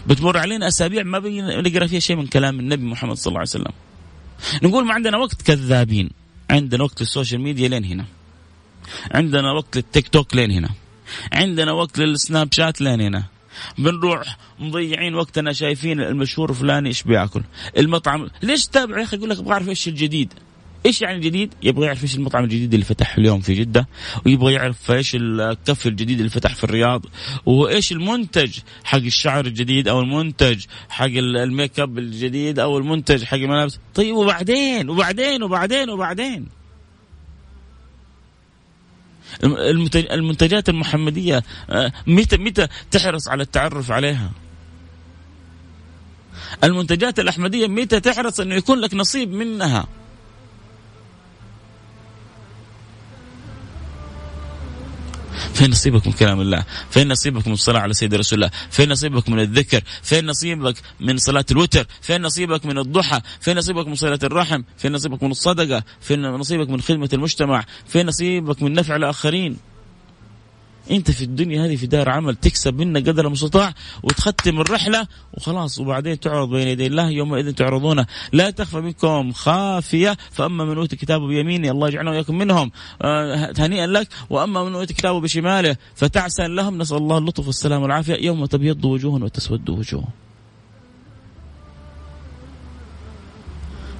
بتمر 0.07 0.38
علينا 0.38 0.68
أسابيع 0.68 1.03
ما 1.03 1.18
بنقرأ 1.18 1.86
فيها 1.86 2.01
شيء 2.01 2.16
من 2.16 2.26
كلام 2.26 2.61
النبي 2.61 2.84
محمد 2.84 3.16
صلى 3.16 3.30
الله 3.30 3.40
عليه 3.40 3.51
وسلم. 3.51 3.72
نقول 4.62 4.84
ما 4.84 4.94
عندنا 4.94 5.16
وقت 5.16 5.42
كذابين. 5.42 6.11
عندنا 6.51 6.84
وقت 6.84 7.01
لل 7.01 7.11
social 7.11 7.40
media 7.40 7.68
لين 7.68 7.84
هنا. 7.84 8.05
عندنا 9.14 9.53
وقت 9.53 9.76
للتيك 9.76 10.09
توك 10.09 10.36
لين 10.36 10.51
هنا. 10.51 10.68
عندنا 11.32 11.72
وقت 11.72 11.99
للسناب 11.99 12.53
شات 12.53 12.80
لين 12.80 13.01
هنا. 13.01 13.24
بنروح 13.78 14.36
مضيعين 14.59 15.14
وقتنا 15.14 15.52
شايفين 15.52 16.00
المشهور 16.00 16.52
فلاني 16.52 16.88
إيش 16.88 17.02
بيأكل؟ 17.02 17.42
المطعم. 17.78 18.28
ليش 18.42 18.66
تتابع 18.66 18.98
يا 18.98 19.04
أخي؟ 19.04 19.16
يقول 19.16 19.30
لك 19.30 19.38
أبغى 19.38 19.52
اعرف 19.52 19.68
إيش 19.68 19.88
الجديد. 19.88 20.32
إيش 20.86 21.02
يعني 21.02 21.20
جديد؟ 21.20 21.54
يبغى 21.62 21.86
يعرف 21.86 22.02
إيش 22.02 22.16
المطعم 22.16 22.44
الجديد 22.44 22.74
اللي 22.74 22.84
فتح 22.84 23.16
اليوم 23.18 23.40
في 23.40 23.54
جدة 23.54 23.88
ويبغى 24.26 24.52
يعرف 24.52 24.90
إيش 24.90 25.16
الكف 25.20 25.86
الجديد 25.86 26.18
اللي 26.18 26.30
فتح 26.30 26.54
في 26.54 26.64
الرياض 26.64 27.06
وإيش 27.46 27.92
المنتج 27.92 28.59
حق 28.84 28.98
الشعر 28.98 29.46
الجديد 29.46 29.88
أو 29.88 30.00
المنتج 30.00 30.64
حق 30.88 31.06
الميك 31.06 31.80
أب 31.80 31.98
الجديد 31.98 32.59
أو 32.59 32.78
المنتج 32.78 33.24
حق 33.24 33.36
الملابس 33.36 33.78
طيب 33.94 34.14
وبعدين؟ 34.14 34.90
وبعدين؟ 34.90 35.42
وبعدين؟ 35.42 35.90
وبعدين؟ 35.90 36.57
المنتجات 39.95 40.68
المحمدية 40.68 41.45
آه، 41.70 41.93
متى 42.07 42.37
متى 42.37 42.68
تحرص 42.91 43.29
على 43.29 43.43
التعرف 43.43 43.91
عليها؟ 43.91 44.31
المنتجات 46.64 47.18
الأحمدية 47.18 47.66
متى 47.66 48.01
تحرص 48.01 48.41
انه 48.41 48.55
يكون 48.55 48.79
لك 48.79 48.95
نصيب 48.95 49.33
منها؟ 49.33 49.87
فين 55.55 55.70
نصيبك 55.70 56.07
من 56.07 56.12
كلام 56.12 56.41
الله 56.41 56.64
فين 56.91 57.09
نصيبك 57.09 57.47
من 57.47 57.53
الصلاة 57.53 57.80
على 57.80 57.95
سيد 57.95 58.14
رسول 58.14 58.39
الله 58.39 58.51
فين 58.70 58.89
نصيبك 58.89 59.28
من 59.28 59.41
الذكر 59.41 59.82
فين 60.03 60.26
نصيبك 60.26 60.76
من 61.01 61.18
صلاة 61.18 61.45
الوتر 61.51 61.86
فين 62.01 62.22
نصيبك 62.22 62.66
من 62.66 62.78
الضحى 62.78 63.20
فين 63.41 63.57
نصيبك 63.59 63.86
من 63.86 63.95
صلة 63.95 64.18
الرحم 64.22 64.62
فين 64.76 64.93
نصيبك 64.93 65.22
من 65.22 65.30
الصدقة 65.30 65.82
فين 66.01 66.22
نصيبك 66.22 66.70
من 66.70 66.80
خدمة 66.80 67.09
المجتمع 67.12 67.64
فين 67.86 68.07
نصيبك 68.07 68.62
من 68.62 68.72
نفع 68.72 68.97
الآخرين. 68.97 69.57
انت 70.91 71.11
في 71.11 71.24
الدنيا 71.24 71.66
هذه 71.66 71.76
في 71.76 71.86
دار 71.86 72.09
عمل 72.09 72.36
تكسب 72.36 72.74
منها 72.74 73.01
قدر 73.01 73.26
المستطاع 73.26 73.74
وتختم 74.03 74.61
الرحلة 74.61 75.07
وخلاص 75.34 75.78
وبعدين 75.78 76.20
تعرض 76.20 76.51
بين 76.51 76.68
يدي 76.68 76.86
الله 76.86 77.11
يومئذ 77.11 77.53
تعرضون. 77.53 78.05
لا 78.32 78.51
تخفى 78.51 78.80
منكم 78.80 79.32
خافية 79.32 80.16
فأما 80.30 80.64
من 80.64 80.76
أوتي 80.76 80.97
كتابه 80.97 81.26
بيمينه 81.26 81.70
الله 81.70 81.89
يجعلنا 81.89 82.11
وإياكم 82.11 82.39
منهم 82.39 82.70
آه 83.03 83.53
هنيئا 83.59 83.86
لك. 83.86 84.09
وأما 84.30 84.64
من 84.64 84.74
أوتي 84.74 84.95
كتابه 84.95 85.20
بشماله 85.20 85.76
فتعسى 85.95 86.49
لهم 86.49 86.78
نسأل 86.78 86.97
الله 86.97 87.18
اللطف 87.18 87.47
والسلام 87.47 87.82
والعافية. 87.82 88.14
يوم 88.14 88.47
تبيض 88.47 88.84
وجوه 88.84 89.22
وتسود 89.22 89.70
وجوه. 89.70 90.05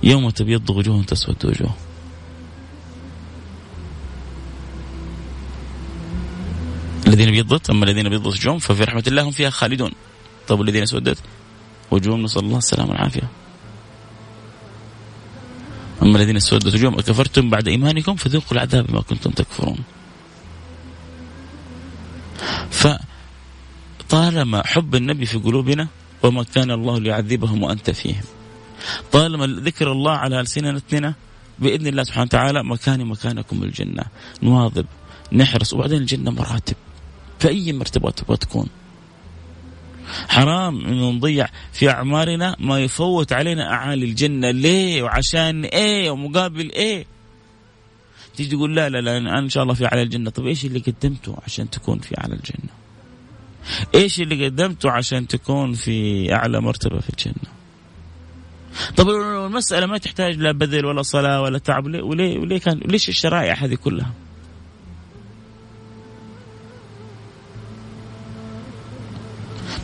يوم 0.03 0.31
تبيض 0.31 0.71
وجوه 0.71 1.03
تسود 1.03 1.47
وجوه. 1.47 1.88
الذين 7.09 7.29
ابيضت 7.29 7.71
أما 7.71 7.85
الذين 7.85 8.07
ابيضت 8.07 8.27
وجوههم 8.27 8.59
ففي 8.59 8.85
رحمة 8.85 9.05
الله 9.07 9.23
هم 9.23 9.31
فيها 9.31 9.51
خالدون. 9.51 9.93
طيب 10.49 10.61
الذين 10.61 10.83
اسودت 10.83 11.19
وجوههم 11.91 12.23
نسأل 12.23 12.45
الله 12.45 12.59
السلامة 12.59 12.91
والعافية. 12.91 13.29
أما 16.03 16.17
الذين 16.19 16.37
اسودت 16.37 16.67
وجوههم 16.67 17.01
كفرتم 17.01 17.51
بعد 17.51 17.69
إيمانكم 17.69 18.17
فذوقوا 18.17 18.53
العذاب 18.53 18.87
بما 18.87 19.01
كنتم 19.01 19.31
تكفرون. 19.31 19.79
فطالما 22.71 24.67
حب 24.67 24.95
النبي 24.95 25.27
في 25.27 25.39
قلوبنا 25.39 25.89
وما 26.23 26.43
كان 26.43 26.71
الله 26.71 26.99
ليعذبهم 27.01 27.63
وأنت 27.63 27.91
فيهم. 27.91 28.25
طالما 29.13 29.47
ذكر 29.47 29.93
الله 29.93 30.13
على 30.13 30.41
ألسنتنا 30.41 31.15
بإذن 31.59 31.87
الله 31.87 32.03
سبحانه 32.03 32.25
وتعالى 32.25 32.65
مكاني 32.65 33.05
مكانكم 33.05 33.63
الجنة. 33.63 34.05
نواظب 34.43 34.87
نحرص 35.33 35.73
وبعدين 35.73 35.99
الجنة 35.99 36.31
مراتب. 36.31 36.77
في 37.39 37.49
أي 37.49 37.73
مرتبة 37.73 38.11
تبغى 38.11 38.37
تكون. 38.37 38.69
حرام 40.29 40.87
إنه 40.87 41.11
نضيع 41.11 41.49
في 41.73 41.91
أعمارنا 41.91 42.57
ما 42.59 42.81
يفوت 42.81 43.33
علينا 43.33 43.73
أعالي 43.73 44.05
الجنة. 44.05 44.51
ليه؟ 44.51 45.03
وعشان 45.03 45.65
إيه؟ 45.65 46.11
ومقابل 46.11 46.73
إيه؟ 46.73 47.07
تيجي 48.37 48.57
تقول 48.57 48.77
لا 48.77 48.89
لا 48.89 49.01
لا 49.01 49.17
أنا 49.17 49.39
إن 49.39 49.49
شاء 49.49 49.63
الله 49.63 49.75
في 49.75 49.87
أعلى 49.87 50.03
الجنة. 50.03 50.31
طيب 50.31 50.47
إيش 50.47 50.65
اللي 50.65 50.79
قدمته 50.79 51.37
عشان 51.47 51.71
تكون 51.71 51.99
في 51.99 52.21
أعلى 52.21 52.35
الجنة؟ 52.35 52.73
إيش 53.95 54.21
اللي 54.21 54.47
قدمته 54.47 54.91
عشان 54.91 55.27
تكون 55.27 55.73
في 55.73 56.29
أعلى 56.35 56.61
مرتبة 56.61 57.01
في 57.01 57.11
الجنة؟ 57.11 57.59
طب 58.97 59.09
المسألة 59.09 59.87
ما 59.87 59.99
تحتاج 59.99 60.37
لا 60.37 60.53
بذل 60.53 60.87
ولا 60.87 61.03
صلاة 61.03 61.41
ولا 61.41 61.59
تعب. 61.59 61.85
وليه؟ 61.85 62.39
وليه 62.39 62.59
كان؟ 62.59 62.79
ليش 62.79 63.09
الشرائع 63.09 63.55
هذه 63.55 63.75
كلها؟ 63.75 64.13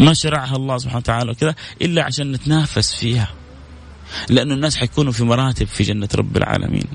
ما 0.01 0.15
شرعها 0.15 0.57
الله 0.57 0.79
سبحانه 0.79 0.99
وتعالى 0.99 1.35
كذا 1.35 1.55
إلا 1.83 2.03
عشان 2.03 2.33
نتنافس 2.33 2.95
فيها. 2.95 3.35
لأنه 4.29 4.55
الناس 4.55 4.77
حيكونوا 4.77 5.13
في 5.13 5.25
مراتب 5.25 5.67
في 5.67 5.83
جنة 5.83 6.09
رب 6.15 6.37
العالمين. 6.37 6.87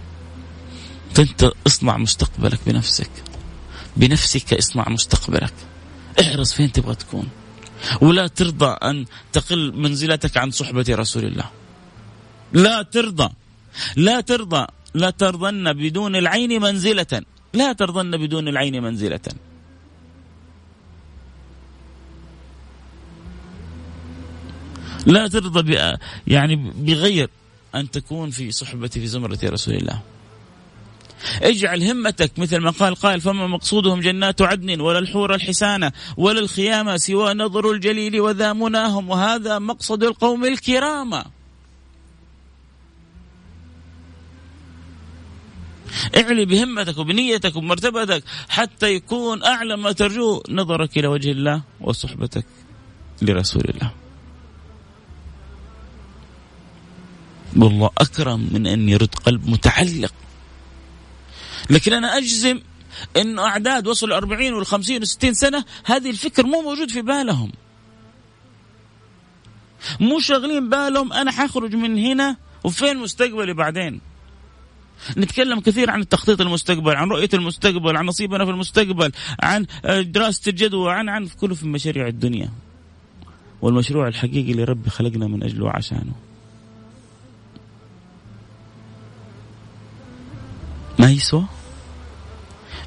فأنت 1.13 1.51
اصنع 1.67 1.97
مستقبلك 1.97 2.59
بنفسك. 2.65 3.09
بنفسك 3.97 4.53
اصنع 4.53 4.89
مستقبلك. 4.89 5.53
احرص 6.19 6.53
فين 6.53 6.71
تبغى 6.71 6.95
تكون. 6.95 7.27
ولا 8.01 8.27
ترضى 8.27 8.77
أن 8.83 9.05
تقل 9.33 9.73
منزلتك 9.75 10.37
عن 10.37 10.51
صحبة 10.51 10.85
رسول 10.89 11.25
الله. 11.25 11.49
لا 12.53 12.81
ترضى. 12.81 13.29
لا 13.95 14.21
ترضى. 14.21 14.67
لا 14.93 15.09
ترضن 15.09 15.73
بدون 15.73 16.15
العين 16.15 16.61
منزلة. 16.61 17.21
لا 17.53 17.73
ترضن 17.73 18.17
بدون 18.17 18.47
العين 18.47 18.83
منزلة. 18.83 19.19
لا 25.05 25.27
ترضى 25.27 25.97
يعني 26.27 26.55
بغير 26.75 27.29
أن 27.75 27.91
تكون 27.91 28.29
في 28.29 28.51
صحبة 28.51 28.87
في 28.87 29.07
زمرة 29.07 29.39
رسول 29.43 29.75
الله. 29.75 30.01
اجعل 31.41 31.83
همتك 31.83 32.39
مثل 32.39 32.57
ما 32.57 32.71
قال 32.71 32.95
قائل 32.95 33.21
فما 33.21 33.47
مقصودهم 33.47 33.99
جنات 33.99 34.41
عدن 34.41 34.81
ولا 34.81 34.99
الحور 34.99 35.35
الحسانة 35.35 35.91
ولا 36.17 36.39
الخيامة 36.39 36.97
سوى 36.97 37.33
نظر 37.33 37.71
الجليل 37.71 38.21
وذا 38.21 38.53
مناهم 38.53 39.09
وهذا 39.09 39.59
مقصد 39.59 40.03
القوم 40.03 40.45
الكرامة 40.45 41.25
اعلي 46.17 46.45
بهمتك 46.45 46.97
وبنيتك 46.97 47.55
وبمرتبتك 47.55 48.23
حتى 48.49 48.93
يكون 48.93 49.43
أعلى 49.43 49.77
ما 49.77 49.91
ترجوه 49.91 50.43
نظرك 50.49 50.97
إلى 50.97 51.07
وجه 51.07 51.31
الله 51.31 51.61
وصحبتك 51.81 52.45
لرسول 53.21 53.63
الله. 53.69 53.91
والله 57.57 57.89
أكرم 57.97 58.49
من 58.51 58.67
أن 58.67 58.89
يرد 58.89 59.15
قلب 59.15 59.49
متعلق. 59.49 60.13
لكن 61.69 61.93
أنا 61.93 62.17
أجزم 62.17 62.59
أن 63.17 63.39
أعداد 63.39 63.87
وصلوا 63.87 64.17
40 64.17 64.53
وال 64.53 64.65
50 64.65 65.05
و60 65.05 65.31
سنة 65.31 65.65
هذه 65.85 66.09
الفكر 66.09 66.45
مو 66.45 66.61
موجود 66.61 66.91
في 66.91 67.01
بالهم. 67.01 67.51
مو 69.99 70.19
شاغلين 70.19 70.69
بالهم 70.69 71.13
أنا 71.13 71.31
حخرج 71.31 71.75
من 71.75 71.97
هنا 71.97 72.35
وفين 72.63 72.97
مستقبلي 72.97 73.53
بعدين. 73.53 74.01
نتكلم 75.17 75.59
كثير 75.59 75.89
عن 75.89 76.01
التخطيط 76.01 76.41
المستقبل 76.41 76.95
عن 76.95 77.09
رؤية 77.09 77.29
المستقبل 77.33 77.97
عن 77.97 78.05
نصيبنا 78.05 78.45
في 78.45 78.51
المستقبل 78.51 79.11
عن 79.43 79.65
دراسة 79.85 80.49
الجدوى 80.49 80.91
عن 80.91 81.09
عن 81.09 81.27
كله 81.27 81.55
في 81.55 81.67
مشاريع 81.67 82.07
الدنيا. 82.07 82.49
والمشروع 83.61 84.07
الحقيقي 84.07 84.51
اللي 84.51 84.63
ربي 84.63 84.89
خلقنا 84.89 85.27
من 85.27 85.43
أجله 85.43 85.65
وعشانه. 85.65 86.28
ما 90.99 91.11
يسوى 91.11 91.45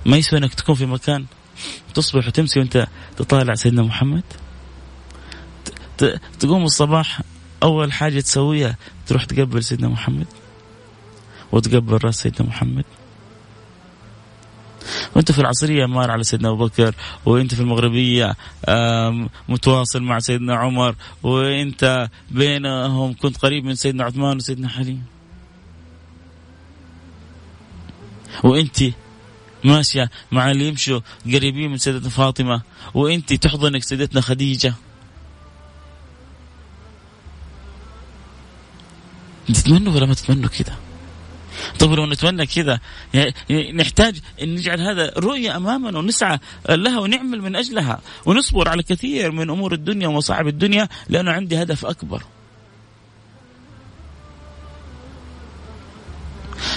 ما 0.06 0.16
يسوى 0.16 0.38
إنك 0.38 0.54
تكون 0.54 0.74
في 0.74 0.86
مكان 0.86 1.26
تصبح 1.94 2.26
وتمسي 2.26 2.60
وأنت 2.60 2.86
تطالع 3.16 3.54
سيدنا 3.54 3.82
محمد؟ 3.82 4.22
تقوم 6.40 6.64
الصباح 6.64 7.20
أول 7.62 7.92
حاجة 7.92 8.20
تسويها 8.20 8.76
تروح 9.06 9.24
تقبل 9.24 9.64
سيدنا 9.64 9.88
محمد؟ 9.88 10.26
وتقبل 11.52 11.98
راس 12.04 12.16
سيدنا 12.16 12.48
محمد؟ 12.48 12.84
وأنت 15.16 15.32
في 15.32 15.38
العصرية 15.38 15.86
مار 15.86 16.10
على 16.10 16.24
سيدنا 16.24 16.48
أبو 16.48 16.66
بكر 16.66 16.94
وأنت 17.26 17.54
في 17.54 17.60
المغربية 17.60 18.36
متواصل 19.48 20.02
مع 20.02 20.18
سيدنا 20.18 20.56
عمر 20.56 20.94
وأنت 21.22 22.08
بينهم 22.30 23.14
كنت 23.14 23.36
قريب 23.36 23.64
من 23.64 23.74
سيدنا 23.74 24.04
عثمان 24.04 24.36
وسيدنا 24.36 24.70
علي 24.76 24.98
وأنت 28.44 28.82
ماشية 29.64 30.10
مع 30.32 30.50
اللي 30.50 30.68
يمشوا 30.68 31.00
قريبين 31.26 31.70
من 31.70 31.78
سيدتنا 31.78 32.10
فاطمة 32.10 32.62
وأنت 32.94 33.32
تحضنك 33.32 33.82
سيدتنا 33.82 34.20
خديجة 34.20 34.74
تتمنوا 39.48 39.94
ولا 39.94 40.06
ما 40.06 40.14
تتمنوا 40.14 40.48
كذا؟ 40.48 40.76
طيب 41.78 41.92
لو 41.92 42.06
نتمنى 42.06 42.46
كذا 42.46 42.80
يعني 43.14 43.72
نحتاج 43.72 44.20
أن 44.42 44.54
نجعل 44.54 44.80
هذا 44.80 45.12
رؤية 45.16 45.56
أمامنا 45.56 45.98
ونسعى 45.98 46.38
لها 46.68 46.98
ونعمل 46.98 47.42
من 47.42 47.56
أجلها 47.56 48.00
ونصبر 48.26 48.68
على 48.68 48.82
كثير 48.82 49.30
من 49.30 49.50
أمور 49.50 49.72
الدنيا 49.72 50.08
ومصاعب 50.08 50.48
الدنيا 50.48 50.88
لأنه 51.08 51.32
عندي 51.32 51.62
هدف 51.62 51.86
أكبر. 51.86 52.22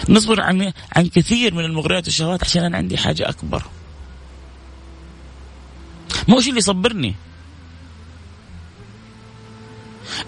نصبر 0.09 0.41
عن 0.41 0.73
عن 0.95 1.07
كثير 1.07 1.53
من 1.53 1.65
المغريات 1.65 2.05
والشهوات 2.05 2.43
عشان 2.43 2.63
أنا 2.63 2.77
عندي 2.77 2.97
حاجة 2.97 3.29
أكبر. 3.29 3.63
مو 6.27 6.37
إيش 6.37 6.47
اللي 6.47 6.57
يصبرني؟ 6.57 7.15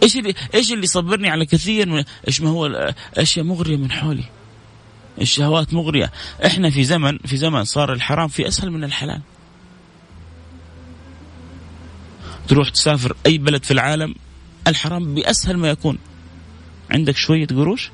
إيش 0.03 0.17
اللي 0.17 0.33
إيش 0.53 0.71
اللي 0.71 0.83
يصبرني 0.83 1.29
على 1.29 1.45
كثير 1.45 1.89
من 1.89 2.03
إيش 2.27 2.41
ما 2.41 2.49
هو 2.49 2.93
أشياء 3.17 3.45
مغرية 3.45 3.77
من 3.77 3.91
حولي. 3.91 4.23
الشهوات 5.21 5.73
مغرية، 5.73 6.11
إحنا 6.45 6.69
في 6.69 6.83
زمن 6.83 7.17
في 7.17 7.37
زمن 7.37 7.63
صار 7.63 7.93
الحرام 7.93 8.27
في 8.27 8.47
أسهل 8.47 8.71
من 8.71 8.83
الحلال. 8.83 9.21
تروح 12.47 12.69
تسافر 12.69 13.15
أي 13.25 13.37
بلد 13.37 13.63
في 13.63 13.71
العالم 13.71 14.15
الحرام 14.67 15.15
بأسهل 15.15 15.57
ما 15.57 15.69
يكون. 15.69 15.97
عندك 16.91 17.17
شوية 17.17 17.47
قروش 17.47 17.91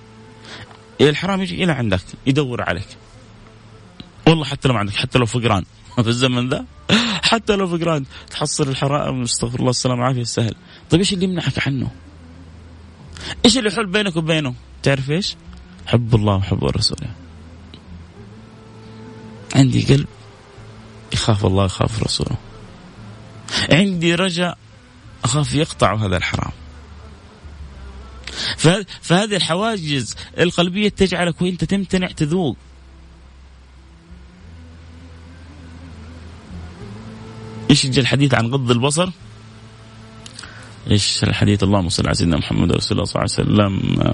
الحرام 1.01 1.41
يجي 1.41 1.63
إلى 1.63 1.71
عندك 1.71 2.01
يدور 2.27 2.61
عليك. 2.61 2.87
والله 4.27 4.45
حتى 4.45 4.67
لو 4.67 4.73
ما 4.73 4.79
عندك 4.79 4.95
حتى 4.95 5.19
لو 5.19 5.25
فقران 5.25 5.63
في 6.03 6.07
الزمن 6.07 6.49
ذا. 6.49 6.65
حتى 7.23 7.55
لو 7.55 7.67
فقران 7.67 8.05
تحصل 8.31 8.69
الحرام 8.69 9.21
استغفر 9.21 9.59
الله 9.59 9.69
السلامة 9.69 9.99
والعافية 10.01 10.23
سهل 10.23 10.55
طيب 10.89 10.99
إيش 10.99 11.13
اللي 11.13 11.25
يمنعك 11.25 11.67
عنه؟ 11.67 11.91
إيش 13.45 13.57
اللي 13.57 13.69
يحول 13.69 13.85
بينك 13.85 14.15
وبينه؟ 14.15 14.53
تعرف 14.83 15.11
إيش؟ 15.11 15.35
حب 15.87 16.15
الله 16.15 16.35
وحب 16.35 16.63
الرسول. 16.63 16.97
عندي 19.55 19.83
قلب 19.83 20.07
يخاف 21.13 21.45
الله 21.45 21.65
يخاف 21.65 22.03
رسوله 22.03 22.37
عندي 23.71 24.15
رجاء 24.15 24.57
أخاف 25.23 25.53
يقطع 25.53 25.95
هذا 25.95 26.17
الحرام. 26.17 26.51
فهذه 29.01 29.35
الحواجز 29.35 30.15
القلبية 30.39 30.89
تجعلك 30.89 31.41
وانت 31.41 31.63
تمتنع 31.63 32.07
تذوق. 32.07 32.57
إيش 37.69 37.85
الحديث 37.85 38.33
عن 38.33 38.47
غض 38.47 38.71
البصر؟ 38.71 39.09
إيش 40.91 41.23
الحديث؟ 41.23 41.63
اللهم 41.63 41.89
صل 41.89 42.07
على 42.07 42.15
سيدنا 42.15 42.37
محمد 42.37 42.71
رسول 42.71 42.97
الله 42.97 43.05
صلى 43.05 43.21
الله 43.39 43.63
عليه 43.63 43.73
وسلم. 43.73 44.13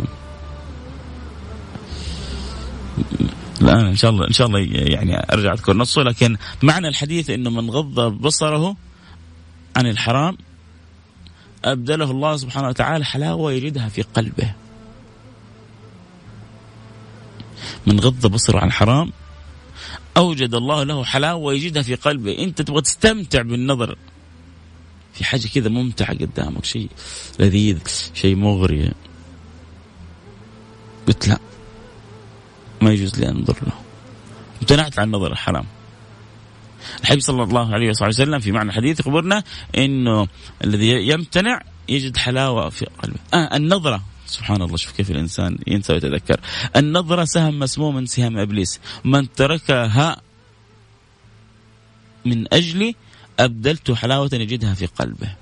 الآن 3.62 3.86
إن 3.86 3.96
شاء 3.96 4.12
الله 4.12 4.28
إن 4.28 4.34
شاء 4.34 4.48
الله 4.48 4.60
يعني 4.72 5.34
أرجع 5.34 5.54
أذكر 5.54 5.78
نصه 5.78 6.04
لكن 6.04 6.38
معنى 6.64 6.88
الحديث 6.88 7.30
إنه 7.30 7.50
من 7.50 7.70
غض 7.70 8.00
بصره 8.00 8.76
عن 9.76 9.88
الحرام 9.88 10.38
أبدله 11.66 12.12
الله 12.12 12.38
سبحانه 12.38 12.68
وتعالى 12.68 13.06
حلاوة 13.06 13.52
يجدها 13.52 13.90
في 13.90 14.02
قلبه. 14.02 14.54
من 17.88 18.00
غض 18.00 18.28
بصره 18.28 18.60
عن 18.60 18.68
الحرام 18.68 19.12
أوجد 20.18 20.54
الله 20.54 20.84
له 20.84 21.04
حلاوة 21.04 21.54
يجدها 21.54 21.84
في 21.84 21.96
قلبه، 21.96 22.38
إنت 22.40 22.62
تبغى 22.62 22.82
تستمتع 22.82 23.42
بالنظر 23.42 23.98
في 25.14 25.26
حاجة 25.26 25.48
كذا 25.48 25.70
ممتعة 25.70 26.14
قدامك، 26.14 26.66
شيء 26.66 26.90
لذيذ، 27.40 27.80
شيء 28.14 28.36
مغري. 28.36 28.92
قلت 31.08 31.28
لا 31.28 31.40
ما 32.82 32.92
يجوز 32.92 33.20
لي 33.20 33.30
أنظر 33.30 33.58
له. 33.62 33.74
امتنعت 34.62 35.00
عن 35.00 35.12
نظر 35.12 35.32
الحرام. 35.32 35.66
الحبيب 37.02 37.22
صلى 37.22 37.44
الله 37.44 37.74
عليه 37.74 37.90
وسلم 37.90 38.40
في 38.40 38.52
معنى 38.52 38.70
الحديث 38.70 39.00
يخبرنا 39.00 39.44
إنه 39.78 40.28
الذي 40.64 41.08
يمتنع 41.08 41.62
يجد 41.90 42.18
حلاوة 42.18 42.70
في 42.70 42.86
قلبه. 42.86 43.20
آه 43.34 43.56
النظرة. 43.56 44.02
سبحان 44.26 44.62
الله 44.62 44.78
شوف 44.78 44.92
كيف 44.92 45.12
الإنسان 45.12 45.58
ينسى 45.68 45.94
ويتذكر. 45.94 46.40
النظرة 46.76 47.26
سهم 47.26 47.60
مسموم 47.60 47.96
من 47.96 48.06
سهام 48.06 48.38
إبليس. 48.38 48.80
من 49.04 49.34
تركها 49.34 50.22
من 52.26 52.54
اجلي 52.54 52.96
أبدلت 53.40 53.92
حلاوة 53.92 54.30
يجدها 54.34 54.74
في 54.74 54.86
قلبه. 54.86 55.36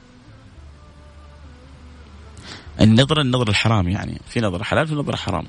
النظرة 2.81 3.21
النظرة 3.21 3.49
الحرام 3.49 3.89
يعني. 3.89 4.21
في 4.29 4.41
نظرة 4.41 4.63
حلال 4.63 4.87
في 4.87 4.95
نظرة 4.95 5.15
حرام. 5.15 5.45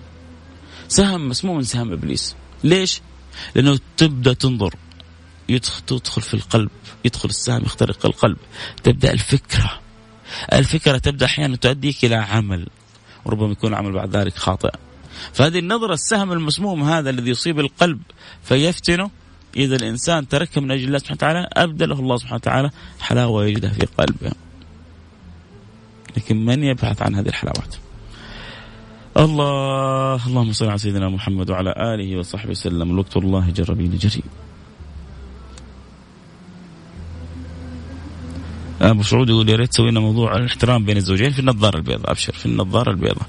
سهم 0.89 1.29
مسموم 1.29 1.57
من 1.57 1.63
سهام 1.63 1.93
إبليس. 1.93 2.37
ليش؟ 2.65 3.01
لأنه 3.55 3.79
تبدأ 3.97 4.33
تنظر. 4.33 4.75
يدخل 5.49 5.81
تدخل 5.81 6.23
في 6.23 6.35
القلب 6.35 6.71
يدخل 7.05 7.29
السهم 7.29 7.63
يخترق 7.63 8.07
القلب. 8.07 8.37
تبدأ 8.83 9.13
الفكرة. 9.13 9.81
الفكرة 10.53 10.99
تبدأ 10.99 11.27
أحيانا 11.27 11.57
تؤديك 11.57 12.05
إلى 12.05 12.15
عمل. 12.15 12.67
وربما 13.25 13.53
يكون 13.53 13.71
العمل 13.71 13.93
بعد 13.93 14.17
ذلك 14.17 14.37
خاطئ. 14.37 14.71
فهذه 15.33 15.59
النظرة 15.59 15.95
السهم 15.95 16.33
المسموم 16.33 16.83
هذا 16.83 17.11
الذي 17.11 17.31
يصيب 17.31 17.61
القلب 17.61 18.01
فيفتنه. 18.43 19.11
إذا 19.57 19.77
الإنسان 19.77 20.29
تركه 20.29 20.61
من 20.61 20.71
أجل 20.71 20.85
الله 20.85 20.99
سبحانه 20.99 21.17
وتعالى 21.17 21.49
أبدله 21.53 22.01
الله 22.01 22.17
سبحانه 22.17 22.35
وتعالى 22.37 22.71
حلاوة 23.01 23.47
يجدها 23.47 23.71
في 23.71 23.87
قلبه. 23.99 24.33
لكن 26.17 26.45
من 26.45 26.65
يبحث 26.65 27.03
عن 27.03 27.15
هذه 27.15 27.29
الحلاوات؟ 27.29 27.75
الله 29.17 30.27
اللهم 30.27 30.53
صل 30.53 30.69
على 30.69 30.79
سيدنا 30.79 31.09
محمد 31.09 31.51
وعلى 31.51 31.75
آله 31.95 32.19
وصحبه 32.19 32.51
وسلم. 32.51 32.91
الوقت 32.91 33.17
والله 33.17 33.51
جربين 33.51 33.99
جري 33.99 34.23
أبو 38.81 39.03
سعود 39.03 39.29
يقول 39.29 39.49
يا 39.49 39.57
ريت 39.57 39.75
سوينا 39.75 40.01
موضوع 40.01 40.37
الاحترام 40.37 40.85
بين 40.85 40.97
الزوجين 40.97 41.31
في 41.31 41.39
النظارة 41.39 41.77
البيضاء. 41.77 42.11
أبشر 42.11 42.33
في 42.33 42.47
النظارة 42.47 42.91
البيضاء. 42.91 43.27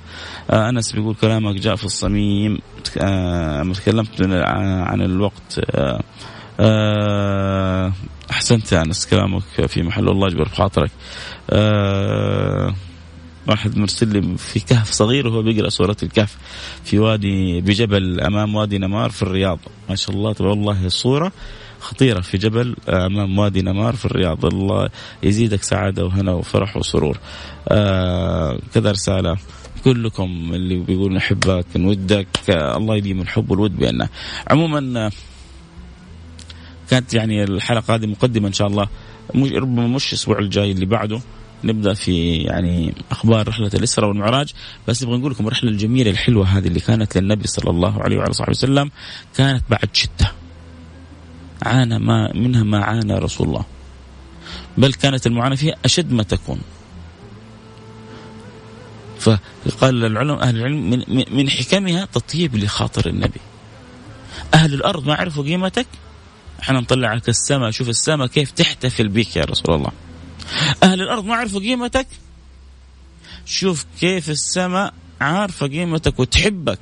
آه 0.49 0.69
أنس 0.69 0.91
بيقول 0.91 1.15
كلامك 1.15 1.55
جاء 1.55 1.75
في 1.75 1.85
الصميم 1.85 2.59
آه 2.97 3.63
تكلمت 3.63 4.21
عن 4.21 5.01
الوقت 5.01 5.61
آه 5.71 6.01
آه 6.59 7.93
أحسنت 8.31 8.71
يا 8.71 8.81
أنس 8.81 9.07
كلامك 9.07 9.43
في 9.67 9.83
محل. 9.83 10.09
الله 10.09 10.27
يجبر 10.27 10.43
بخاطرك. 10.43 10.91
آه 11.49 12.75
واحد 13.47 13.77
مرسل 13.77 14.07
لي 14.07 14.37
في 14.37 14.59
كهف 14.59 14.91
صغير 14.91 15.27
وهو 15.27 15.41
بيقرأ 15.41 15.69
سورة 15.69 15.97
الكهف 16.03 16.37
في 16.83 16.99
وادي 16.99 17.61
بجبل 17.61 18.21
أمام 18.21 18.55
وادي 18.55 18.77
نمار 18.77 19.09
في 19.09 19.23
الرياض. 19.23 19.59
ما 19.89 19.95
شاء 19.95 20.15
الله 20.15 20.33
تبارك 20.33 20.57
الله 20.57 20.85
الصورة 20.85 21.31
خطيرة 21.79 22.21
في 22.21 22.37
جبل 22.37 22.75
أمام 22.89 23.39
وادي 23.39 23.61
نمار 23.61 23.95
في 23.95 24.05
الرياض. 24.05 24.45
الله 24.45 24.89
يزيدك 25.23 25.63
سعادة 25.63 26.05
وهنا 26.05 26.31
وفرح 26.31 26.77
وسرور. 26.77 27.19
آه 27.67 28.59
كذا 28.73 28.91
رسالة 28.91 29.37
كلكم 29.83 30.51
اللي 30.53 30.75
بيقول 30.75 31.13
نحبك 31.13 31.65
نودك. 31.75 32.27
آه 32.49 32.77
الله 32.77 32.95
يديم 32.95 33.21
الحب 33.21 33.51
والود 33.51 33.77
بيننا. 33.77 34.09
عموما 34.47 35.05
آه 35.05 35.11
كانت 36.89 37.13
يعني 37.13 37.43
الحلقة 37.43 37.95
هذه 37.95 38.05
مقدمة 38.05 38.47
إن 38.47 38.53
شاء 38.53 38.67
الله. 38.67 38.87
مش 39.35 39.51
ربما 39.51 39.87
مش 39.87 40.09
الأسبوع 40.09 40.39
الجاي 40.39 40.71
اللي 40.71 40.85
بعده. 40.85 41.21
نبدأ 41.63 41.93
في 41.93 42.35
يعني 42.35 42.93
أخبار 43.11 43.47
رحلة 43.47 43.71
الاسراء 43.73 44.09
والمعراج. 44.09 44.53
بس 44.87 45.03
نبغى 45.03 45.17
نقول 45.17 45.31
لكم 45.31 45.47
الرحلة 45.47 45.69
الجميلة 45.69 46.11
الحلوة 46.11 46.45
هذه 46.45 46.67
اللي 46.67 46.79
كانت 46.79 47.17
للنبي 47.17 47.47
صلى 47.47 47.69
الله 47.69 48.01
عليه 48.01 48.17
وعلى 48.17 48.33
صحبه 48.33 48.49
وسلم 48.49 48.91
كانت 49.37 49.63
بعد 49.69 49.89
شدة. 49.93 50.38
عانى 51.63 51.99
ما 51.99 52.33
منها 52.33 52.63
ما 52.63 52.83
عانى 52.83 53.13
رسول 53.13 53.47
الله. 53.47 53.65
بل 54.77 54.93
كانت 54.93 55.27
المعاناة 55.27 55.55
فيها 55.55 55.75
أشد 55.85 56.11
ما 56.11 56.23
تكون. 56.23 56.61
فقال 59.19 60.05
العلماء 60.05 60.43
أهل 60.43 60.57
العلم 60.57 60.89
من, 60.89 61.25
من 61.31 61.49
حكمها 61.49 62.05
تطيب 62.05 62.55
لخاطر 62.55 63.09
النبي. 63.09 63.39
أهل 64.53 64.73
الأرض 64.73 65.07
ما 65.07 65.15
عرفوا 65.15 65.43
قيمتك؟ 65.43 65.87
إحنا 66.59 66.79
نطلعك 66.79 67.29
السماء 67.29 67.71
شوف 67.71 67.89
السماء 67.89 68.27
كيف 68.27 68.51
تحتفل 68.51 69.07
بك 69.07 69.35
يا 69.35 69.45
رسول 69.45 69.75
الله. 69.75 69.91
أهل 70.83 71.01
الأرض 71.01 71.25
ما 71.25 71.35
عرفوا 71.35 71.59
قيمتك؟ 71.59 72.07
شوف 73.45 73.85
كيف 73.99 74.29
السماء 74.29 74.93
عارفة 75.21 75.67
قيمتك 75.67 76.19
وتحبك. 76.19 76.79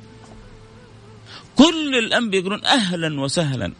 كل 1.56 1.98
الأنبياء 1.98 2.42
يقولون 2.42 2.64
أهلا 2.64 3.20
وسهلا. 3.20 3.72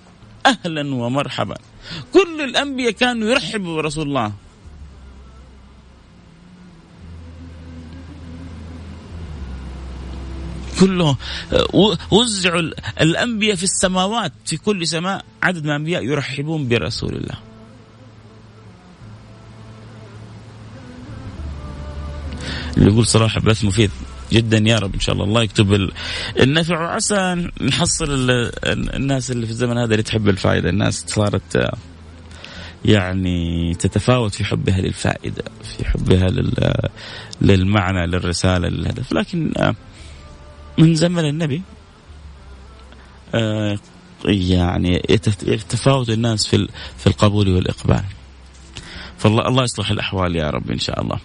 أهلا 0.49 0.94
ومرحبا. 0.94 1.57
كل 2.12 2.40
الأنبياء 2.44 2.90
كانوا 2.90 3.28
يرحبوا 3.28 3.76
برسول 3.76 4.07
الله. 4.09 4.32
كله 10.80 11.16
وزعوا 12.11 12.61
الأنبياء 13.01 13.57
في 13.57 13.62
السماوات 13.62 14.32
في 14.46 14.57
كل 14.57 14.86
سماء 14.86 15.24
عدد 15.42 15.62
من 15.64 15.70
الأنبياء 15.70 16.05
يرحبون 16.05 16.68
برسول 16.68 17.14
الله. 17.16 17.38
اللي 22.76 22.92
يقول 22.92 23.07
صراحة 23.07 23.40
بث 23.40 23.64
مفيد. 23.64 23.90
جدا 24.33 24.59
يا 24.59 24.79
رب 24.79 24.95
إن 24.95 25.01
شاء 25.01 25.14
الله. 25.14 25.24
الله 25.24 25.43
يكتب 25.43 25.91
النفع. 26.41 26.81
وعسى 26.81 27.49
نحصل 27.61 28.31
الناس 28.66 29.31
اللي 29.31 29.47
في 29.47 29.53
الزمن 29.53 29.79
هذا 29.79 29.93
اللي 29.93 30.03
تحب 30.03 30.29
الفائدة. 30.29 30.70
الناس 30.70 31.05
صارت 31.07 31.70
يعني 32.85 33.74
تتفاوت 33.74 34.35
في 34.35 34.45
حبها 34.45 34.81
للفائدة 34.81 35.45
في 35.62 35.85
حبها 35.85 36.26
للمعنى 37.41 38.07
للرسالة 38.07 38.68
للهدف. 38.68 39.12
لكن 39.12 39.53
من 40.79 40.95
زمن 40.95 41.24
النبي 41.24 41.62
يعني 44.24 45.03
يتفاوت 45.43 46.11
الناس 46.11 46.47
في 46.47 46.68
في 46.99 47.07
القبول 47.07 47.49
والإقبال. 47.49 48.05
فالله 49.18 49.49
الله 49.49 49.64
يصلح 49.64 49.91
الأحوال 49.91 50.37
يا 50.37 50.51
رب 50.51 50.70
إن 50.70 50.79
شاء 50.79 51.03
الله. 51.03 51.18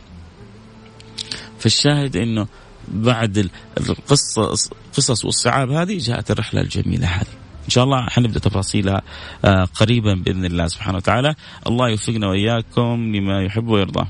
فالشاهد 1.60 2.16
إنه 2.16 2.47
بعد 2.88 3.49
القصة 3.77 4.69
قصص 4.97 5.25
والصعاب 5.25 5.71
هذه 5.71 5.97
جاءت 5.97 6.31
الرحلة 6.31 6.61
الجميلة 6.61 7.07
هذه. 7.07 7.34
إن 7.65 7.69
شاء 7.69 7.84
الله 7.84 8.05
حنبدأ 8.09 8.39
تفاصيلها 8.39 9.01
آه، 9.45 9.63
قريبا 9.63 10.13
بإذن 10.13 10.45
الله 10.45 10.67
سبحانه 10.67 10.97
وتعالى. 10.97 11.36
الله 11.67 11.89
يوفقنا 11.89 12.27
وإياكم 12.27 13.15
لما 13.15 13.43
يحب 13.43 13.67
ويرضى. 13.67 14.07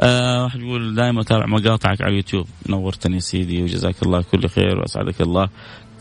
آه 0.00 0.42
واحد 0.44 0.60
يقول 0.60 0.94
دائما 0.94 1.20
أتابع 1.20 1.46
مقاطعك 1.46 2.00
على 2.02 2.10
اليوتيوب. 2.10 2.46
نورتني 2.68 3.20
سيدي 3.20 3.62
وجزاك 3.62 4.02
الله 4.02 4.22
كل 4.22 4.48
خير 4.48 4.78
وأسعدك 4.78 5.20
الله 5.20 5.48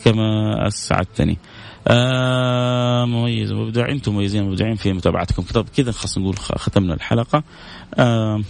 كما 0.05 0.53
أسعدتني. 0.67 1.38
آه 1.88 3.05
مميز 3.05 3.51
مبدع 3.51 3.89
أنتم 3.89 4.13
مميزين 4.13 4.43
مبدعين 4.43 4.75
في 4.75 4.93
متابعتكم. 4.93 5.63
كذا 5.77 5.91
خلاص 5.91 6.17
نقول 6.17 6.38
ختمنا 6.38 6.93
الحلقة. 6.93 7.43
آه 7.95 8.41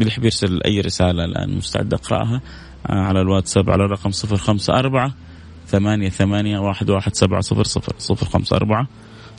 اللي 0.00 0.12
يحب 0.12 0.24
يرسل 0.24 0.62
أي 0.62 0.80
رسالة 0.80 1.24
الآن. 1.24 1.56
مستعد 1.56 1.94
أقرأها؟ 1.94 2.40
آه، 2.86 2.92
على 2.92 3.20
الواتساب 3.20 3.70
على 3.70 3.84
الرقم 3.84 4.10
صفر 4.10 4.36
خمسة 4.36 4.78
أربعة 4.78 5.14
ثمانية 5.66 6.08
ثمانية 6.08 6.58
واحد 6.58 6.90
واحد 6.90 7.14
سبعة 7.14 7.40
صفر 7.40 7.64
صفر. 7.64 7.92
صفر 7.98 8.26
خمسة 8.26 8.56
أربعة 8.56 8.86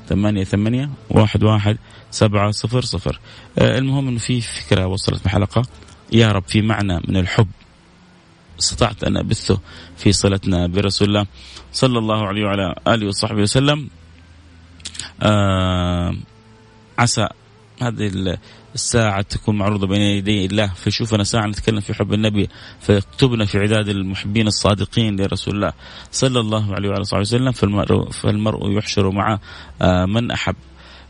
ثمانية 0.10 0.44
ثمانية 0.44 0.90
واحد 1.10 1.44
واحد 1.44 1.78
سبعة 2.12 2.52
صفر 2.52 2.82
صفر. 2.82 3.20
آه، 3.58 3.78
المهم 3.78 4.08
أنه 4.08 4.20
في 4.20 4.42
فكرة 4.42 4.88
وصلت 4.88 5.26
بحلقة 5.26 5.64
يا 6.12 6.32
رب 6.32 6.44
في 6.48 6.62
معنى 6.62 7.02
من 7.08 7.18
الحب. 7.18 7.48
استطعت 8.60 9.04
أن 9.04 9.18
أبثه 9.18 9.60
في 9.98 10.12
صلتنا 10.12 10.68
برسول 10.68 11.08
الله 11.08 11.26
صلى 11.74 12.00
الله 12.00 12.28
عليه 12.28 12.46
وعلى 12.46 12.76
آله 12.88 13.08
وصحبه 13.08 13.42
وسلم. 13.42 13.90
آه 15.22 16.16
عسى 17.00 17.28
هذه 17.82 18.38
الساعة 18.76 19.22
تكون 19.22 19.58
معروضة 19.58 19.88
بين 19.88 20.02
يدي 20.02 20.46
الله. 20.46 20.68
فيشوفنا 20.68 21.24
ساعة 21.24 21.48
نتكلم 21.48 21.80
في 21.80 21.94
حب 21.94 22.14
النبي 22.14 22.50
فيكتبنا 22.80 23.46
في 23.46 23.60
عداد 23.60 23.88
المحبين 23.88 24.48
الصادقين 24.48 25.22
لرسول 25.22 25.56
الله 25.56 25.74
صلى 26.12 26.40
الله 26.40 26.76
عليه 26.76 26.90
وعلى 26.90 27.04
صحبه 27.04 27.22
وسلم 27.22 27.52
فالمرء, 27.52 28.10
فالمرء 28.10 28.72
يحشر 28.78 29.12
مع 29.12 29.40
آه 29.82 30.06
من 30.06 30.32
أحب. 30.32 30.56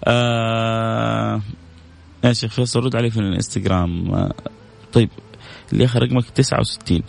آه 0.04 1.42
يا 2.24 2.34
شيخ 2.34 2.52
فيصل 2.52 2.80
رد 2.80 2.96
علي 2.96 3.10
في 3.10 3.20
الانستغرام. 3.20 4.14
آه 4.14 4.34
طيب 4.94 5.10
اللي 5.74 5.86
آخر 5.86 6.02
رقمك 6.04 6.30
69 6.30 7.02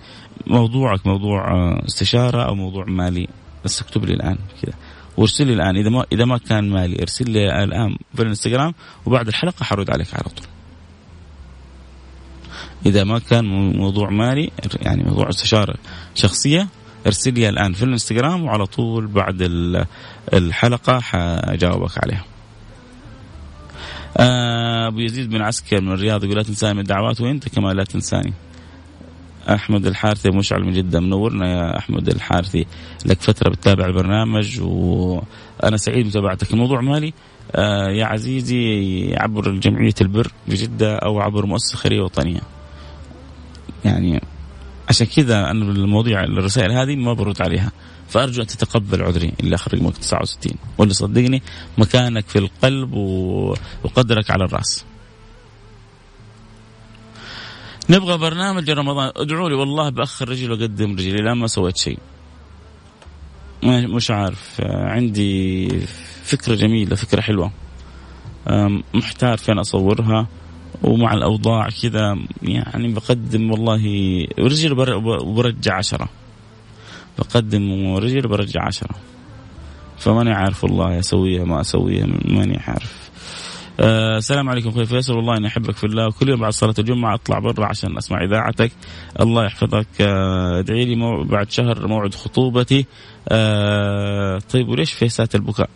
موضوعك 0.46 1.07
موضوع 1.07 1.50
آه، 1.53 1.86
استشارة 1.86 2.42
أو 2.42 2.55
موضوع 2.55 2.84
مالي؟ 2.84 3.28
بس 3.64 3.82
اكتب 3.82 4.05
لي 4.05 4.14
الآن 4.14 4.38
كذا. 4.62 4.74
وارسل 5.16 5.46
لي 5.46 5.52
الآن 5.52 5.76
إذا 5.76 5.90
ما 5.90 6.04
إذا 6.12 6.24
ما 6.24 6.38
كان 6.38 6.70
مالي 6.70 7.02
ارسل 7.02 7.30
لي 7.30 7.64
الآن 7.64 7.96
في 8.14 8.22
الانستغرام 8.22 8.74
وبعد 9.06 9.28
الحلقة 9.28 9.64
حرد 9.64 9.90
عليك 9.90 10.14
على 10.14 10.24
طول. 10.24 10.46
إذا 12.86 13.04
ما 13.04 13.18
كان 13.18 13.44
موضوع 13.76 14.10
مالي 14.10 14.50
يعني 14.80 15.02
موضوع 15.02 15.28
استشارة 15.28 15.74
شخصية 16.14 16.68
ارسل 17.06 17.34
لي 17.34 17.48
الآن 17.48 17.72
في 17.72 17.82
الانستغرام 17.82 18.44
وعلى 18.44 18.66
طول 18.66 19.06
بعد 19.06 19.42
الحلقة 20.32 21.00
حجاوبك 21.00 22.04
عليها. 22.04 22.24
آه، 24.16 24.88
أبو 24.88 24.98
يزيد 24.98 25.30
بن 25.30 25.42
عسكر 25.42 25.80
من 25.80 25.92
الرياض 25.92 26.24
يقول 26.24 26.36
لا 26.36 26.42
تنساني 26.42 26.74
من 26.74 26.80
الدعوات 26.80 27.20
وأنت 27.20 27.48
كما 27.48 27.72
لا 27.72 27.84
تنساني. 27.84 28.32
أحمد 29.49 29.86
الحارثي 29.86 30.30
مشعل 30.30 30.64
من 30.64 30.72
جدة 30.72 31.01
منورنا. 31.01 31.49
يا 31.49 31.78
أحمد 31.78 32.09
الحارثي 32.09 32.66
لك 33.07 33.20
فترة 33.20 33.51
بتتابع 33.51 33.86
البرنامج 33.86 34.61
وأنا 34.61 35.76
سعيد 35.76 36.05
بمتابعتك. 36.05 36.53
الموضوع 36.53 36.80
مالي 36.80 37.12
آه 37.57 37.90
يا 37.90 38.05
عزيزي 38.05 39.14
عبر 39.16 39.51
جمعية 39.51 39.95
البر 40.01 40.32
بجده 40.49 40.97
أو 40.97 41.20
عبر 41.20 41.47
مؤسسة 41.47 41.76
خيرية 41.76 42.01
وطنية. 42.01 42.40
يعني 43.84 44.20
عشان 44.88 45.07
كذا 45.07 45.51
أنا 45.51 45.64
المواضيع 45.64 46.24
الرسائل 46.24 46.72
هذه 46.72 46.97
ما 46.97 47.12
برد 47.12 47.43
عليها. 47.43 47.72
فأرجو 48.09 48.43
أن 48.43 48.47
تتقبل 48.47 49.03
عذري 49.03 49.32
اللي 49.40 49.55
آخر 49.55 49.74
رقمك 49.74 49.97
69 49.97 50.57
واللي 50.78 50.95
صدقني 50.95 51.43
مكانك 51.78 52.28
في 52.28 52.38
القلب 52.38 52.95
وقدرك 53.84 54.30
على 54.30 54.45
الرأس. 54.45 54.84
نبغى 57.93 58.18
برنامج 58.18 58.70
رمضان 58.70 59.11
ادعوا 59.16 59.49
لي 59.49 59.55
والله 59.55 59.88
بأخر 59.88 60.28
رجلي 60.28 60.53
وأقدم 60.53 60.93
رجلي 60.93 61.22
لا 61.22 61.34
ما 61.34 61.47
سويت 61.47 61.76
شيء. 61.76 61.99
مش 63.64 64.11
عارف. 64.11 64.61
عندي 64.64 65.68
فكرة 66.24 66.55
جميلة 66.55 66.97
فكرة 66.97 67.20
حلوة. 67.20 67.53
محتار 68.95 69.36
فين 69.36 69.59
أصورها. 69.59 70.28
ومع 70.82 71.12
الأوضاع 71.12 71.68
كذا 71.82 72.18
يعني 72.43 72.93
بقدم 72.93 73.51
والله 73.51 73.82
رجل 74.38 74.72
وبرجع 75.05 75.76
عشرة. 75.76 76.09
بقدم 77.18 77.95
رجل 77.95 78.28
برجع 78.28 78.66
عشرة. 78.66 78.95
فماني 79.99 80.32
عارف 80.32 80.64
والله 80.64 80.99
أسويها 80.99 81.45
ما 81.45 81.61
أسويها 81.61 82.07
ماني 82.07 82.57
عارف. 82.57 83.01
آه 83.81 84.16
السلام 84.18 84.49
عليكم 84.49 84.68
أخوي 84.68 84.87
فيصل. 84.87 85.16
والله 85.16 85.37
أني 85.37 85.47
أحبك 85.47 85.77
في 85.77 85.85
الله. 85.85 86.11
كل 86.11 86.29
يوم 86.29 86.41
بعد 86.41 86.53
صلاة 86.53 86.75
الجمعة 86.79 87.14
أطلع 87.14 87.39
برا 87.39 87.66
عشان 87.66 87.97
أسمع 87.97 88.25
إذاعتك. 88.25 88.73
الله 89.20 89.45
يحفظك. 89.45 89.87
آه 90.01 90.59
ادعي 90.59 90.85
لي 90.85 90.97
مو... 90.97 91.23
بعد 91.25 91.51
شهر 91.51 91.87
موعد 91.87 92.14
خطوبتي. 92.14 92.87
آه 93.29 94.39
طيب 94.39 94.68
وليش 94.68 94.93
فيسات 94.93 95.35
البكاء؟ 95.35 95.70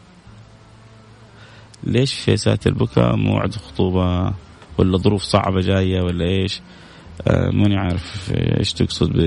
ليش 1.84 2.14
فيسات 2.14 2.66
البكاء 2.66 3.16
موعد 3.16 3.54
خطوبة؟ 3.54 4.34
ولا 4.78 4.98
ظروف 4.98 5.22
صعبة 5.22 5.60
جاية 5.60 6.00
ولا 6.00 6.24
إيش؟ 6.24 6.60
آه 7.28 7.50
ماني 7.50 7.76
عارف 7.76 8.32
إيش 8.34 8.72
تقصد 8.72 9.12
ب... 9.12 9.20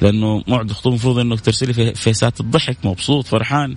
لأنه 0.00 0.42
موعد 0.48 0.72
خطوبه 0.72 0.94
المفروض 0.94 1.18
إنك 1.18 1.40
ترسلي 1.40 1.72
في 1.72 1.94
فيسات 1.94 2.40
الضحك. 2.40 2.76
مبسوط 2.84 3.26
فرحان. 3.26 3.76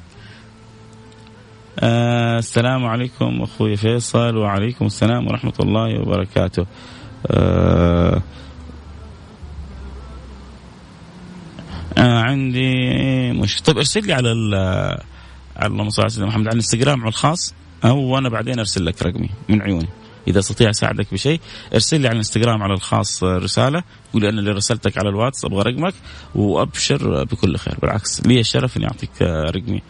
آه 1.80 2.40
السلام 2.40 2.86
عليكم 2.86 3.42
أخوي 3.42 3.76
فيصل 3.76 4.38
وعليكم 4.38 4.86
السلام 4.86 5.28
ورحمة 5.28 5.54
الله 5.60 6.02
وبركاته. 6.02 6.66
آه 7.28 8.22
آه 11.98 12.22
عندي 12.22 12.72
مش 13.32 13.62
طيب 13.62 13.78
ارسل 13.78 14.08
لي 14.08 14.14
على 14.14 14.30
على 15.56 15.72
اللهم 15.72 15.90
صل 15.90 16.02
على 16.02 16.10
سيدنا 16.10 16.28
محمد 16.28 16.48
على 16.48 16.54
الانستغرام 16.54 17.00
على 17.02 17.10
الخاص 17.10 17.54
أو 17.86 18.18
أنا 18.18 18.30
بعدين 18.30 18.60
أرسل 18.60 18.86
لك 18.86 19.04
رقمي 19.04 19.30
من 19.50 19.62
عيوني. 19.62 19.88
إذا 20.28 20.40
أستطيع 20.40 20.70
أساعدك 20.70 21.14
بشيء 21.14 21.40
ارسل 21.74 22.02
لي 22.02 22.08
على 22.08 22.14
الانستغرام 22.14 22.64
على 22.64 22.74
الخاص 22.74 23.24
رسالة 23.24 23.84
قول 24.14 24.26
أنا 24.26 24.40
اللي 24.40 24.52
رسلتك 24.52 24.98
على 24.98 25.10
الواتس 25.10 25.46
أبغى 25.46 25.72
رقمك 25.72 25.94
وأبشر 26.36 27.24
بكل 27.24 27.58
خير 27.58 27.78
بالعكس 27.82 28.22
لي 28.28 28.40
الشرف 28.40 28.78
إني 28.78 28.86
أعطيك 28.86 29.22
رقمي 29.22 29.82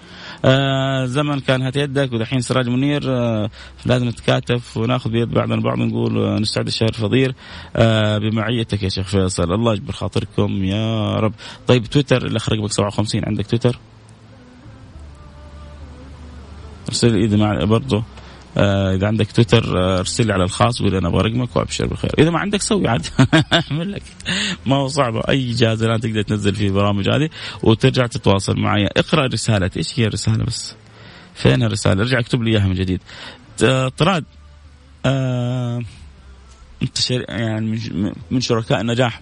آه 0.45 1.05
زمن 1.05 1.39
كان 1.39 1.61
هات 1.61 1.75
يدك 1.75 2.13
ودحين 2.13 2.41
سراج 2.41 2.69
منير 2.69 3.01
آه 3.07 3.49
لازم 3.85 4.07
نتكاتف 4.07 4.77
وناخذ 4.77 5.09
بيد 5.09 5.29
بعضنا 5.31 5.55
البعض 5.55 5.77
نقول 5.77 6.17
آه 6.25 6.39
نستعد 6.39 6.67
الشهر 6.67 6.89
الفضيل 6.89 7.33
آه 7.75 8.17
بمعيتك 8.17 8.83
يا 8.83 8.89
شيخ 8.89 9.07
فيصل. 9.07 9.53
الله 9.53 9.73
يجبر 9.73 9.93
خاطركم 9.93 10.63
يا 10.63 11.15
رب. 11.15 11.33
طيب 11.67 11.85
تويتر 11.85 12.25
الأخ 12.25 12.49
رقمك 12.49 12.71
57 12.71 13.21
عندك 13.25 13.47
تويتر؟ 13.47 13.79
أرسل 16.89 17.15
اذا 17.15 17.37
مع 17.37 17.63
برضه 17.63 18.03
إذا 18.57 19.07
عندك 19.07 19.31
تويتر 19.31 19.77
آه 19.77 19.99
ارسل 19.99 20.27
لي 20.27 20.33
على 20.33 20.43
الخاص 20.43 20.81
وقول 20.81 20.95
أنا 20.95 21.07
أبغى 21.07 21.29
رقمك 21.29 21.55
وأبشر 21.55 21.87
بالخير. 21.87 22.11
إذا 22.19 22.29
ما 22.29 22.39
عندك 22.39 22.61
سوي 22.61 22.87
عاد. 22.87 23.07
أعمل 23.53 23.91
لك. 23.91 24.03
ما 24.65 24.75
هو 24.75 24.87
صعب. 24.87 25.15
أي 25.29 25.51
جهاز 25.51 25.83
الآن 25.83 25.99
تقدر 25.99 26.21
تنزل 26.21 26.55
فيه 26.55 26.67
البرامج 26.67 27.09
هذه 27.09 27.29
وترجع 27.63 28.05
تتواصل 28.05 28.59
معي. 28.59 28.87
اقرأ 28.87 29.27
رساله 29.27 29.71
إيش 29.77 29.99
هي 29.99 30.05
الرسالة 30.05 30.43
بس؟ 30.43 30.75
فين 31.35 31.63
الرسالة؟ 31.63 32.01
ارجع 32.01 32.19
اكتب 32.19 32.41
لي 32.43 32.51
إياها 32.51 32.67
من 32.67 32.73
جديد. 32.73 33.01
طراد 33.97 34.23
آه 35.05 35.81
أنت 36.81 37.11
يعني 37.11 37.79
من 38.31 38.41
شركاء 38.41 38.81
النجاح. 38.81 39.21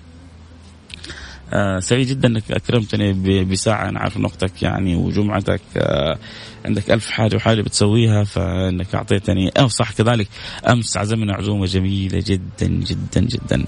آه 1.54 1.80
سعيد 1.80 2.08
جدا 2.08 2.28
إنك 2.28 2.52
أكرمتني 2.52 3.44
بساعة. 3.44 3.90
أنا 3.90 4.00
عارف 4.00 4.18
نقطتك 4.18 4.64
يعني 4.64 4.96
وجمعتك. 4.96 5.62
آه 5.78 6.18
عندك 6.66 6.92
ألف 6.92 7.10
حاجة 7.10 7.36
وحاجة 7.36 7.62
بتسويها 7.62 8.24
فإنك 8.24 8.96
أعطيتني 8.96 9.50
أو 9.50 9.68
صح 9.68 9.92
كذلك. 9.92 10.28
أمس 10.70 10.98
عزمنا 10.98 11.34
عزومة 11.34 11.66
جميلة 11.66 12.24
جدا 12.28 12.68
جدا 12.68 13.22
جدا. 13.22 13.66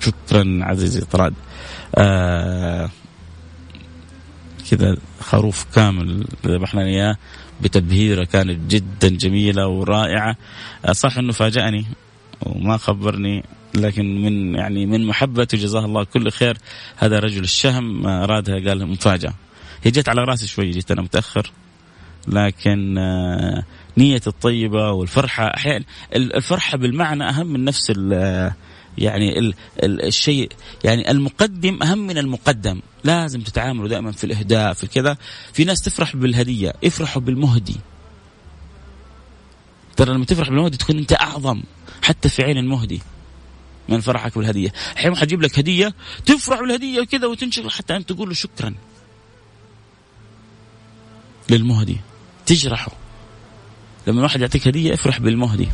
شكرا 0.00 0.58
عزيزي 0.62 1.00
طراد. 1.00 1.34
آه 1.94 2.90
كذا 4.70 4.96
خروف 5.20 5.66
كامل 5.74 6.24
ذبحنا 6.46 6.84
إياه. 6.84 7.16
بتبهيرة 7.60 8.24
كانت 8.24 8.72
جدا 8.72 9.08
جميلة 9.08 9.66
ورائعة. 9.66 10.36
آه 10.84 10.92
صح 10.92 11.18
إنه 11.18 11.32
فاجأني 11.32 11.84
وما 12.42 12.76
خبرني 12.76 13.44
لكن 13.74 14.22
من 14.22 14.54
يعني 14.54 14.86
من 14.86 15.06
محبته 15.06 15.58
جزاه 15.58 15.84
الله 15.84 16.04
كل 16.04 16.30
خير. 16.30 16.56
هذا 16.96 17.18
رجل 17.18 17.42
الشهم 17.42 18.06
أرادها 18.06 18.68
قال 18.68 18.86
مفاجأة. 18.86 19.34
هي 19.84 19.90
جت 19.90 20.08
على 20.08 20.24
راسي 20.24 20.46
شوي 20.46 20.70
جيت 20.70 20.90
أنا 20.90 21.02
متأخر. 21.02 21.52
لكن 22.28 22.98
آه، 22.98 23.64
نية 23.98 24.20
الطيبة 24.26 24.92
والفرحة 24.92 25.44
أحيانا 25.44 25.84
الفرحة 26.14 26.78
بالمعنى 26.78 27.28
أهم 27.28 27.46
من 27.46 27.64
نفس 27.64 27.92
ال 27.96 28.12
يعني 28.98 29.38
ال 29.38 29.54
ال 29.82 30.04
الشيء 30.04 30.52
يعني 30.84 31.10
المقدم 31.10 31.82
أهم 31.82 31.98
من 31.98 32.18
المقدم. 32.18 32.80
لازم 33.04 33.40
تتعاملوا 33.40 33.88
دائما 33.88 34.12
في 34.12 34.24
الإهداء 34.24 34.72
في 34.72 34.86
كذا. 34.86 35.16
في 35.52 35.64
ناس 35.64 35.82
تفرح 35.82 36.16
بالهدية 36.16 36.72
افرحوا 36.84 37.22
بالمهدي. 37.22 37.76
ترى 39.96 40.14
لما 40.14 40.24
تفرح 40.24 40.48
بالمهدي 40.48 40.76
تكون 40.76 40.98
أنت 40.98 41.12
أعظم 41.12 41.62
حتى 42.02 42.28
في 42.28 42.42
عين 42.42 42.58
المهدي 42.58 43.00
من 43.88 44.00
فرحك 44.00 44.38
بالهدية. 44.38 44.72
أحيانا 44.96 45.16
حجيب 45.16 45.42
لك 45.42 45.58
هدية 45.58 45.94
تفرح 46.26 46.60
بالهدية 46.60 47.00
وكذا 47.00 47.26
وتنشغل 47.26 47.70
حتى 47.70 47.96
أنت 47.96 48.12
تقول 48.12 48.28
له 48.28 48.34
شكرا 48.34 48.74
للمهدي. 51.50 51.96
تجرحه. 52.50 52.92
لما 54.06 54.22
واحد 54.22 54.40
يعطيك 54.40 54.68
هدية 54.68 54.94
افرح 54.94 55.20
بالمهدي. 55.20 55.68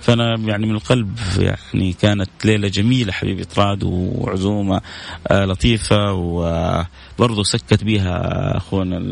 فأنا 0.00 0.38
يعني 0.38 0.66
من 0.66 0.74
القلب 0.74 1.18
يعني 1.38 1.92
كانت 1.92 2.30
ليلة 2.44 2.68
جميلة 2.68 3.12
حبيبي 3.12 3.44
طراد 3.44 3.84
وعزومة 3.84 4.80
آه، 5.28 5.44
لطيفة 5.44 6.12
وبرضه 6.12 7.42
سكت 7.42 7.84
بها 7.84 8.56
أخونا 8.56 8.96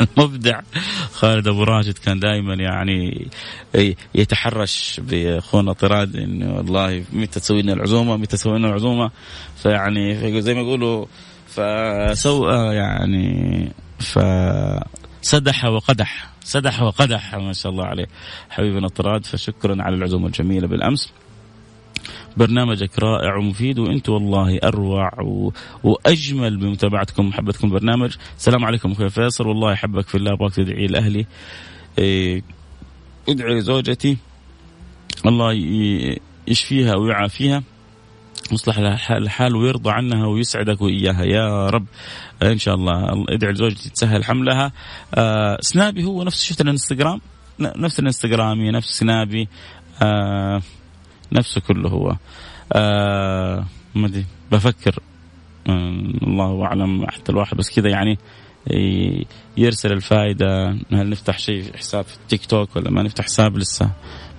المبدع 0.00 0.60
خالد 1.12 1.48
أبو 1.48 1.62
راشد 1.62 1.98
كان 1.98 2.20
دائما 2.20 2.54
يعني 2.54 3.28
يتحرش 4.14 5.00
بأخونا 5.00 5.72
طراد 5.72 6.16
انه 6.16 6.56
والله 6.56 7.04
متى 7.12 7.40
تسوي 7.40 7.62
لنا 7.62 7.72
العزومة 7.72 8.16
متى 8.16 8.36
تسوي 8.36 8.58
لنا 8.58 8.68
العزومة. 8.68 9.10
فيعني 9.62 10.42
زي 10.42 10.54
ما 10.54 10.60
يقولوا 10.60 11.06
فسوء 11.46 12.52
يعني 12.72 13.68
فسدح 15.22 15.64
وقدح. 15.64 16.28
سدح 16.44 16.82
وقدح 16.82 17.34
ما 17.34 17.52
شاء 17.52 17.72
الله 17.72 17.84
عليه. 17.84 18.06
حبيبنا 18.50 18.88
طراد 18.88 19.26
فشكرا 19.26 19.82
على 19.82 19.96
العزومة 19.96 20.26
الجميلة 20.26 20.66
بالأمس. 20.66 21.12
برنامجك 22.36 22.98
رائع 22.98 23.36
ومفيد 23.36 23.78
وأنت 23.78 24.08
والله 24.08 24.58
أروع 24.64 25.10
و... 25.22 25.52
وأجمل 25.84 26.56
بمتابعتكم 26.56 27.26
ومحبتكم 27.26 27.66
البرنامج. 27.68 28.16
السلام 28.36 28.64
عليكم 28.64 28.92
أخوي 28.92 29.10
فيصل. 29.10 29.48
والله 29.48 29.72
أحبك 29.72 30.08
في 30.08 30.14
الله 30.14 30.32
ابغاك 30.32 30.54
تدعي 30.54 30.86
لأهلي. 30.86 31.26
إيه... 31.98 32.42
ادعي 33.28 33.54
لزوجتي. 33.54 34.16
الله 35.26 35.52
يشفيها 36.48 36.94
ويعافيها. 36.96 37.62
يصلح 38.52 38.78
لها 38.78 39.18
الحال 39.18 39.56
ويرضى 39.56 39.90
عنها 39.90 40.26
ويسعدك 40.26 40.82
وإياها. 40.82 41.24
يا 41.24 41.66
رب 41.70 41.86
إن 42.42 42.58
شاء 42.58 42.74
الله 42.74 43.24
ادعي 43.28 43.52
لزوجتي 43.52 43.90
تسهل 43.90 44.24
حملها. 44.24 44.72
آه 45.14 45.58
سنابي 45.60 46.04
هو 46.04 46.22
نفس 46.22 46.44
شفت 46.44 46.60
الانستغرام؟ 46.60 47.20
نفس 47.60 47.98
الانستغرامي 47.98 48.70
نفس 48.70 48.98
سنابي. 48.98 49.48
آه 50.02 50.62
نفسه 51.32 51.60
كله 51.60 51.88
هو. 51.88 52.16
آه 52.72 53.66
ما 53.94 54.06
أدري 54.06 54.24
بفكر. 54.52 54.98
آه 55.68 55.72
الله 56.22 56.64
أعلم 56.64 57.06
حتى 57.10 57.32
الواحد 57.32 57.56
بس 57.56 57.70
كذا 57.70 57.88
يعني 57.88 58.18
يرسل 59.56 59.92
الفائده 59.92 60.68
هل 60.92 61.10
نفتح 61.10 61.38
شيء 61.38 61.76
حساب 61.76 62.04
في 62.04 62.16
التيك 62.16 62.46
توك 62.46 62.76
ولا 62.76 62.90
ما 62.90 63.02
نفتح؟ 63.02 63.24
حساب 63.24 63.58
لسه. 63.58 63.90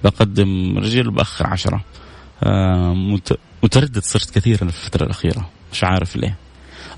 بقدم 0.04 0.78
رجل 0.78 1.08
وباخر 1.08 1.47
عشرة. 1.47 1.84
آه 2.43 2.93
متردد 3.64 4.03
صرت 4.03 4.30
كثيرا 4.30 4.57
في 4.57 4.64
الفترة 4.64 5.05
الأخيرة 5.05 5.49
مش 5.72 5.84
عارف 5.84 6.16
ليه. 6.16 6.38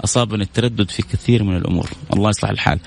أصابني 0.04 0.44
التردد 0.44 0.90
في 0.90 1.02
كثير 1.02 1.44
من 1.44 1.58
الأمور. 1.58 1.90
الله 2.14 2.30
يصلح 2.30 2.50
الحال. 2.50 2.80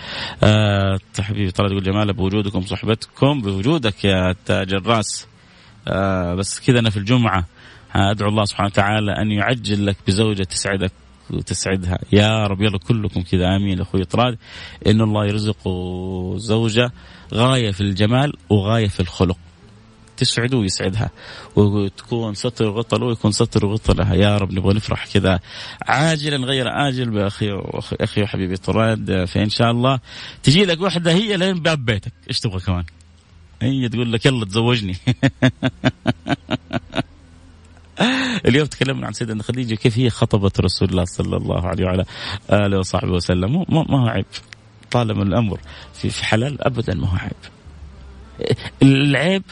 آه 0.43 0.99
حبيبي 1.21 1.51
طلعت 1.51 1.71
تقول 1.71 1.83
جمالة 1.83 2.13
بوجودكم 2.13 2.61
صحبتكم 2.61 3.43
بوجودك 3.43 4.05
يا 4.05 4.35
تاج 4.47 4.75
الرأس. 4.75 5.27
آه 5.89 6.35
بس 6.35 6.61
كذا 6.61 6.79
أنا 6.79 6.91
في 6.91 6.97
الجمعة 6.97 7.45
أدعو 7.95 8.29
الله 8.29 8.45
سبحانه 8.45 8.67
وتعالى 8.69 9.13
أن 9.13 9.31
يعجل 9.31 9.87
لك 9.87 9.97
بزوجة 10.07 10.43
تسعدك 10.43 10.93
وتسعدها. 11.31 11.99
يا 12.13 12.47
رب 12.47 12.63
يلا 12.63 12.79
كلكم 12.79 13.23
كذا 13.23 13.57
آمين 13.57 13.81
أخوي 13.81 14.05
طراد. 14.05 14.39
إن 14.87 15.01
الله 15.01 15.27
يرزقه 15.27 16.35
زوجة 16.37 16.93
غاية 17.35 17.71
في 17.71 17.81
الجمال 17.81 18.33
وغاية 18.51 18.89
في 18.89 19.01
الخلق. 19.01 19.39
تسعده 20.19 20.57
ويسعدها. 20.57 21.11
وتكون 21.57 22.35
ستر 22.35 22.69
وغطى 22.69 22.99
له 22.99 23.07
ويكون 23.07 23.33
ستر 23.33 23.67
وغطى 23.67 23.95
لها 23.95 24.15
يا 24.15 24.39
رب 24.39 24.53
نبغى 24.53 24.75
نفرح 24.75 25.07
كذا. 25.07 25.41
عاجلا 25.83 26.47
غير 26.47 26.69
أجل 26.89 27.11
بأخي 27.11 27.63
أخي 28.01 28.23
وحبيبي 28.23 28.57
طراد. 28.57 29.25
فإن 29.25 29.51
شاء 29.51 29.71
الله 29.71 30.01
تجي 30.43 30.65
لك 30.65 30.81
واحدة 30.81 31.13
هي 31.13 31.37
لين 31.37 31.61
باب 31.61 31.85
بيتك. 31.85 32.13
إيش 32.29 32.41
تبغى 32.41 32.61
كمان؟ 32.61 32.85
هي 33.63 33.89
تقول 33.89 34.13
لك 34.13 34.27
يلا 34.27 34.45
تزوجني. 34.45 34.97
اليوم 38.47 38.67
تكلمنا 38.67 39.07
عن 39.07 39.13
سيدنا 39.13 39.43
خديجة 39.43 39.75
كيف 39.75 39.99
هي 39.99 40.11
خطبت 40.11 40.61
رسول 40.61 40.89
الله 40.89 41.05
صلى 41.05 41.37
الله 41.37 41.67
عليه 41.67 41.85
وعلى 41.85 42.05
آله 42.53 42.79
وصحبه 42.79 43.13
وسلم. 43.13 43.65
ما 43.69 44.03
هو 44.03 44.07
عيب. 44.07 44.27
طالما 44.91 45.23
الأمر 45.23 45.61
في 45.95 46.25
حلال 46.25 46.63
ابدا 46.63 46.95
ما 46.95 47.09
هو 47.09 47.17
عيب. 47.17 47.33
العيب 48.83 49.43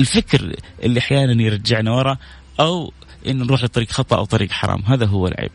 الفكر 0.00 0.56
اللي 0.82 1.00
أحيانا 1.00 1.42
يرجعنا 1.42 1.92
ورا 1.92 2.16
أو 2.60 2.92
إن 3.26 3.38
نروح 3.38 3.64
لطريق 3.64 3.90
خطأ 3.90 4.16
أو 4.16 4.24
طريق 4.24 4.50
حرام 4.50 4.82
هذا 4.82 5.06
هو 5.06 5.26
العيب. 5.26 5.50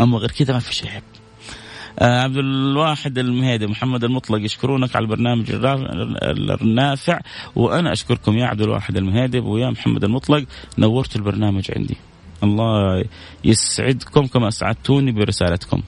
أما 0.00 0.18
غير 0.18 0.30
كذا 0.30 0.54
ما 0.54 0.60
في 0.60 0.74
شيء 0.74 0.90
عيب. 0.90 1.02
آه 1.98 2.22
عبد 2.22 2.36
الواحد 2.36 3.18
المهيدي 3.18 3.66
محمد 3.66 4.04
المطلق 4.04 4.44
يشكرونك 4.44 4.96
على 4.96 5.02
البرنامج 5.02 5.44
النافع 6.62 7.20
وأنا 7.56 7.92
أشكركم 7.92 8.38
يا 8.38 8.46
عبد 8.46 8.60
الواحد 8.60 8.96
المهيدي 8.96 9.38
ويا 9.38 9.70
محمد 9.70 10.04
المطلق 10.04 10.44
نورت 10.78 11.16
البرنامج 11.16 11.70
عندي. 11.76 11.96
الله 12.42 13.04
يسعدكم 13.44 14.26
كما 14.26 14.48
اسعدتوني 14.48 15.12
برسالتكم. 15.12 15.82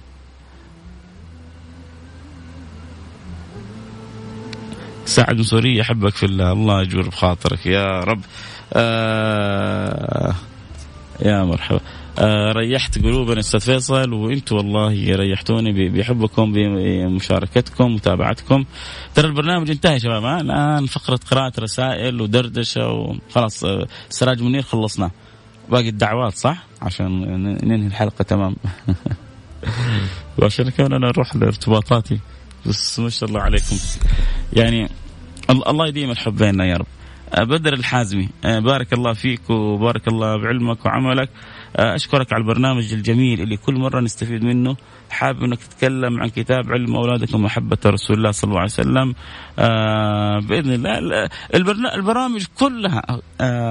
سعد 5.08 5.40
سوري 5.42 5.80
أحبك 5.82 6.14
في 6.14 6.26
الله. 6.26 6.52
الله 6.52 6.82
يجبر 6.82 7.08
بخاطرك. 7.08 7.66
يا 7.66 8.00
رب. 8.00 8.20
آه 8.72 10.34
يا 11.22 11.44
مرحبا. 11.44 11.80
آه 12.18 12.52
ريحت 12.52 12.98
قلوبنا 12.98 13.40
أستاذ 13.40 13.60
فيصل 13.60 14.12
وأنتم 14.12 14.56
والله 14.56 15.16
ريحتوني 15.16 15.88
بحبكم 15.88 16.52
بمشاركتكم 16.52 17.94
متابعتكم. 17.94 18.64
ترى 19.14 19.26
البرنامج 19.26 19.70
انتهى 19.70 19.92
يا 19.92 19.98
شباب 19.98 20.24
الآن 20.24 20.86
فقرة 20.86 21.20
قراءة 21.30 21.52
رسائل 21.60 22.20
ودردشة 22.20 22.88
وخلاص 22.88 23.64
آه، 23.64 23.86
سراج 24.08 24.42
منير 24.42 24.62
خلصنا. 24.62 25.10
باقي 25.70 25.88
الدعوات 25.88 26.34
صح؟ 26.34 26.66
عشان 26.82 27.10
ننهي 27.64 27.86
الحلقة 27.86 28.22
تمام. 28.22 28.56
وعشان 30.38 30.70
كمان 30.70 30.92
أنا 30.92 31.08
أروح 31.08 31.36
لارتباطاتي. 31.36 32.18
بس 32.66 32.98
ما 32.98 33.10
شاء 33.10 33.28
الله 33.28 33.40
عليكم. 33.40 33.76
يعني 34.52 34.88
الله 35.50 35.86
يديم 35.86 36.10
الحب 36.10 36.36
بيننا 36.36 36.64
يا 36.64 36.76
رب. 36.76 36.86
أه، 37.34 37.44
بدر 37.44 37.72
الحازمي. 37.72 38.28
أه، 38.44 38.58
بارك 38.58 38.92
الله 38.92 39.12
فيك 39.12 39.50
وبارك 39.50 40.08
الله 40.08 40.36
بعلمك 40.36 40.86
وعملك. 40.86 41.28
أشكرك 41.76 42.32
على 42.32 42.40
البرنامج 42.40 42.92
الجميل 42.92 43.40
اللي 43.40 43.56
كل 43.56 43.74
مرة 43.74 44.00
نستفيد 44.00 44.44
منه. 44.44 44.76
حابب 45.10 45.42
إنك 45.42 45.58
تتكلم 45.58 46.20
عن 46.20 46.28
كتاب 46.28 46.72
علم 46.72 46.96
أولادك 46.96 47.34
ومحبة 47.34 47.78
رسول 47.86 48.16
الله 48.16 48.30
صلى 48.30 48.48
الله 48.48 48.60
عليه 48.60 48.70
وسلم. 48.70 49.14
بإذن 50.48 50.86
الله 50.86 51.28
البرامج 51.94 52.44
كلها 52.58 53.02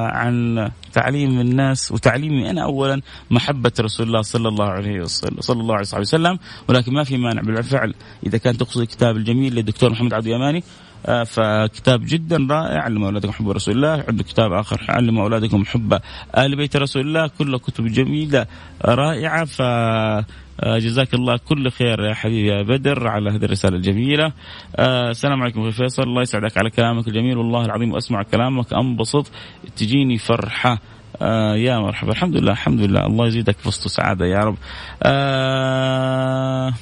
عن 0.09 0.69
تعليم 0.93 1.39
الناس 1.39 1.91
وتعليمي 1.91 2.49
أنا 2.49 2.63
اولا 2.63 3.01
محبة 3.31 3.71
رسول 3.79 4.07
الله 4.07 4.21
صلى 4.21 4.47
الله 4.47 4.65
عليه 4.65 4.99
وسلم 5.01 5.41
صلى 5.41 5.61
الله 5.61 5.75
عليه 5.75 5.87
وسلم. 5.99 6.39
ولكن 6.67 6.93
ما 6.93 7.03
في 7.03 7.17
مانع 7.17 7.41
بالفعل 7.41 7.93
إذا 8.27 8.37
كان 8.37 8.57
تقصد 8.57 8.81
الكتاب 8.81 9.17
الجميل 9.17 9.55
للدكتور 9.55 9.89
محمد 9.89 10.13
عبد 10.13 10.27
اليماني 10.27 10.57
آه، 10.57 10.63
فكتاب 11.05 12.01
جدا 12.05 12.47
رائع 12.51 12.81
علم 12.81 13.03
أولادكم 13.03 13.31
حب 13.31 13.49
رسول 13.49 13.75
الله. 13.75 14.03
عنده 14.07 14.23
كتاب 14.23 14.53
آخر 14.53 14.85
علم 14.89 15.19
أولادكم 15.19 15.65
حب 15.65 15.99
آل 16.37 16.55
بيت 16.55 16.75
رسول 16.75 17.01
الله. 17.07 17.27
كله 17.27 17.57
كتب 17.57 17.85
جميلة 17.85 18.45
رائعة. 18.85 19.45
ف 19.45 19.61
آه، 20.59 20.77
جزاك 20.79 21.13
الله 21.13 21.37
كل 21.37 21.71
خير 21.71 22.05
يا 22.05 22.13
حبيبي 22.13 22.47
يا 22.47 22.61
بدر 22.61 23.07
على 23.07 23.29
هذه 23.29 23.45
الرسالة 23.45 23.77
الجميلة. 23.77 24.31
آه 24.75 25.09
السلام 25.09 25.41
عليكم 25.41 25.61
أخي 25.61 25.71
فيصل. 25.71 26.03
الله 26.03 26.21
يسعدك 26.21 26.57
على 26.57 26.69
كلامك 26.69 27.07
الجميل. 27.07 27.37
والله 27.37 27.65
العظيم 27.65 27.95
أسمع 27.95 28.23
كلامك 28.23 28.73
أنبسط. 28.73 29.31
تجيني 29.77 30.17
فرحة. 30.17 30.79
آه 31.21 31.55
يا 31.55 31.79
مرحبا. 31.79 32.11
الحمد 32.11 32.35
لله 32.35 32.51
الحمد 32.51 32.79
لله. 32.79 33.05
الله 33.05 33.27
يزيدك 33.27 33.57
فسط 33.57 33.87
سعادة 33.87 34.25
يا 34.25 34.39
رب. 34.39 34.57
آه 35.03 36.73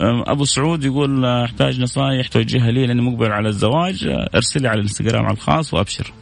أبو 0.00 0.44
سعود 0.44 0.84
يقول 0.84 1.24
أحتاج 1.24 1.80
نصائح 1.80 2.28
توجهها 2.28 2.70
لي 2.70 2.86
لأني 2.86 3.02
مقبل 3.02 3.32
على 3.32 3.48
الزواج. 3.48 4.08
ارسل 4.34 4.62
لي 4.62 4.68
على 4.68 4.78
الانستغرام 4.78 5.24
على 5.24 5.34
الخاص 5.34 5.74
وأبشر. 5.74 6.12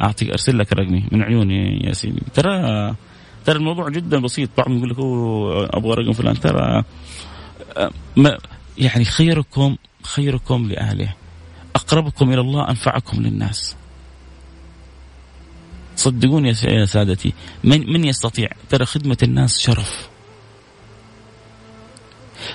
أعطيك 0.00 0.30
أرسل 0.30 0.58
لك 0.58 0.72
رقمي 0.72 1.04
من 1.12 1.22
عيوني 1.22 1.86
يا 1.86 1.92
سيدي. 1.92 2.22
ترى 2.34 2.94
ترى 3.44 3.56
الموضوع 3.56 3.88
جدا 3.88 4.20
بسيط. 4.20 4.50
بعضهم 4.58 4.76
يقول 4.76 4.90
لك 4.90 4.96
أبغى 5.74 5.94
رقم 5.94 6.12
فلان. 6.12 6.40
ترى 6.40 6.84
ما 8.16 8.38
يعني 8.78 9.04
خيركم 9.04 9.76
خيركم 10.02 10.68
لأهله. 10.68 11.14
أقربكم 11.74 12.32
إلى 12.32 12.40
الله 12.40 12.70
أنفعكم 12.70 13.22
للناس. 13.22 13.76
صدقوني 15.96 16.48
يا 16.64 16.84
سادتي 16.84 17.32
من 17.64 17.92
من 17.92 18.04
يستطيع؟ 18.04 18.48
ترى 18.70 18.84
خدمة 18.84 19.18
الناس 19.22 19.58
شرف. 19.58 20.08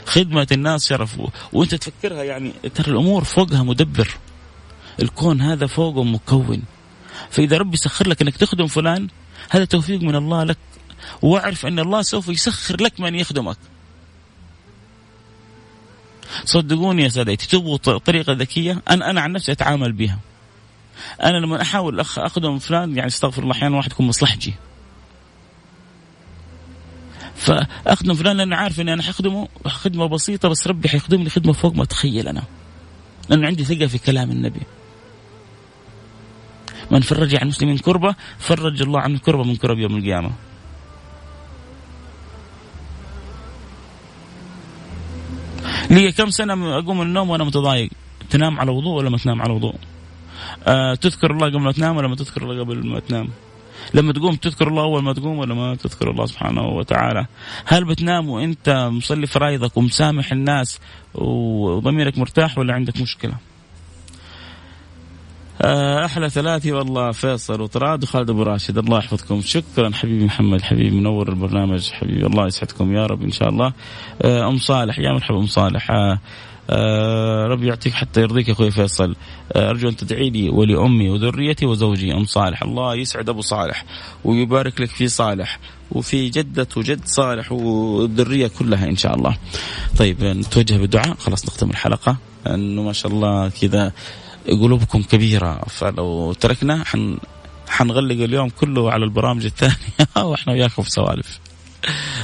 خدمة 0.10 0.48
الناس 0.52 0.88
شرف. 0.88 1.22
وانت 1.54 1.76
تفكرها 1.76 2.24
يعني 2.24 2.54
ترى 2.76 2.92
الأمور 2.92 3.24
فوقها 3.24 3.64
مدبر. 3.64 4.10
الكون 5.02 5.42
هذا 5.42 5.68
فوقه 5.68 6.04
مكون. 6.04 6.64
فإذا 7.30 7.58
ربي 7.58 7.78
سخر 7.78 8.08
لك 8.08 8.22
إنك 8.22 8.38
تخدم 8.38 8.68
فلان 8.68 9.08
هذا 9.50 9.66
توفيق 9.66 10.02
من 10.02 10.16
الله 10.16 10.44
لك. 10.44 10.58
واعرف 11.22 11.66
أن 11.66 11.80
الله 11.80 12.02
سوف 12.02 12.30
يسخر 12.30 12.82
لك 12.82 13.00
من 13.00 13.16
يخدمك. 13.16 13.58
صدقوني 16.46 17.04
يا 17.04 17.10
سادتي 17.10 17.48
تبغوا 17.48 17.78
طريقة 17.78 18.34
ذكية؟ 18.34 18.82
أنا 18.90 19.10
أنا 19.10 19.22
عن 19.22 19.32
نفسي 19.32 19.52
أتعامل 19.52 19.92
بها. 19.92 20.20
أنا 21.24 21.38
لما 21.38 21.62
أحاول 21.62 22.00
أخدم 22.00 22.60
فلان 22.60 22.96
يعني 22.96 23.08
استغفر 23.08 23.44
الله 23.44 23.52
أحيانا 23.52 23.78
واحد 23.78 23.92
يكون 23.92 24.08
مصلحجي. 24.08 24.54
فأخدم 27.40 28.14
فلان 28.14 28.38
لأن 28.38 28.54
عارف 28.54 28.80
إني 28.80 28.94
أنا 28.94 29.04
حخدمه 29.04 29.48
خدمه 29.66 30.06
بسيطة 30.06 30.50
بس 30.50 30.68
ربي 30.68 30.90
حيخدم 30.90 31.24
لي 31.24 31.30
خدمة 31.30 31.54
فوق 31.54 31.76
ما 31.76 31.84
اتخيل 31.84 32.28
أنا. 32.28 32.44
لأنه 33.30 33.48
عندي 33.48 33.64
ثقة 33.64 33.88
في 33.88 33.98
كلام 33.98 34.32
النبي. 34.32 34.62
من 36.92 37.02
فرج 37.02 37.36
عن 37.36 37.42
المسلمين 37.42 37.78
كربة 37.78 38.16
فرج 38.40 38.82
الله 38.82 39.00
عنه 39.00 39.20
كربة 39.20 39.44
من 39.44 39.56
كرب 39.56 39.78
يوم 39.80 39.98
القيامة. 39.98 40.32
لي 45.90 46.12
كم 46.12 46.30
سنة 46.30 46.78
أقوم 46.78 46.98
من 46.98 47.06
النوم 47.06 47.30
وأنا 47.30 47.44
متضايق. 47.44 47.90
تنام 48.30 48.60
على 48.60 48.72
وضوء 48.72 48.98
ولا 48.98 49.10
ما 49.10 49.18
تنام 49.18 49.42
على 49.42 49.54
وضوء؟ 49.54 49.76
آه 50.68 50.96
تذكر 50.96 51.32
الله 51.32 51.48
قبل 51.48 51.60
ما 51.60 51.72
تنام 51.72 51.98
ولا 51.98 52.08
ما 52.08 52.16
تذكر 52.16 52.44
الله 52.44 52.64
قبل 52.64 52.88
ما 52.88 53.00
تنام؟ 53.00 53.30
لما 53.94 54.14
تقوم 54.14 54.36
تذكر 54.36 54.68
الله 54.68 54.84
أول 54.84 55.04
ما 55.04 55.14
تقوم 55.14 55.40
ولا 55.40 55.54
ما 55.54 55.76
تذكر 55.76 56.12
الله 56.12 56.26
سبحانه 56.26 56.68
وتعالى؟ 56.68 57.26
هل 57.66 57.86
بتنام 57.86 58.30
وأنت 58.30 58.90
مصلي 58.92 59.28
فرايضك 59.28 59.78
ومسامح 59.78 60.32
الناس 60.32 60.80
وضميرك 61.14 62.18
مرتاح 62.18 62.58
ولا 62.58 62.74
عندك 62.74 63.02
مشكلة؟ 63.02 63.34
آه، 65.62 66.06
أحلى 66.06 66.30
ثلاثي 66.30 66.72
والله 66.72 67.12
فيصل 67.12 67.62
وطراد 67.62 68.04
وخالد 68.04 68.30
أبو 68.30 68.44
راشد. 68.44 68.78
الله 68.78 68.98
يحفظكم. 68.98 69.42
شكرا 69.42 69.92
حبيبي 69.94 70.26
محمد 70.26 70.62
حبيبي 70.62 70.96
منور 70.96 71.30
البرنامج 71.30 71.92
حبيبي 71.92 72.26
الله 72.26 72.48
يسعدكم 72.48 72.94
يا 72.96 73.06
رب 73.06 73.24
إن 73.24 73.32
شاء 73.32 73.50
الله. 73.50 73.74
آه، 74.22 74.48
أم 74.48 74.58
صالح 74.58 75.00
يا 75.00 75.12
مرحبا 75.12 75.38
أم 75.38 75.46
صالح. 75.46 75.92
آه 75.92 76.20
ربي 77.48 77.68
يعطيك 77.68 77.94
حتى 77.94 78.22
يرضيك 78.22 78.48
يا 78.48 78.54
أخوي 78.54 78.72
فيصل. 78.72 79.16
آه 79.54 79.70
أرجو 79.70 79.90
أن 79.90 79.96
تدعي 79.96 80.30
لي 80.30 80.50
ولأمي 80.50 81.10
وذريتي 81.10 81.66
وزوجي 81.66 82.14
أم 82.14 82.26
صالح. 82.26 82.64
الله 82.64 82.96
يسعد 82.96 83.30
أبو 83.30 83.42
صالح 83.42 83.86
ويبارك 84.24 84.82
لك 84.82 84.90
في 84.90 85.08
صالح 85.08 85.60
وفي 85.92 86.30
جدة 86.30 86.68
وجد 86.78 87.06
صالح 87.06 87.52
والذرية 87.52 88.48
كلها 88.60 88.86
إن 88.86 88.96
شاء 88.96 89.16
الله. 89.16 89.38
طيب 89.98 90.24
نتوجه 90.24 90.78
بالدعاء. 90.78 91.16
خلاص 91.16 91.46
نختم 91.46 91.70
الحلقة. 91.70 92.18
أنه 92.48 92.84
ما 92.84 92.94
شاء 92.94 93.12
الله 93.12 93.50
كذا 93.50 93.92
قلوبكم 94.48 95.02
كبيرة. 95.02 95.62
فلو 95.68 96.34
تركنا 96.34 96.84
حن 96.84 97.18
حنغلق 97.68 98.24
اليوم 98.24 98.50
كله 98.50 98.92
على 98.92 99.04
البرامج 99.04 99.46
الثانية 99.46 99.76
وإحنا 100.30 100.54
وياكم 100.54 100.84
في 100.84 100.90
سوالف. 100.92 101.40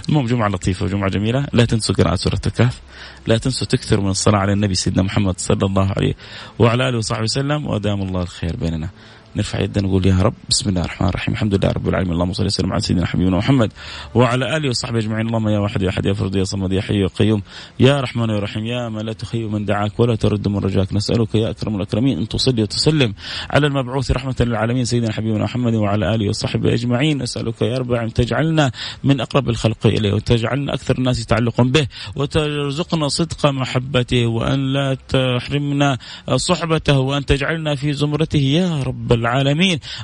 المهم 0.09 0.25
جمعة 0.25 0.47
لطيفة 0.47 0.85
وجمعة 0.85 1.09
جميلة. 1.09 1.47
لا 1.53 1.65
تنسوا 1.65 1.95
قراءة 1.95 2.15
سورة 2.15 2.41
الكهف. 2.47 2.81
لا 3.27 3.37
تنسوا 3.37 3.67
تكثروا 3.67 4.03
من 4.03 4.09
الصلاة 4.09 4.39
على 4.39 4.53
النبي 4.53 4.75
سيدنا 4.75 5.03
محمد 5.03 5.39
صلى 5.39 5.65
الله 5.65 5.91
عليه 5.97 6.13
وعلى 6.59 6.89
آله 6.89 6.97
وصحبه 6.97 7.23
وسلم 7.23 7.67
ودام 7.67 8.01
الله 8.01 8.21
الخير 8.21 8.55
بيننا. 8.55 8.89
نرفع 9.35 9.59
يدنا 9.59 9.87
نقول 9.87 10.05
يا 10.05 10.21
رب 10.21 10.33
بسم 10.49 10.69
الله 10.69 10.81
الرحمن 10.81 11.07
الرحيم. 11.09 11.33
الحمد 11.33 11.55
لله 11.55 11.71
رب 11.71 11.89
العالمين. 11.89 12.13
اللهم 12.13 12.33
صل 12.33 12.45
وسلم 12.45 12.71
على 12.71 12.81
سيدنا 12.81 13.05
حبيبنا 13.05 13.37
محمد 13.37 13.71
وعلى 14.15 14.57
آله 14.57 14.69
وصحبه 14.69 14.99
أجمعين. 14.99 15.27
اللهم 15.27 15.49
يا 15.49 15.59
واحد 15.59 15.81
يا 15.81 15.89
أحد 15.89 16.05
يا 16.05 16.13
فرد 16.13 16.35
يا 16.35 16.43
صمد 16.43 16.71
يا 16.71 16.81
حي 16.81 16.99
يا 16.99 17.07
قيوم. 17.07 17.41
يا 17.79 18.01
رحمن 18.01 18.29
يا 18.29 18.39
رحيم. 18.39 18.65
يا 18.65 18.89
من 18.89 19.05
لا 19.05 19.13
تخيب 19.13 19.51
من 19.51 19.65
دعاك 19.65 19.99
ولا 19.99 20.15
ترد 20.15 20.47
من 20.47 20.57
رجاك. 20.57 20.93
نسألك 20.93 21.35
يا 21.35 21.49
أكرم 21.49 21.75
الأكرمين 21.75 22.17
أن 22.17 22.27
تصلي 22.27 22.61
وتسلم 22.63 23.13
على 23.49 23.67
المبعوث 23.67 24.11
رحمة 24.11 24.35
للعالمين. 24.39 24.85
سيدنا 24.85 25.11
حبيبنا 25.11 25.43
محمد 25.43 25.73
وعلى 25.73 26.15
آله 26.15 26.29
وصحبه 26.29 26.73
أجمعين. 26.73 27.21
نسألك 27.21 27.61
يا 27.61 27.77
رب 27.77 27.91
أن 27.91 28.13
تجعلنا 28.13 28.71
من 29.03 29.21
أقرب 29.21 29.49
الخلق 29.49 29.85
إليه 29.85 30.13
وتجعلنا 30.13 30.73
أكثر 30.73 30.97
الناس 30.97 31.25
تعلقا 31.25 31.63
به 31.63 31.87
وترزقنا 32.15 33.07
صدق 33.07 33.45
محبته 33.45 34.25
وأن 34.25 34.73
لا 34.73 34.97
تحرمنا 35.09 35.97
صحبته 36.35 36.99
وأن 36.99 37.25
تجعلنا 37.25 37.75
في 37.75 37.93
زمرته. 37.93 38.39
يا 38.39 38.83
رب 38.83 39.11
العالمين 39.11 39.24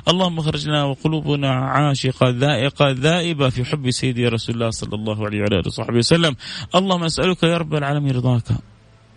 اللهم 0.08 0.38
اخرجنا 0.38 0.84
وقلوبنا 0.84 1.50
عاشقة 1.50 2.28
ذائقة 2.28 2.90
ذائبة 2.90 3.48
في 3.48 3.64
حب 3.64 3.90
سيدي 3.90 4.28
رسول 4.28 4.54
الله 4.54 4.70
صلى 4.70 4.94
الله 4.94 5.26
عليه 5.26 5.40
وعلى 5.40 5.58
آله 5.58 5.66
وصحبه 5.66 5.98
وسلم. 5.98 6.36
اللهم 6.74 7.04
أسألك 7.04 7.42
يا 7.42 7.56
رب 7.56 7.74
العالمين 7.74 8.16
رضاك. 8.16 8.71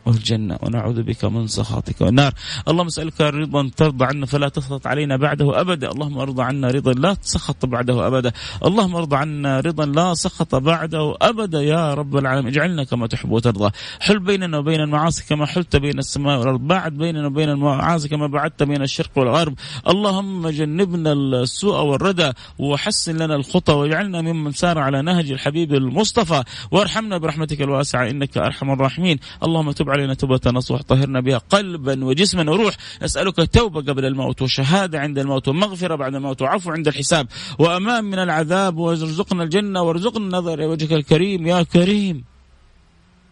والجنة 0.06 0.58
ونعوذ 0.62 1.04
بك 1.04 1.26
من 1.26 1.48
سخطك 1.48 2.02
والنار. 2.02 2.34
اللهم 2.68 2.88
اسألك 2.88 3.22
رضا 3.22 3.70
ترضى 3.78 4.06
عنا 4.06 4.26
فلا 4.26 4.50
تسخط 4.50 4.88
علينا 4.88 5.18
بعده 5.18 5.62
أبدا. 5.62 5.92
اللهم 5.92 6.18
ارضى 6.18 6.44
عنا 6.44 6.72
رضا 6.72 6.92
لا 6.92 7.14
تسخط 7.14 7.66
بعده 7.66 8.08
أبدا. 8.08 8.32
اللهم 8.66 8.96
ارضى 8.96 9.16
عنا 9.16 9.60
رضا 9.60 9.86
لا 9.86 10.14
سخط 10.14 10.56
بعده 10.56 11.16
أبدا 11.22 11.62
يا 11.62 11.94
رب 11.94 12.18
العالمين. 12.18 12.48
اجعلنا 12.48 12.84
كما 12.84 13.08
تحب 13.08 13.32
وترضى. 13.32 13.72
حل 14.00 14.20
بيننا 14.20 14.58
وبين 14.58 14.82
المعاصي 14.82 15.26
كما 15.30 15.46
حلت 15.46 15.76
بين 15.76 16.00
السماء 16.00 16.40
والأرض. 16.40 16.60
بعد 16.60 16.94
بيننا 16.94 17.28
وبين 17.28 17.50
المعاصي 17.50 18.10
كما 18.10 18.28
بعدت 18.28 18.64
بين 18.64 18.82
الشرق 18.82 19.12
والغرب. 19.16 19.54
اللهم 19.88 20.50
جنبنا 20.50 21.14
السوء 21.14 21.82
والردى 21.82 22.32
وحسن 22.60 23.18
لنا 23.18 23.36
الخطى 23.36 23.74
واجعلنا 23.74 24.22
ممن 24.22 24.52
سار 24.52 24.80
على 24.80 25.02
نهج 25.02 25.32
الحبيب 25.32 25.74
المصطفى. 25.74 26.44
وارحمنا 26.72 27.18
برحمتك 27.18 27.62
الواسعة 27.62 28.10
إنك 28.10 28.38
أرحم 28.38 28.72
الراحمين. 28.72 29.20
اللهم 29.44 29.72
تب 29.72 29.90
علينا 29.96 30.14
توبة 30.14 30.40
نصوح 30.48 30.82
طهرنا 30.82 31.20
بها 31.20 31.38
قلبا 31.38 32.06
وجسما 32.06 32.52
وروح. 32.52 32.78
نسألك 33.04 33.54
توبة 33.54 33.82
قبل 33.82 34.06
الموت 34.06 34.42
وشهادة 34.42 35.00
عند 35.00 35.20
الموت 35.20 35.48
ومغفرة 35.48 35.96
بعد 35.96 36.16
الموت 36.16 36.42
وعفو 36.42 36.72
عند 36.72 36.88
الحساب. 36.88 37.28
وأمان 37.60 38.04
من 38.04 38.20
العذاب 38.20 38.78
وارزقنا 38.78 39.44
الجنة 39.44 39.82
وارزقنا 39.82 40.26
النظر 40.26 40.54
إلى 40.54 40.66
وجهك 40.66 40.94
الكريم. 40.94 41.48
يا 41.48 41.64
كريم 41.64 42.24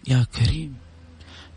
يا 0.08 0.26
كريم 0.36 0.76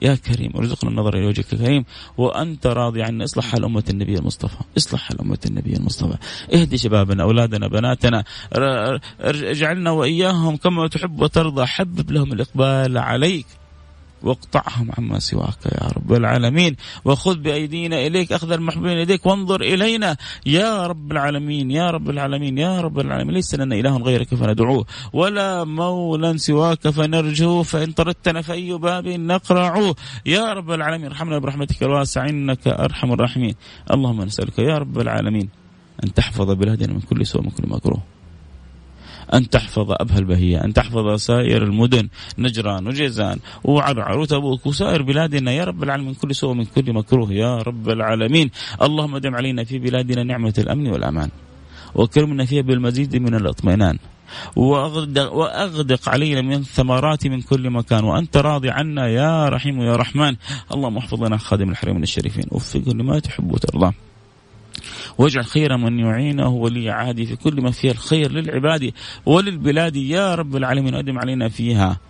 يا 0.02 0.14
كريم 0.14 0.52
ارزقنا 0.56 0.90
النظر 0.90 1.14
إلى 1.16 1.26
وجهك 1.26 1.52
الكريم. 1.52 1.84
وأنت 2.16 2.66
راضي 2.66 3.02
عنا. 3.02 3.24
إصلح 3.24 3.44
حال 3.44 3.64
أمة 3.64 3.84
النبي 3.90 4.14
المصطفى. 4.14 4.56
إصلح 4.76 5.00
حال 5.00 5.20
أمة 5.20 5.38
النبي 5.46 5.76
المصطفى. 5.76 6.16
اهدي 6.54 6.78
شبابنا 6.78 7.22
أولادنا 7.22 7.68
بناتنا. 7.68 8.24
اجعلنا 9.20 9.90
وإياهم 9.90 10.56
كما 10.56 10.88
تحب 10.88 11.20
وترضى. 11.20 11.66
حبب 11.66 12.10
لهم 12.10 12.32
الإقبال 12.32 12.98
عليك. 12.98 13.46
واقطعهم 14.22 14.90
عما 14.98 15.18
سواك 15.18 15.66
يا 15.66 15.88
رب 15.96 16.12
العالمين. 16.12 16.76
وخذ 17.04 17.36
بأيدينا 17.36 18.06
إليك 18.06 18.32
أخذ 18.32 18.52
المحبوبين 18.52 18.98
إليك 18.98 19.26
وانظر 19.26 19.60
إلينا 19.60 20.16
يا 20.46 20.86
رب 20.86 21.12
العالمين 21.12 21.70
يا 21.70 21.90
رب 21.90 22.10
العالمين 22.10 22.58
يا 22.58 22.80
رب 22.80 22.98
العالمين. 22.98 23.34
ليس 23.34 23.54
لنا 23.54 23.74
إله 23.74 23.96
غيرك 23.96 24.34
فندعوه 24.34 24.86
ولا 25.12 25.64
مولا 25.64 26.36
سواك 26.36 26.88
فنرجوه 26.88 27.62
فإن 27.62 27.92
طردتنا 27.92 28.42
فأي 28.42 28.72
باب 28.72 29.08
نقرعه 29.08 29.94
يا 30.26 30.52
رب 30.52 30.70
العالمين 30.70 31.06
ارحمنا 31.06 31.38
برحمتك 31.38 31.82
الواسعة 31.82 32.28
إنك 32.28 32.68
أرحم 32.68 33.12
الراحمين. 33.12 33.54
اللهم 33.90 34.22
نسألك 34.22 34.58
يا 34.58 34.78
رب 34.78 35.00
العالمين 35.00 35.48
أن 36.04 36.14
تحفظ 36.14 36.50
بلادنا 36.50 36.92
من 36.92 37.00
كل 37.00 37.26
سوء 37.26 37.42
ومن 37.42 37.50
كل 37.50 37.68
مكروه. 37.68 38.15
أن 39.34 39.50
تحفظ 39.50 39.90
أبها 39.90 40.18
البهية 40.18 40.64
أن 40.64 40.72
تحفظ 40.72 41.14
سائر 41.14 41.62
المدن 41.62 42.08
نجران 42.38 42.86
وجيزان 42.86 43.38
وعرعر 43.64 44.18
وتبوك 44.18 44.66
وسائر 44.66 45.02
بلادنا. 45.02 45.52
يا 45.52 45.64
رب 45.64 45.82
العالمين 45.82 46.14
كل 46.14 46.34
سوء 46.34 46.54
من 46.54 46.64
كل 46.64 46.92
مكروه. 46.92 47.32
يا 47.32 47.56
رب 47.56 47.90
العالمين 47.90 48.50
اللهم 48.82 49.18
دم 49.18 49.34
علينا 49.34 49.64
في 49.64 49.78
بلادنا 49.78 50.22
نعمة 50.22 50.54
الأمن 50.58 50.86
والأمان. 50.88 51.30
وكرمنا 51.94 52.44
فيها 52.44 52.62
بالمزيد 52.62 53.16
من 53.16 53.34
الاطمئنان. 53.34 53.98
وأغدق, 54.56 55.32
وأغدق 55.32 56.08
علينا 56.08 56.40
من 56.40 56.54
الثمرات 56.54 57.26
من 57.26 57.42
كل 57.42 57.70
مكان. 57.70 58.04
وأنت 58.04 58.36
راضي 58.36 58.70
عنا 58.70 59.08
يا 59.08 59.48
رحيم 59.48 59.80
يا 59.80 59.96
رحمن. 59.96 60.36
اللهم 60.74 60.96
احفظ 60.96 61.24
لنا 61.24 61.36
خادم 61.36 61.70
الحرمين 61.70 62.02
الشريفين. 62.02 62.44
وفقه 62.50 62.92
لما 62.92 63.18
تحب 63.18 63.52
وترضى. 63.52 63.92
واجعل 65.18 65.44
خير 65.44 65.76
من 65.76 65.98
يعينه 65.98 66.48
ولي 66.48 66.90
عهدي 66.90 67.26
في 67.26 67.36
كل 67.36 67.62
ما 67.62 67.70
فيه 67.70 67.90
الخير 67.90 68.32
للعباد 68.32 68.92
وللبلاد 69.26 69.96
يا 69.96 70.34
رب 70.34 70.56
العالمين. 70.56 70.94
أدم 70.94 71.18
علينا 71.18 71.48
فيها 71.48 72.00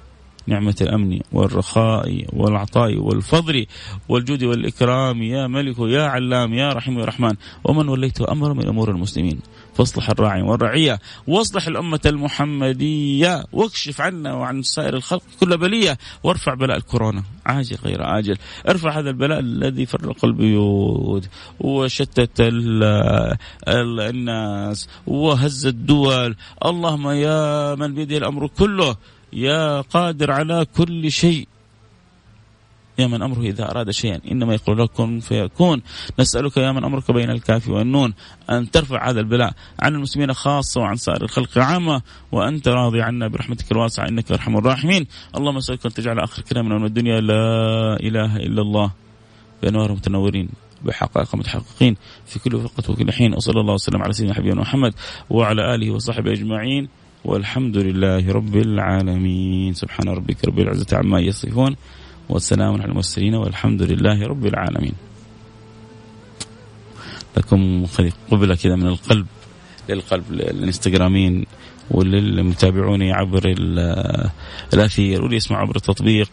نعمة 0.47 0.77
الأمن 0.81 1.21
والرخاء 1.33 2.25
والعطاء 2.33 2.97
والفضل 2.99 3.67
والجود 4.09 4.45
والإكرام. 4.45 5.23
يا 5.23 5.47
ملك 5.47 5.79
يا 5.79 6.03
علام 6.03 6.55
يا 6.55 6.69
رحيم 6.73 6.99
يا 6.99 7.05
رحمن. 7.05 7.35
ومن 7.65 7.89
وليته 7.89 8.33
أمر 8.33 8.55
من 8.55 8.69
أمور 8.69 8.91
المسلمين. 8.91 9.41
فاصلح 9.77 10.11
الراعي 10.11 10.43
والرعية 10.43 10.99
واصلح 11.27 11.67
الأمة 11.67 12.01
المحمدية 12.07 13.45
واكشف 13.53 14.01
عنا 14.01 14.35
وعن 14.35 14.63
سائر 14.63 14.95
الخلق 14.95 15.23
كل 15.41 15.57
بلية 15.57 15.99
وارفع 16.23 16.55
بلاء 16.55 16.77
الكورونا. 16.77 17.23
عاجل 17.47 17.77
غير 17.85 18.03
عاجل. 18.03 18.37
ارفع 18.69 18.99
هذا 18.99 19.11
البلاء 19.11 19.39
الذي 19.39 19.87
فرق 19.87 20.25
البيوت 20.25 21.29
وشتت 21.61 22.41
ال 22.41 22.85
ال 23.69 24.01
الناس 24.01 24.89
وهز 25.07 25.67
الدول. 25.67 26.37
اللهم 26.65 27.11
يا 27.11 27.75
من 27.75 27.95
بيده 27.95 28.17
الأمر 28.17 28.47
كله 28.47 28.97
يا 29.33 29.81
قادر 29.81 30.31
على 30.31 30.67
كل 30.77 31.11
شيء. 31.11 31.49
يا 32.99 33.07
من 33.07 33.23
أمره 33.23 33.41
إذا 33.41 33.71
أراد 33.71 33.91
شيئا. 33.91 34.21
إنما 34.31 34.55
يقول 34.55 34.79
لكم 34.79 35.21
فيكون. 35.21 35.83
نسألك 36.21 36.57
يا 36.57 36.73
من 36.73 36.85
أمرك 36.85 37.11
بين 37.11 37.31
الكاف 37.31 37.69
والنون 37.69 38.15
أن 38.51 38.71
ترفع 38.71 39.11
هذا 39.11 39.21
البلاء 39.21 39.53
عن 39.81 39.95
المسلمين 39.95 40.33
خاصة 40.33 40.81
وعن 40.81 40.97
سائر 40.97 41.23
الخلق 41.23 41.59
عامة 41.59 42.03
وأنت 42.33 42.69
راضي 42.69 43.03
عنا 43.03 43.29
برحمتك 43.29 43.73
الواسعة 43.73 44.09
إنك 44.09 44.33
أرحم 44.33 44.57
الراحمين. 44.57 45.07
اللهم 45.37 45.57
اسالك 45.57 45.87
ان 45.87 45.93
تجعل 45.93 46.19
آخر 46.19 46.43
كلامنا 46.43 46.79
من 46.79 46.85
الدنيا 46.85 47.21
لا 47.21 47.97
إله 48.01 48.37
إلا 48.37 48.63
الله. 48.63 48.91
بأنوار 49.63 49.93
متنورين 49.93 50.49
بحقائق 50.85 51.35
متحققين 51.35 51.97
في 52.27 52.39
كل 52.39 52.55
وقت 52.55 52.91
وكل 52.91 53.13
حين. 53.13 53.35
وصلى 53.35 53.61
الله 53.61 53.75
وسلم 53.75 54.03
على 54.03 54.13
سيدنا 54.13 54.35
حبيبنا 54.35 54.61
محمد 54.61 54.95
وعلى 55.31 55.75
آله 55.75 55.91
وصحبه 55.91 56.33
أجمعين. 56.33 56.89
والحمد 57.25 57.77
لله 57.77 58.33
رب 58.33 58.57
العالمين. 58.57 59.75
سبحان 59.75 60.09
ربك 60.09 60.45
رب 60.45 60.59
العزة 60.59 60.97
عما 60.97 61.21
يصفون. 61.21 61.77
والسلام 62.29 62.75
على 62.75 62.85
المرسلين 62.85 63.35
والحمد 63.35 63.83
لله 63.83 64.27
رب 64.27 64.47
العالمين. 64.47 64.95
لكم 67.37 67.87
قبلة 68.31 68.55
كذا 68.55 68.77
من 68.77 68.87
القلب 68.87 69.27
للقلب 69.89 70.33
للانستغرامين 70.33 71.47
وللمتابعوني 71.91 73.13
عبر 73.13 73.55
الاثير 74.75 75.23
واللي 75.23 75.37
يسمع 75.37 75.59
عبر 75.59 75.77
التطبيق 75.77 76.31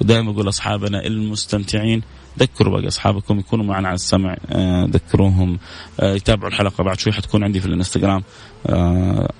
ودائما 0.00 0.30
أقول 0.30 0.48
أصحابنا 0.48 1.06
المستمتعين 1.06 2.02
ذكروا 2.38 2.76
باقي 2.76 2.88
أصحابكم 2.88 3.38
يكونوا 3.38 3.64
معنا 3.64 3.88
على 3.88 3.94
السمع 3.94 4.36
آه، 4.50 4.84
ذكروهم 4.84 5.58
آه، 6.00 6.14
يتابعوا 6.14 6.48
الحلقة 6.48 6.84
بعد 6.84 6.98
شوي 6.98 7.12
حتكون 7.12 7.44
عندي 7.44 7.60
في 7.60 7.66
الانستغرام 7.66 8.22
آه، 8.66 9.30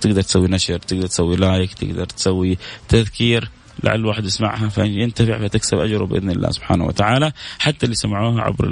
تقدر 0.00 0.22
تسوي 0.22 0.48
نشر 0.48 0.78
تقدر 0.78 1.06
تسوي 1.06 1.36
لايك 1.36 1.74
تقدر 1.74 2.04
تسوي 2.04 2.58
تذكير 2.88 3.50
لعل 3.84 4.00
الواحد 4.00 4.24
يسمعها 4.24 4.68
فينتفع 4.68 5.38
فتكسب 5.38 5.78
أجره 5.78 6.04
بإذن 6.04 6.30
الله 6.30 6.50
سبحانه 6.50 6.84
وتعالى. 6.84 7.32
حتى 7.58 7.86
اللي 7.86 7.96
سمعوها 7.96 8.40
عبر 8.40 8.68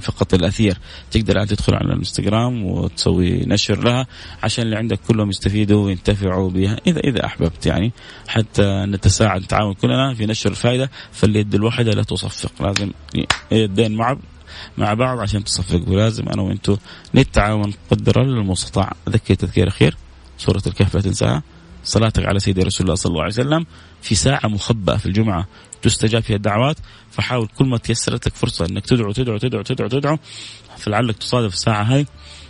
فقط 0.00 0.34
الأثير. 0.34 0.78
تقدر 1.10 1.42
انت 1.42 1.54
تدخل 1.54 1.74
على 1.74 1.84
الإنستغرام 1.84 2.64
وتسوي 2.64 3.46
نشر 3.46 3.84
لها 3.84 4.06
عشان 4.42 4.64
اللي 4.64 4.76
عندك 4.76 5.00
كلهم 5.08 5.30
يستفيدوا 5.30 5.86
وينتفعوا 5.86 6.50
بها 6.50 6.76
اذا 6.86 7.00
إذا 7.00 7.24
أحببت 7.24 7.66
يعني. 7.66 7.92
حتى 8.28 8.84
نتساعد 8.88 9.42
نتعاون 9.42 9.74
كلنا 9.74 10.14
في 10.14 10.26
نشر 10.26 10.50
الفائده 10.50 10.90
فاليد 11.12 11.54
الواحدة 11.54 11.92
لا 11.92 12.02
تصفق. 12.02 12.62
لازم 12.62 12.90
يدين 13.50 13.96
مع 13.96 14.16
مع 14.78 14.94
بعض 14.94 15.18
عشان 15.18 15.44
تصفق 15.44 15.88
ولازم 15.88 16.28
أنا 16.28 16.42
وأنتم 16.42 16.76
نتعاون 17.14 17.72
قدر 17.90 18.22
المستطاع 18.22 18.92
أذكر 19.08 19.34
تذكير 19.34 19.68
أخير. 19.68 19.96
سورة 20.38 20.62
الكهف 20.66 20.94
لا 20.94 21.00
تنساها. 21.00 21.42
صلاتك 21.84 22.26
على 22.26 22.38
سيدي 22.38 22.62
رسول 22.62 22.84
الله 22.84 22.94
صلى 22.94 23.10
الله 23.10 23.22
عليه 23.22 23.32
وسلم 23.32 23.66
في 24.02 24.14
ساعة 24.14 24.46
مخبأة 24.46 24.96
في 24.96 25.06
الجمعة 25.06 25.46
تستجاب 25.82 26.22
فيها 26.22 26.36
الدعوات 26.36 26.76
فحاول 27.10 27.48
كل 27.58 27.64
ما 27.66 27.78
تيسرت 27.78 28.26
لك 28.26 28.34
فرصة 28.34 28.66
إنك 28.66 28.86
تدعو 28.86 29.12
تدعو 29.12 29.38
تدعو 29.38 29.62
تدعو 29.62 29.88
تدعو 29.88 30.18
فلعلك 30.76 31.16
تصادف 31.16 31.52
الساعة 31.52 31.82
هاي 31.82 32.06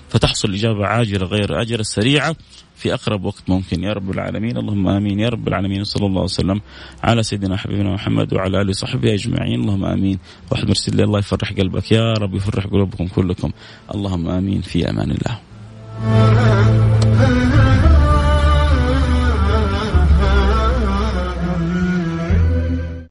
فتحصل 0.09 0.55
إجابة 0.55 0.87
عاجلة 0.87 1.27
غير 1.27 1.63
آجلة 1.63 1.83
سريعة 1.83 2.37
في 2.77 2.95
أقرب 2.95 3.25
وقت 3.25 3.43
ممكن. 3.49 3.85
يا 3.85 3.93
رب 3.93 4.11
العالمين 4.11 4.57
اللهم 4.57 4.89
آمين. 4.89 5.21
يا 5.21 5.29
رب 5.29 5.49
العالمين 5.49 5.85
صلى 5.85 6.07
الله 6.07 6.23
وسلم 6.23 6.61
على 7.03 7.23
سيدنا 7.23 7.57
حبيبنا 7.57 7.95
محمد 7.95 8.35
وعلى 8.35 8.61
آله 8.61 8.71
وصحبه 8.71 9.15
أجمعين. 9.15 9.61
اللهم 9.61 9.85
آمين. 9.85 10.19
واحد 10.51 10.69
مرسل 10.69 11.01
الله 11.01 11.19
يفرح 11.19 11.53
قلبك. 11.53 11.93
يا 11.93 12.13
رب 12.13 12.35
يفرح 12.35 12.67
قلوبكم 12.67 13.07
كلكم. 13.09 13.51
اللهم 13.95 14.29
آمين. 14.29 14.61
في 14.61 14.91
أمان 14.91 15.11
الله. 15.11 16.61